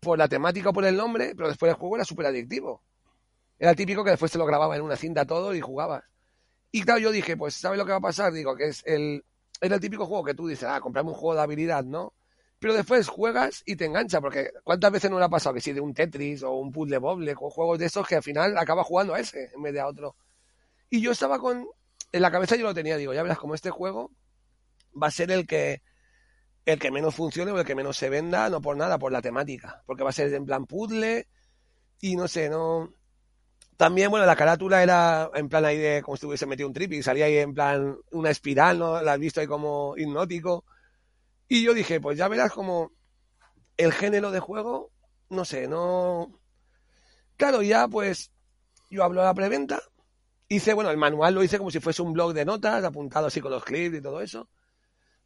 [0.00, 2.82] por la temática o por el nombre, pero después el juego era súper adictivo.
[3.58, 6.04] Era el típico que después te lo grababa en una cinta todo y jugabas.
[6.70, 8.32] Y claro, yo dije, pues, ¿sabes lo que va a pasar?
[8.32, 9.24] Digo, que es el...
[9.60, 12.12] Era el típico juego que tú dices, ah, comprarme un juego de habilidad, ¿no?
[12.64, 15.74] Pero después juegas y te engancha, porque ¿cuántas veces no le ha pasado que si
[15.74, 18.82] de un Tetris o un puzzle boble con juegos de esos que al final acaba
[18.82, 20.16] jugando a ese en vez de a otro?
[20.88, 21.66] Y yo estaba con...
[22.10, 24.12] En la cabeza yo lo tenía, digo, ya verás como este juego
[24.94, 25.82] va a ser el que
[26.64, 29.20] el que menos funcione o el que menos se venda, no por nada, por la
[29.20, 31.28] temática, porque va a ser en plan puzzle
[32.00, 32.94] y no sé, no...
[33.76, 36.94] También, bueno, la carátula era en plan ahí de como si hubiese metido un trip
[36.94, 39.02] y salía ahí en plan una espiral, ¿no?
[39.02, 40.64] La has visto ahí como hipnótico.
[41.48, 42.92] Y yo dije, pues ya verás como
[43.76, 44.90] el género de juego,
[45.28, 46.40] no sé, no...
[47.36, 48.30] Claro, ya pues
[48.90, 49.82] yo hablo de la preventa,
[50.48, 53.40] hice, bueno, el manual lo hice como si fuese un blog de notas, apuntado así
[53.40, 54.48] con los clips y todo eso.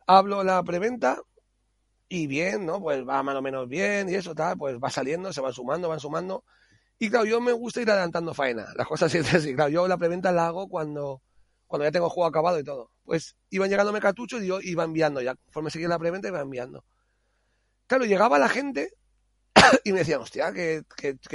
[0.06, 1.20] Hablo la preventa
[2.08, 2.80] y bien, ¿no?
[2.80, 5.88] Pues va más o menos bien y eso, tal, pues va saliendo, se van sumando,
[5.88, 6.44] van sumando.
[6.98, 9.54] Y claro, yo me gusta ir adelantando faena, las cosas así, así.
[9.54, 11.22] Claro, yo la preventa la hago cuando,
[11.66, 12.90] cuando ya tengo el juego acabado y todo.
[13.08, 15.34] Pues iban llegándome cartuchos y yo iba enviando ya.
[15.34, 16.84] Conforme seguía la preventa iba enviando.
[17.86, 18.92] Claro, llegaba la gente
[19.84, 20.84] y me decían, hostia, qué,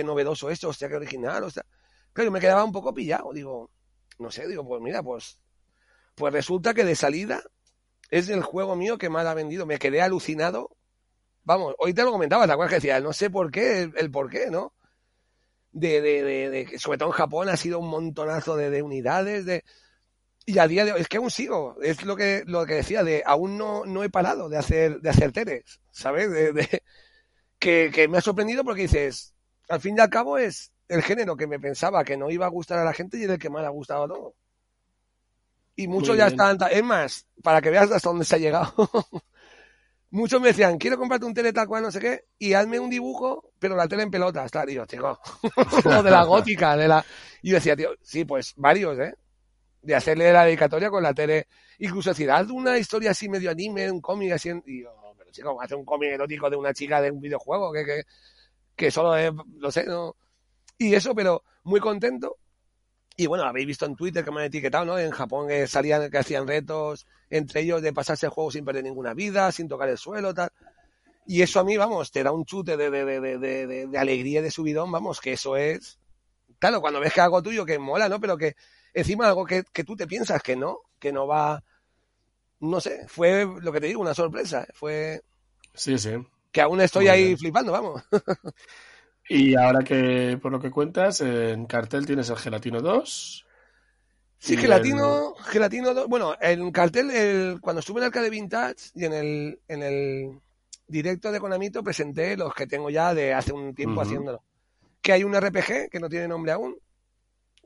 [0.03, 1.65] novedoso esto, hostia, qué original, hostia.
[2.13, 3.34] Claro, yo me quedaba un poco pillado.
[3.34, 3.71] Digo,
[4.19, 5.39] no sé, digo, pues mira, pues,
[6.13, 7.41] pues resulta que de salida
[8.11, 9.65] es el juego mío que más ha vendido.
[9.65, 10.78] Me quedé alucinado.
[11.43, 12.99] Vamos, hoy te lo comentaba, ¿te acuerdas que decía?
[12.99, 14.76] No sé por qué, el, por qué, ¿no?
[15.71, 19.63] De, de, de, de, sobre todo en Japón ha sido un montonazo de unidades, de,
[20.45, 23.03] y a día de hoy, es que aún sigo, es lo que, lo que decía,
[23.03, 26.29] de aún no, no he parado de hacer, de hacer teres, ¿sabes?
[26.31, 26.83] De, de,
[27.59, 29.33] que, que me ha sorprendido porque dices,
[29.69, 32.49] al fin y al cabo es el género que me pensaba que no iba a
[32.49, 34.35] gustar a la gente y es el que más ha gustado a todo.
[35.75, 38.73] Y muchos ya están, es más, para que veas hasta dónde se ha llegado.
[40.13, 42.89] muchos me decían, quiero comprarte un tele tal cual, no sé qué, y hazme un
[42.89, 44.69] dibujo, pero la tele en pelotas, tal.
[44.69, 45.19] Y yo, chico,
[46.03, 47.03] de la gótica, de la...
[47.41, 49.15] Y yo decía, tío, sí, pues varios, ¿eh?
[49.84, 51.47] De hacerle la dedicatoria con la tele.
[51.79, 54.49] Incluso decir, haz una historia así medio anime, un cómic así.
[54.49, 57.71] en- Y yo, pero chico, hace un cómic erótico de una chica de un videojuego
[57.73, 58.03] que, que,
[58.75, 60.15] que solo es, lo sé, ¿no?
[60.77, 62.38] Y eso, pero muy contento.
[63.15, 64.97] Y bueno, habéis visto en Twitter que me han etiquetado, ¿no?
[64.99, 68.84] En Japón que salían, que hacían retos entre ellos de pasarse el juego sin perder
[68.84, 70.49] ninguna vida, sin tocar el suelo, tal.
[71.27, 74.51] Y eso a mí, vamos, te da un chute de, de, de, de, alegría de
[74.51, 75.99] subidón, vamos, que eso es.
[76.59, 78.19] Claro, cuando ves que algo tuyo que mola, ¿no?
[78.19, 78.55] Pero que
[78.93, 81.63] encima algo que, que tú te piensas que no, que no va.
[82.61, 84.65] No sé, fue lo que te digo, una sorpresa.
[84.73, 85.21] Fue
[85.73, 86.11] Sí, sí.
[86.51, 87.35] que aún estoy Muy ahí bien.
[87.35, 88.03] flipando, vamos.
[89.27, 93.45] Y ahora que, por lo que cuentas, en cartel tienes el Gelatino 2.
[94.39, 99.13] Sí, Gelatino, Gelatino, do- bueno, en cartel, el, cuando estuve en Arcade Vintage y en
[99.13, 100.41] el, en el
[100.87, 104.43] directo de Konamito presenté los que tengo ya de hace un tiempo haciéndolo.
[105.01, 106.77] Que hay un RPG que no tiene nombre aún.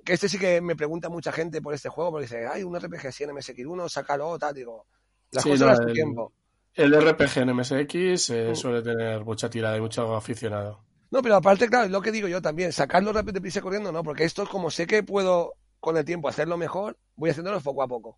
[0.08, 2.74] Que este sí que me pregunta mucha gente por este juego, porque dice, hay un
[2.80, 4.86] RPG así en MSX1, sácalo, tal, digo.
[5.32, 6.32] Las Sí, cosas no, el- tiempo.
[6.74, 8.56] El RPG en MSX eh, Mm.
[8.56, 10.86] suele tener mucha tirada y mucho aficionado.
[11.12, 13.92] No, pero aparte, claro, es lo que digo yo también, sacarlo rápido de prisa corriendo,
[13.92, 17.60] no, porque esto es como sé que puedo con el tiempo hacerlo mejor, voy haciéndolo
[17.60, 18.18] poco a poco.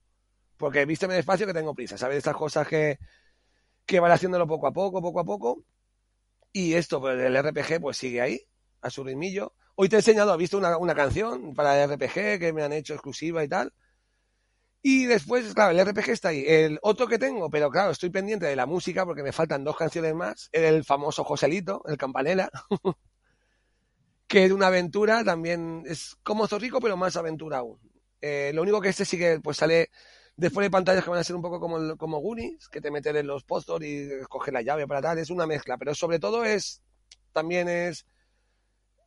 [0.58, 2.18] Porque vísteme despacio que tengo prisa, ¿sabes?
[2.20, 3.00] Estas cosas que,
[3.88, 5.64] que van haciéndolo poco a poco, poco a poco.
[6.54, 8.40] Y esto, pues el RPG, pues sigue ahí,
[8.82, 9.54] a su ritmillo.
[9.82, 12.74] Hoy te he enseñado, has visto una, una canción para el RPG que me han
[12.74, 13.72] hecho exclusiva y tal.
[14.82, 16.44] Y después, claro, el RPG está ahí.
[16.46, 19.78] El otro que tengo, pero claro, estoy pendiente de la música porque me faltan dos
[19.78, 20.50] canciones más.
[20.52, 22.50] El famoso Joselito, el Campanela.
[24.28, 27.80] que es una aventura, también es como Zorrico, pero más aventura aún.
[28.20, 29.92] Eh, lo único que este sí que pues sale
[30.36, 33.16] después de pantallas que van a ser un poco como, como Goonies, que te meten
[33.16, 36.44] en los pozos y coges la llave para tal, es una mezcla, pero sobre todo
[36.44, 36.82] es,
[37.32, 38.06] también es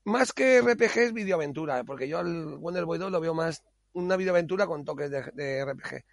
[0.05, 3.63] más que RPG es videoaventura, porque yo al Wonder Boy 2 lo veo más
[3.93, 6.05] una videoaventura con toques de, de RPG.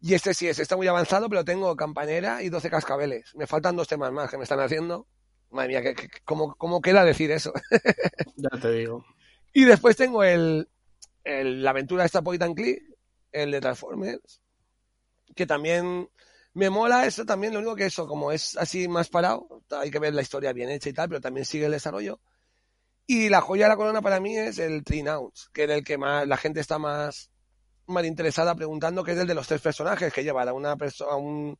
[0.00, 3.34] Y este sí es, está muy avanzado, pero tengo campanera y 12 cascabeles.
[3.34, 5.06] Me faltan dos temas más que me están haciendo.
[5.50, 7.52] Madre mía, que, ¿cómo, ¿cómo, queda decir eso?
[8.36, 9.04] ya te digo.
[9.52, 10.68] Y después tengo el,
[11.24, 12.82] el la aventura esta Point and Click,
[13.32, 14.40] el de Transformers,
[15.34, 16.10] que también
[16.52, 19.98] me mola eso también, lo único que eso, como es así más parado, hay que
[19.98, 22.20] ver la historia bien hecha y tal, pero también sigue el desarrollo.
[23.06, 25.96] Y la joya de la corona para mí es el Trinouts, que es el que
[25.96, 27.30] más la gente está más,
[27.86, 31.14] más interesada preguntando, que es el de los tres personajes que lleva a una persona,
[31.16, 31.58] un,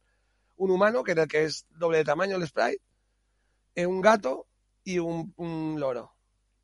[0.57, 2.83] un humano, que es el que es doble de tamaño el sprite,
[3.77, 4.49] eh, un gato
[4.83, 6.17] y un, un loro.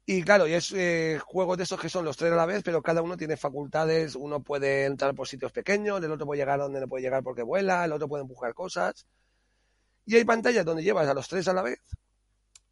[0.05, 2.63] Y claro, y es eh, juegos de esos que son los tres a la vez,
[2.65, 4.17] pero cada uno tiene facultades.
[4.17, 7.43] Uno puede entrar por sitios pequeños, el otro puede llegar donde no puede llegar porque
[7.43, 9.07] vuela, el otro puede empujar cosas.
[10.05, 11.79] Y hay pantallas donde llevas a los tres a la vez,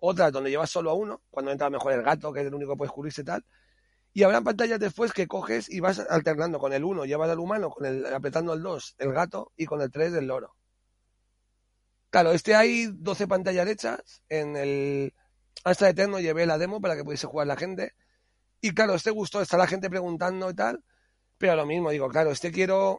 [0.01, 2.73] otras donde llevas solo a uno, cuando entra mejor el gato, que es el único
[2.73, 3.45] que puede cubrirse tal.
[4.13, 7.71] Y habrá pantallas después que coges y vas alternando con el uno, llevas al humano,
[7.71, 10.57] con el, apretando el dos, el gato, y con el tres, el loro.
[12.11, 15.15] Claro, este hay 12 pantallas hechas en el
[15.63, 17.95] hasta Eterno llevé la demo para que pudiese jugar la gente.
[18.61, 20.83] Y claro, este gustó, está la gente preguntando y tal.
[21.39, 22.99] Pero lo mismo, digo, claro, este quiero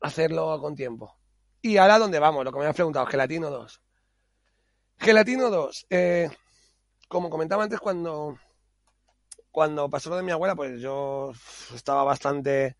[0.00, 1.16] hacerlo con tiempo.
[1.60, 2.44] Y ahora, ¿dónde vamos?
[2.44, 3.82] Lo que me has preguntado, Gelatino 2.
[4.98, 5.86] Gelatino 2.
[5.90, 6.28] Eh,
[7.08, 8.38] como comentaba antes, cuando,
[9.50, 11.32] cuando pasó lo de mi abuela, pues yo
[11.74, 12.76] estaba bastante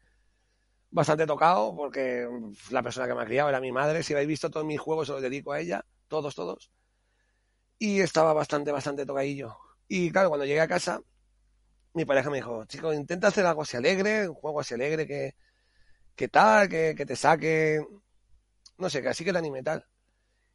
[0.90, 2.28] bastante tocado porque
[2.70, 4.02] la persona que me ha criado era mi madre.
[4.02, 5.84] Si habéis visto todos mis juegos, se los dedico a ella.
[6.08, 6.70] Todos, todos
[7.78, 9.56] y estaba bastante, bastante tocadillo.
[9.88, 11.00] Y claro, cuando llegué a casa,
[11.94, 15.34] mi pareja me dijo, chico, intenta hacer algo así alegre, un juego así alegre que,
[16.16, 17.80] que tal, que, que te saque,
[18.78, 19.84] no sé, que así que te anime tal.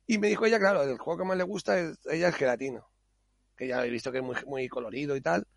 [0.08, 2.90] Y me dijo ella, claro, el juego que más le gusta es, ella es gelatino,
[3.56, 5.48] que ya he visto que es muy, muy colorido y tal.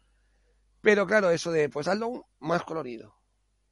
[0.80, 3.16] Pero claro, eso de, pues hazlo más colorido.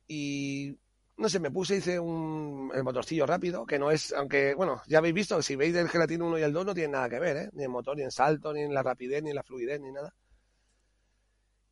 [0.09, 0.78] Y
[1.16, 4.99] no sé, me puse, hice un, el motorcillo rápido, que no es, aunque, bueno, ya
[4.99, 7.36] habéis visto, si veis el Gelatino 1 y el 2 no tienen nada que ver,
[7.36, 7.51] ¿eh?
[7.53, 9.93] Ni en motor, ni en salto, ni en la rapidez, ni en la fluidez, ni
[9.93, 10.12] nada.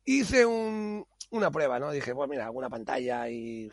[0.05, 1.91] Hice un, una prueba, ¿no?
[1.91, 3.69] Dije, pues mira, alguna pantalla y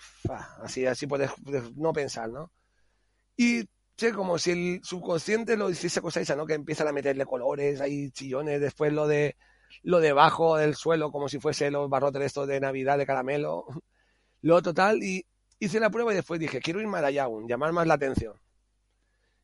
[0.63, 1.31] así, así puedes,
[1.77, 2.51] no pensar, ¿no?
[3.37, 3.69] Y
[3.99, 6.47] sé, como si el subconsciente lo hiciese cosa esa, ¿no?
[6.47, 9.37] Que empiezan a meterle colores, hay chillones, después lo de
[9.83, 13.67] lo debajo del suelo, como si fuese los barrotes estos de Navidad de caramelo,
[14.43, 15.27] lo total, y
[15.59, 18.35] hice la prueba y después dije, quiero ir más allá aún, llamar más la atención.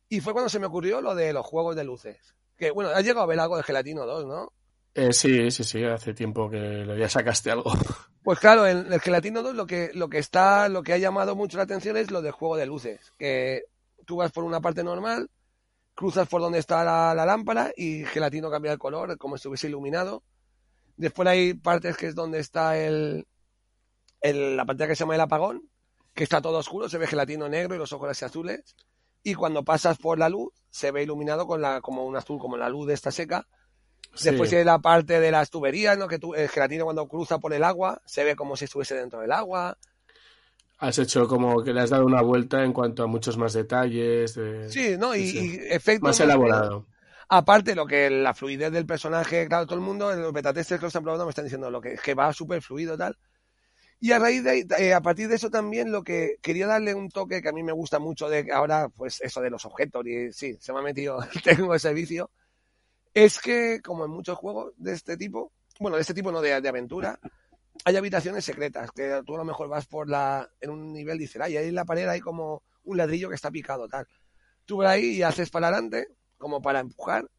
[0.07, 2.35] Y fue cuando se me ocurrió lo de los juegos de luces.
[2.57, 4.53] Que bueno, has llegado a ver algo de Gelatino 2, ¿no?
[4.93, 7.71] Eh, sí, sí, sí, hace tiempo que ya sacaste algo.
[8.23, 11.35] Pues claro, en el Gelatino 2 lo que, lo que está, lo que ha llamado
[11.35, 13.11] mucho la atención es lo del juego de luces.
[13.19, 13.65] Que
[14.05, 15.29] tú vas por una parte normal,
[15.95, 19.67] cruzas por donde está la, la lámpara y Gelatino cambia el color, como si estuviese
[19.67, 20.23] iluminado.
[20.97, 23.27] Después hay partes que es donde está el,
[24.21, 25.69] el la pantalla que se llama el apagón,
[26.13, 28.75] que está todo oscuro, se ve gelatino negro y los ojos así azules.
[29.21, 32.57] Y cuando pasas por la luz, se ve iluminado con la, como un azul, como
[32.57, 33.47] la luz de esta seca.
[34.13, 34.29] Sí.
[34.29, 36.07] Después hay la parte de las tuberías, ¿no?
[36.07, 39.19] Que tú, el gelatino cuando cruza por el agua, se ve como si estuviese dentro
[39.19, 39.77] del agua.
[40.77, 44.35] Has hecho como que le has dado una vuelta en cuanto a muchos más detalles.
[44.35, 44.69] De...
[44.69, 45.15] Sí, ¿no?
[45.15, 45.59] Y, sí.
[45.61, 46.09] y efectos.
[46.09, 46.85] Más elaborado.
[47.29, 50.87] Aparte, lo que la fluidez del personaje, claro, todo el mundo, los betatestes que lo
[50.87, 53.17] están probando me están diciendo lo que, que va súper fluido tal.
[53.99, 56.93] Y a raíz de ahí, eh, a partir de eso también lo que quería darle
[56.93, 60.05] un toque que a mí me gusta mucho de ahora, pues eso de los objetos,
[60.05, 62.29] y sí, se me ha metido, tengo ese vicio,
[63.13, 66.59] es que como en muchos juegos de este tipo, bueno, de este tipo no de,
[66.61, 67.17] de aventura,
[67.83, 71.41] hay habitaciones secretas, que tú a lo mejor vas por la, en un nivel, dices,
[71.41, 74.07] ay, ahí en la pared hay como un ladrillo que está picado, tal.
[74.65, 76.07] Tú vas ahí y haces para adelante,
[76.37, 77.29] como para empujar,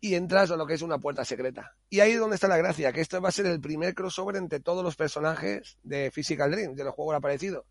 [0.00, 1.76] y entras a lo que es una puerta secreta.
[1.88, 4.36] Y ahí es donde está la gracia, que esto va a ser el primer crossover
[4.36, 7.64] entre todos los personajes de Physical Dream, de los juegos aparecidos.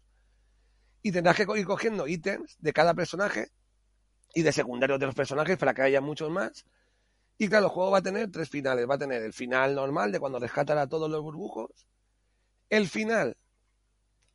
[1.01, 3.51] Y tendrás que ir cogiendo ítems de cada personaje
[4.33, 6.65] y de secundarios de los personajes para que haya muchos más.
[7.37, 8.89] Y claro, el juego va a tener tres finales.
[8.89, 11.71] Va a tener el final normal de cuando rescatan a todos los burbujos.
[12.69, 13.37] El final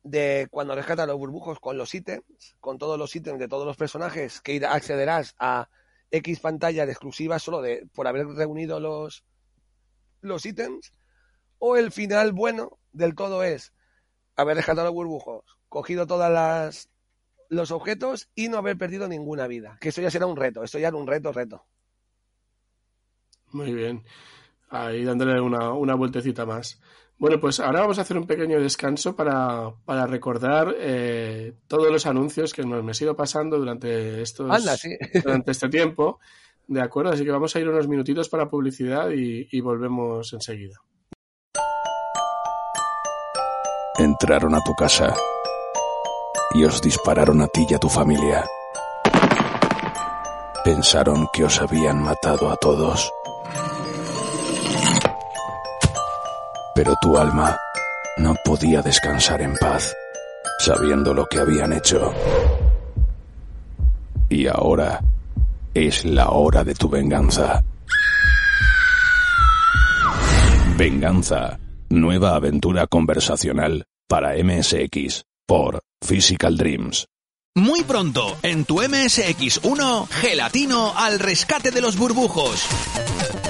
[0.03, 3.77] de cuando rescatan los burbujos con los ítems, con todos los ítems de todos los
[3.77, 5.69] personajes que accederás a
[6.11, 9.23] X pantalla de exclusiva solo de por haber reunido los,
[10.21, 10.93] los ítems.
[11.59, 13.73] O el final bueno del todo es
[14.35, 16.89] haber rescatado los burbujos, cogido todas las
[17.49, 19.77] los objetos y no haber perdido ninguna vida.
[19.79, 21.65] Que esto ya será un reto, esto ya era un reto, reto.
[23.51, 24.03] Muy bien.
[24.69, 26.81] Ahí dándole una, una vueltecita más.
[27.17, 32.05] Bueno, pues ahora vamos a hacer un pequeño descanso para, para recordar eh, todos los
[32.05, 34.97] anuncios que nos me he ido pasando durante, estos, Anda, sí.
[35.23, 36.19] durante este tiempo.
[36.67, 40.75] De acuerdo, así que vamos a ir unos minutitos para publicidad y, y volvemos enseguida.
[43.99, 45.13] Entraron a tu casa
[46.53, 48.45] y os dispararon a ti y a tu familia.
[50.63, 53.11] Pensaron que os habían matado a todos.
[56.75, 57.57] Pero tu alma
[58.17, 59.95] no podía descansar en paz,
[60.59, 62.13] sabiendo lo que habían hecho.
[64.29, 65.01] Y ahora
[65.73, 67.63] es la hora de tu venganza.
[70.77, 71.59] Venganza,
[71.89, 77.05] nueva aventura conversacional para MSX por Physical Dreams.
[77.55, 82.67] Muy pronto, en tu MSX1, Gelatino al rescate de los burbujos.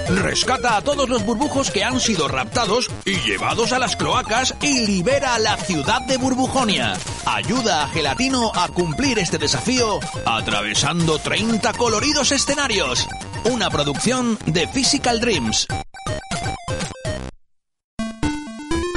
[0.10, 4.86] Rescata a todos los burbujos que han sido raptados y llevados a las cloacas y
[4.86, 6.94] libera a la ciudad de Burbujonia.
[7.26, 13.08] Ayuda a Gelatino a cumplir este desafío atravesando 30 coloridos escenarios.
[13.46, 15.68] Una producción de Physical Dreams.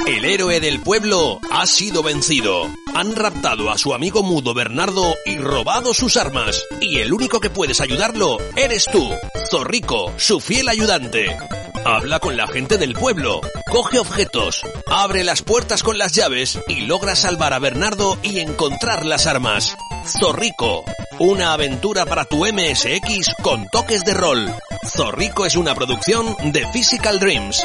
[0.07, 2.73] El héroe del pueblo ha sido vencido.
[2.95, 6.63] Han raptado a su amigo mudo Bernardo y robado sus armas.
[6.79, 9.13] Y el único que puedes ayudarlo eres tú,
[9.51, 11.35] Zorrico, su fiel ayudante.
[11.83, 16.85] Habla con la gente del pueblo, coge objetos, abre las puertas con las llaves y
[16.85, 19.75] logra salvar a Bernardo y encontrar las armas.
[20.05, 20.85] Zorrico,
[21.19, 24.53] una aventura para tu MSX con toques de rol.
[24.87, 27.61] Zorrico es una producción de Physical Dreams.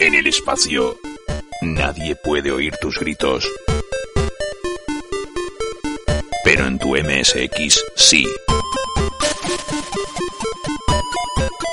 [0.00, 0.98] En el espacio,
[1.60, 3.46] nadie puede oír tus gritos.
[6.42, 8.24] Pero en tu MSX sí.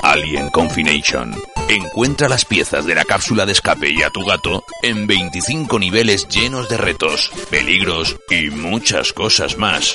[0.02, 1.34] Alien Confination.
[1.70, 6.28] Encuentra las piezas de la cápsula de escape y a tu gato en 25 niveles
[6.28, 9.94] llenos de retos, peligros y muchas cosas más.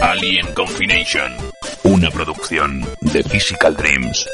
[0.00, 1.32] Alien Confination.
[1.84, 4.26] Una producción de Physical Dreams.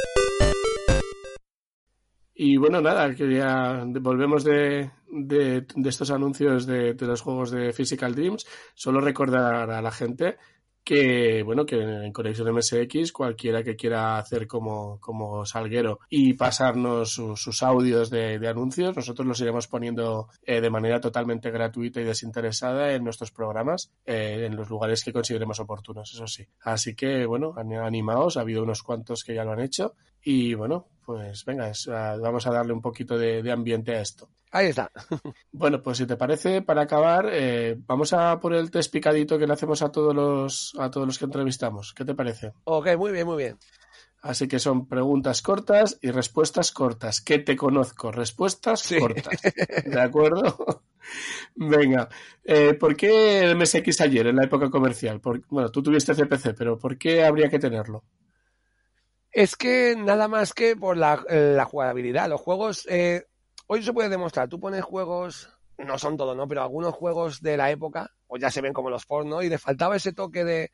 [2.41, 8.15] Y bueno, nada, que ya volvemos de, de, estos anuncios de, los juegos de Physical
[8.15, 8.47] Dreams.
[8.77, 10.37] Solo recordar a la gente
[10.85, 17.11] que, bueno, que en Conexión MSX, cualquiera que quiera hacer como, como Salguero y pasarnos
[17.11, 22.01] su, sus audios de, de, anuncios, nosotros los iremos poniendo eh, de manera totalmente gratuita
[22.01, 26.47] y desinteresada en nuestros programas, eh, en los lugares que consideremos oportunos, eso sí.
[26.61, 30.89] Así que, bueno, animaos, ha habido unos cuantos que ya lo han hecho y, bueno,
[31.09, 34.29] pues venga, es, uh, vamos a darle un poquito de, de, ambiente a esto.
[34.51, 34.91] Ahí está.
[35.53, 39.47] bueno, pues si te parece, para acabar, eh, vamos a por el test picadito que
[39.47, 41.95] le hacemos a todos los a todos los que entrevistamos.
[41.95, 42.53] ¿Qué te parece?
[42.65, 43.59] Ok, muy bien, muy bien.
[44.21, 47.21] Así que son preguntas cortas y respuestas cortas.
[47.21, 48.99] Que te conozco, respuestas sí.
[48.99, 49.41] cortas.
[49.87, 50.83] ¿De acuerdo?
[51.55, 52.09] Venga,
[52.45, 55.21] eh, ¿por qué el MSX ayer en la época comercial?
[55.21, 58.05] Por, bueno, tú tuviste CPC, pero ¿por qué habría que tenerlo?
[59.39, 62.29] Es que nada más que por la, la jugabilidad.
[62.29, 63.25] Los juegos, eh,
[63.69, 64.49] hoy se puede demostrar.
[64.49, 65.49] Tú pones juegos,
[65.79, 66.49] no son todos, ¿no?
[66.49, 69.57] Pero algunos juegos de la época, o ya se ven como los porno, y le
[69.59, 70.73] faltaba ese toque de,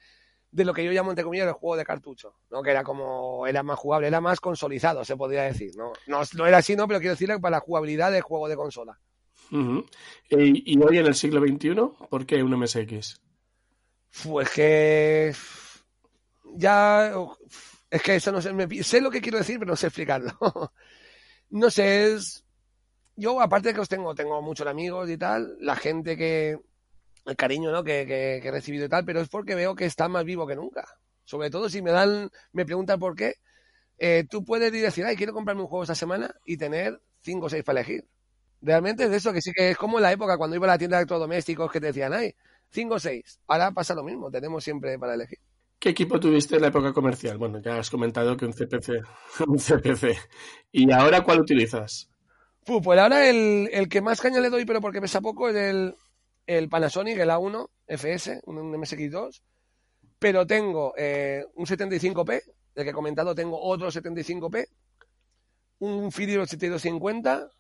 [0.51, 2.63] de lo que yo llamo, entre comillas, el juego de cartucho, ¿no?
[2.63, 5.93] Que era como, era más jugable, era más consolidado, se podría decir, ¿no?
[6.07, 6.89] No, no era así, ¿no?
[6.89, 8.99] Pero quiero decir que para la jugabilidad del juego de consola.
[9.53, 9.87] Uh -huh.
[10.31, 11.75] y, y hoy en el siglo XXI,
[12.09, 13.21] ¿por qué un MSX?
[14.23, 15.35] Pues que
[16.55, 17.13] ya
[17.95, 20.33] es que eso no sé, me, sé lo que quiero decir, pero no sé explicarlo.
[21.51, 22.45] no sé, es...
[23.15, 26.59] Yo, aparte de que os tengo, tengo muchos amigos y tal, la gente que...
[27.25, 27.85] El cariño, ¿no?
[27.85, 30.45] Que, que, que he recibido y tal, pero es porque veo que está más vivo
[30.45, 30.85] que nunca.
[31.23, 33.37] Sobre todo si me dan, me preguntan por qué,
[33.99, 37.49] eh, tú puedes decir, ay, quiero comprarme un juego esta semana y tener cinco o
[37.49, 38.05] seis para elegir.
[38.61, 40.71] Realmente es de eso, que sí que es como en la época cuando iba a
[40.71, 42.35] la tienda de electrodomésticos que te decían, ay,
[42.71, 43.39] cinco o seis.
[43.47, 45.39] Ahora pasa lo mismo, tenemos siempre para elegir.
[45.85, 47.37] ¿Qué equipo tuviste en la época comercial?
[47.37, 49.05] Bueno, ya has comentado que un CPC.
[49.47, 50.17] un CPC.
[50.73, 52.09] ¿Y ahora cuál utilizas?
[52.65, 55.95] Pues ahora el, el, que más caña le doy, pero porque pesa poco, es el,
[56.47, 59.43] el Panasonic, el A1 FS, un MSX2.
[60.19, 62.43] Pero tengo eh, un 75p,
[62.77, 64.67] el que he comentado, tengo otro 75p,
[65.81, 67.51] un Fidel 8250,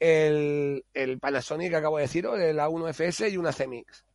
[0.00, 4.09] el, el Panasonic que acabo de decir, el A1 FS y una CMX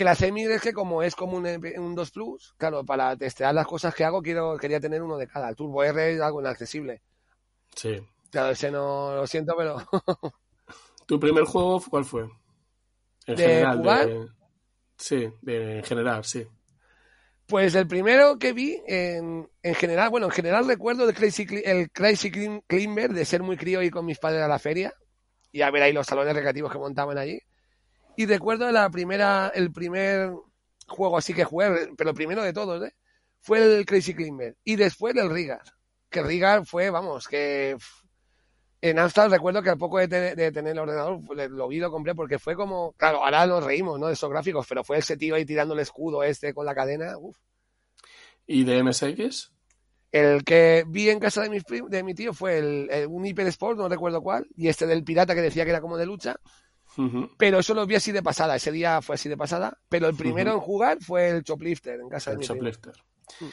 [0.00, 3.54] que la CMI es que como es como un, un 2 Plus, claro, para testear
[3.54, 5.50] las cosas que hago quiero quería tener uno de cada.
[5.50, 7.02] El Turbo R es algo inaccesible.
[7.76, 8.00] Sí.
[8.30, 9.76] Claro, ese no lo siento, pero...
[11.06, 12.22] ¿Tu primer juego cuál fue?
[13.26, 14.08] En ¿De general, jugar?
[14.08, 14.28] De...
[14.96, 16.46] Sí, de, en general, sí.
[17.44, 21.90] Pues el primero que vi, en, en, general, bueno, en general recuerdo el Crazy, el
[21.90, 22.30] Crazy
[22.66, 24.94] Climber de ser muy crío y con mis padres a la feria
[25.52, 27.38] y a ver ahí los salones recreativos que montaban allí.
[28.20, 30.30] Y recuerdo la primera, el primer
[30.86, 32.92] juego así que jugué, pero el primero de todos, ¿eh?
[33.40, 34.58] Fue el Crazy Climber.
[34.62, 35.62] Y después el Rigar.
[36.10, 37.78] Que Rigar fue, vamos, que
[38.82, 41.18] en Amstrad recuerdo que al poco de, tener el ordenador
[41.50, 44.08] lo vi, lo compré porque fue como, claro, ahora nos reímos, ¿no?
[44.08, 47.16] De esos gráficos, pero fue ese tío ahí tirando el escudo este con la cadena,
[47.16, 47.38] uf.
[48.46, 49.50] ¿Y de MSX?
[50.12, 53.78] El que vi en casa de mi, de mi tío fue el, un Hyper Sport,
[53.78, 56.36] no recuerdo cuál, y este del pirata que decía que era como de lucha.
[57.36, 59.78] Pero eso lo vi así de pasada, ese día fue así de pasada.
[59.88, 62.94] Pero el primero en jugar fue el Choplifter en casa de mi Choplifter.
[63.38, 63.48] Tío.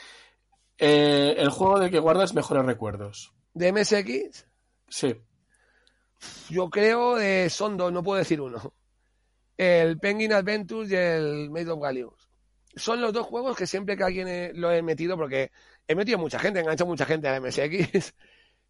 [0.77, 3.33] Eh, el juego de que guardas mejores recuerdos.
[3.53, 4.45] ¿De MSX?
[4.87, 5.15] Sí.
[6.49, 8.73] Yo creo de son dos, no puedo decir uno.
[9.57, 12.29] El Penguin Adventures y el Made of Gallions.
[12.75, 15.51] Son los dos juegos que siempre que alguien lo he metido, porque
[15.87, 18.13] he metido mucha gente, he enganchado mucha gente a la MSX.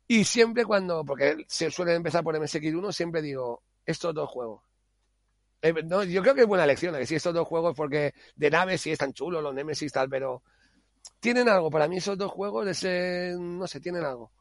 [0.09, 4.63] Y siempre cuando, porque se suele empezar por MSX1, siempre digo, estos dos juegos.
[5.61, 8.49] Eh, no, yo creo que es buena elección, que sí, estos dos juegos, porque de
[8.49, 10.43] naves sí están chulos, los Nemesis tal, pero
[11.19, 11.69] tienen algo.
[11.69, 14.31] Para mí esos dos juegos, ese, no sé, tienen algo.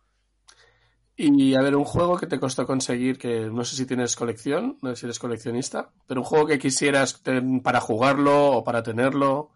[1.18, 4.76] Y a ver, un juego que te costó conseguir, que no sé si tienes colección,
[4.82, 7.22] no sé si eres coleccionista, pero un juego que quisieras
[7.62, 9.50] para jugarlo o para tenerlo.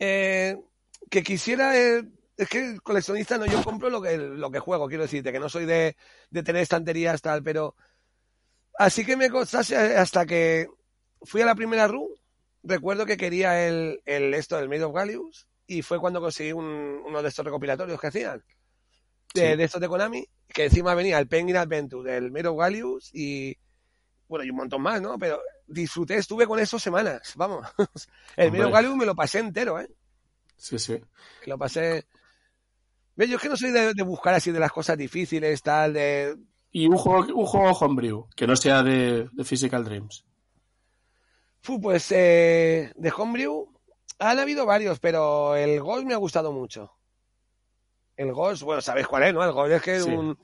[0.00, 0.56] Eh,
[1.08, 2.02] que quisiera, eh,
[2.36, 5.48] es que coleccionista no, yo compro lo que, lo que juego, quiero decirte, que no
[5.48, 5.96] soy de,
[6.30, 7.76] de tener estanterías tal, pero
[8.76, 10.66] así que me costase hasta que
[11.22, 12.08] fui a la primera run,
[12.62, 17.02] recuerdo que quería el, el esto del Made of Gallius y fue cuando conseguí un,
[17.04, 18.42] uno de estos recopilatorios que hacían
[19.34, 23.56] de, de estos de Konami que encima venía el Penguin Adventure del Mero Gallius y
[24.28, 25.18] bueno, y un montón más, ¿no?
[25.18, 27.66] Pero disfruté, estuve con eso semanas, vamos.
[28.36, 29.88] El Mero Gallius me lo pasé entero, ¿eh?
[30.56, 31.00] Sí, sí.
[31.46, 32.06] Lo pasé...
[33.16, 36.36] Yo es que no soy de, buscar así de las cosas difíciles, tal, de...
[36.70, 40.24] Y un juego, un juego homebrew, que no sea de, de Physical Dreams.
[41.62, 43.68] Pues eh, de homebrew
[44.18, 46.92] han habido varios, pero el Ghost me ha gustado mucho.
[48.16, 49.44] El Ghost, bueno, sabéis cuál es, ¿no?
[49.44, 50.38] El Ghost es que es un...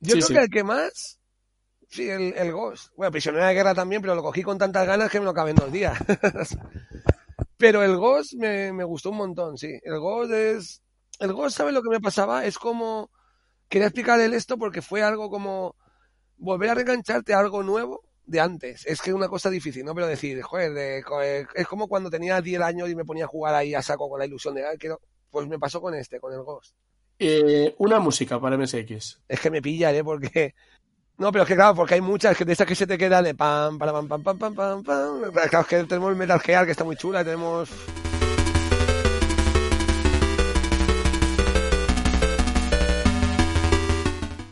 [0.00, 1.20] Yo creo que el que más...
[1.88, 2.92] Sí, el, el Ghost.
[2.96, 5.56] Bueno, Prisionero de Guerra también, pero lo cogí con tantas ganas que me lo caben
[5.56, 5.98] dos días.
[7.56, 9.80] pero el Ghost me, me gustó un montón, sí.
[9.82, 10.82] El Ghost es...
[11.18, 12.44] El Ghost, ¿sabes lo que me pasaba?
[12.44, 13.10] Es como...
[13.68, 15.74] Quería explicarle esto porque fue algo como...
[16.36, 18.86] Volver a reengancharte a algo nuevo de antes.
[18.86, 19.94] Es que es una cosa difícil, ¿no?
[19.94, 23.54] Pero decir, joder, de, es como cuando tenía 10 años y me ponía a jugar
[23.54, 25.00] ahí a saco con la ilusión de, ay, quiero,
[25.30, 26.74] pues me pasó con este, con el Ghost.
[27.18, 29.22] Eh, una música para MSX.
[29.26, 30.04] Es que me pillan, ¿eh?
[30.04, 30.54] Porque...
[31.16, 33.24] No, pero es que claro, porque hay muchas que de esas que se te quedan
[33.24, 35.32] de pam, para pam, pam, pam, pam, pam, pam.
[35.32, 37.68] Claro, es que tenemos el Metal Gear que está muy chula, tenemos...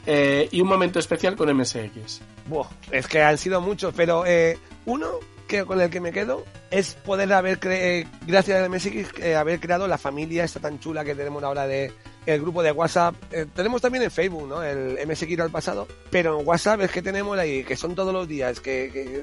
[0.06, 2.20] Eh, y un momento especial con MSX.
[2.46, 6.44] Buah, es que han sido muchos, pero eh, uno que con el que me quedo
[6.70, 11.04] es poder haber, cre gracias a MSX, eh, haber creado la familia esta tan chula
[11.04, 11.92] que tenemos ahora de
[12.26, 13.14] el grupo de WhatsApp.
[13.30, 14.62] Eh, tenemos también en Facebook, ¿no?
[14.62, 18.26] El MSX al pasado, pero en WhatsApp es que tenemos ahí, que son todos los
[18.26, 19.22] días, que, que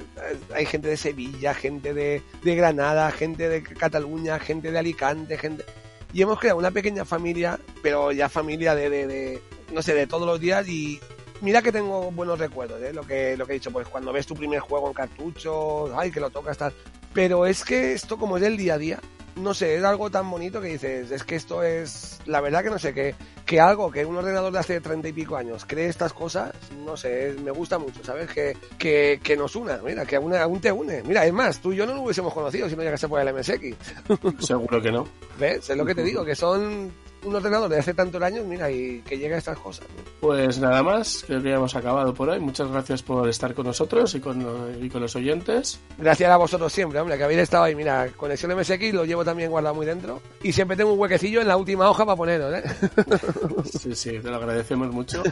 [0.54, 5.66] hay gente de Sevilla, gente de, de Granada, gente de Cataluña, gente de Alicante, gente...
[6.14, 9.42] Y hemos creado una pequeña familia, pero ya familia de, de, de
[9.72, 11.00] no sé, de todos los días y
[11.42, 12.94] mira que tengo buenos recuerdos, ¿eh?
[12.94, 16.12] lo, que, lo que he dicho, pues cuando ves tu primer juego en cartucho, ay,
[16.12, 16.74] que lo tocas, tal.
[17.14, 19.00] Pero es que esto, como es el día a día,
[19.36, 22.70] no sé, es algo tan bonito que dices, es que esto es, la verdad que
[22.70, 23.16] no sé, que,
[23.46, 26.54] que algo, que un ordenador de hace treinta y pico años cree estas cosas,
[26.86, 28.30] no sé, me gusta mucho, ¿sabes?
[28.30, 31.04] Que, que, que nos una, mira, que aún, aún, te une.
[31.04, 33.34] Mira, es más, tú y yo no lo hubiésemos conocido si no llegase por el
[33.34, 34.46] MSX.
[34.46, 35.08] Seguro que no.
[35.40, 35.70] ¿Ves?
[35.70, 36.92] Es lo que te digo, que son
[37.24, 39.86] un ordenador de hace tantos años, mira, y que llega a estas cosas.
[40.20, 42.40] Pues nada más, creo que ya hemos acabado por hoy.
[42.40, 44.46] Muchas gracias por estar con nosotros y con,
[44.82, 45.80] y con los oyentes.
[45.98, 47.76] Gracias a vosotros siempre, hombre, que habéis estado ahí.
[47.76, 50.22] Mira, conexión MSX lo llevo también guardado muy dentro.
[50.42, 52.64] Y siempre tengo un huequecillo en la última hoja para ponerlo, ¿eh?
[53.66, 55.24] Sí, sí, te lo agradecemos mucho.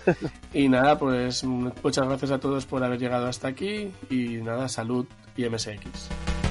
[0.53, 3.91] Y nada, pues muchas gracias a todos por haber llegado hasta aquí.
[4.09, 5.05] Y nada, salud
[5.35, 6.50] y MSX.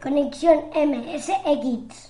[0.00, 2.08] Conexión MSX.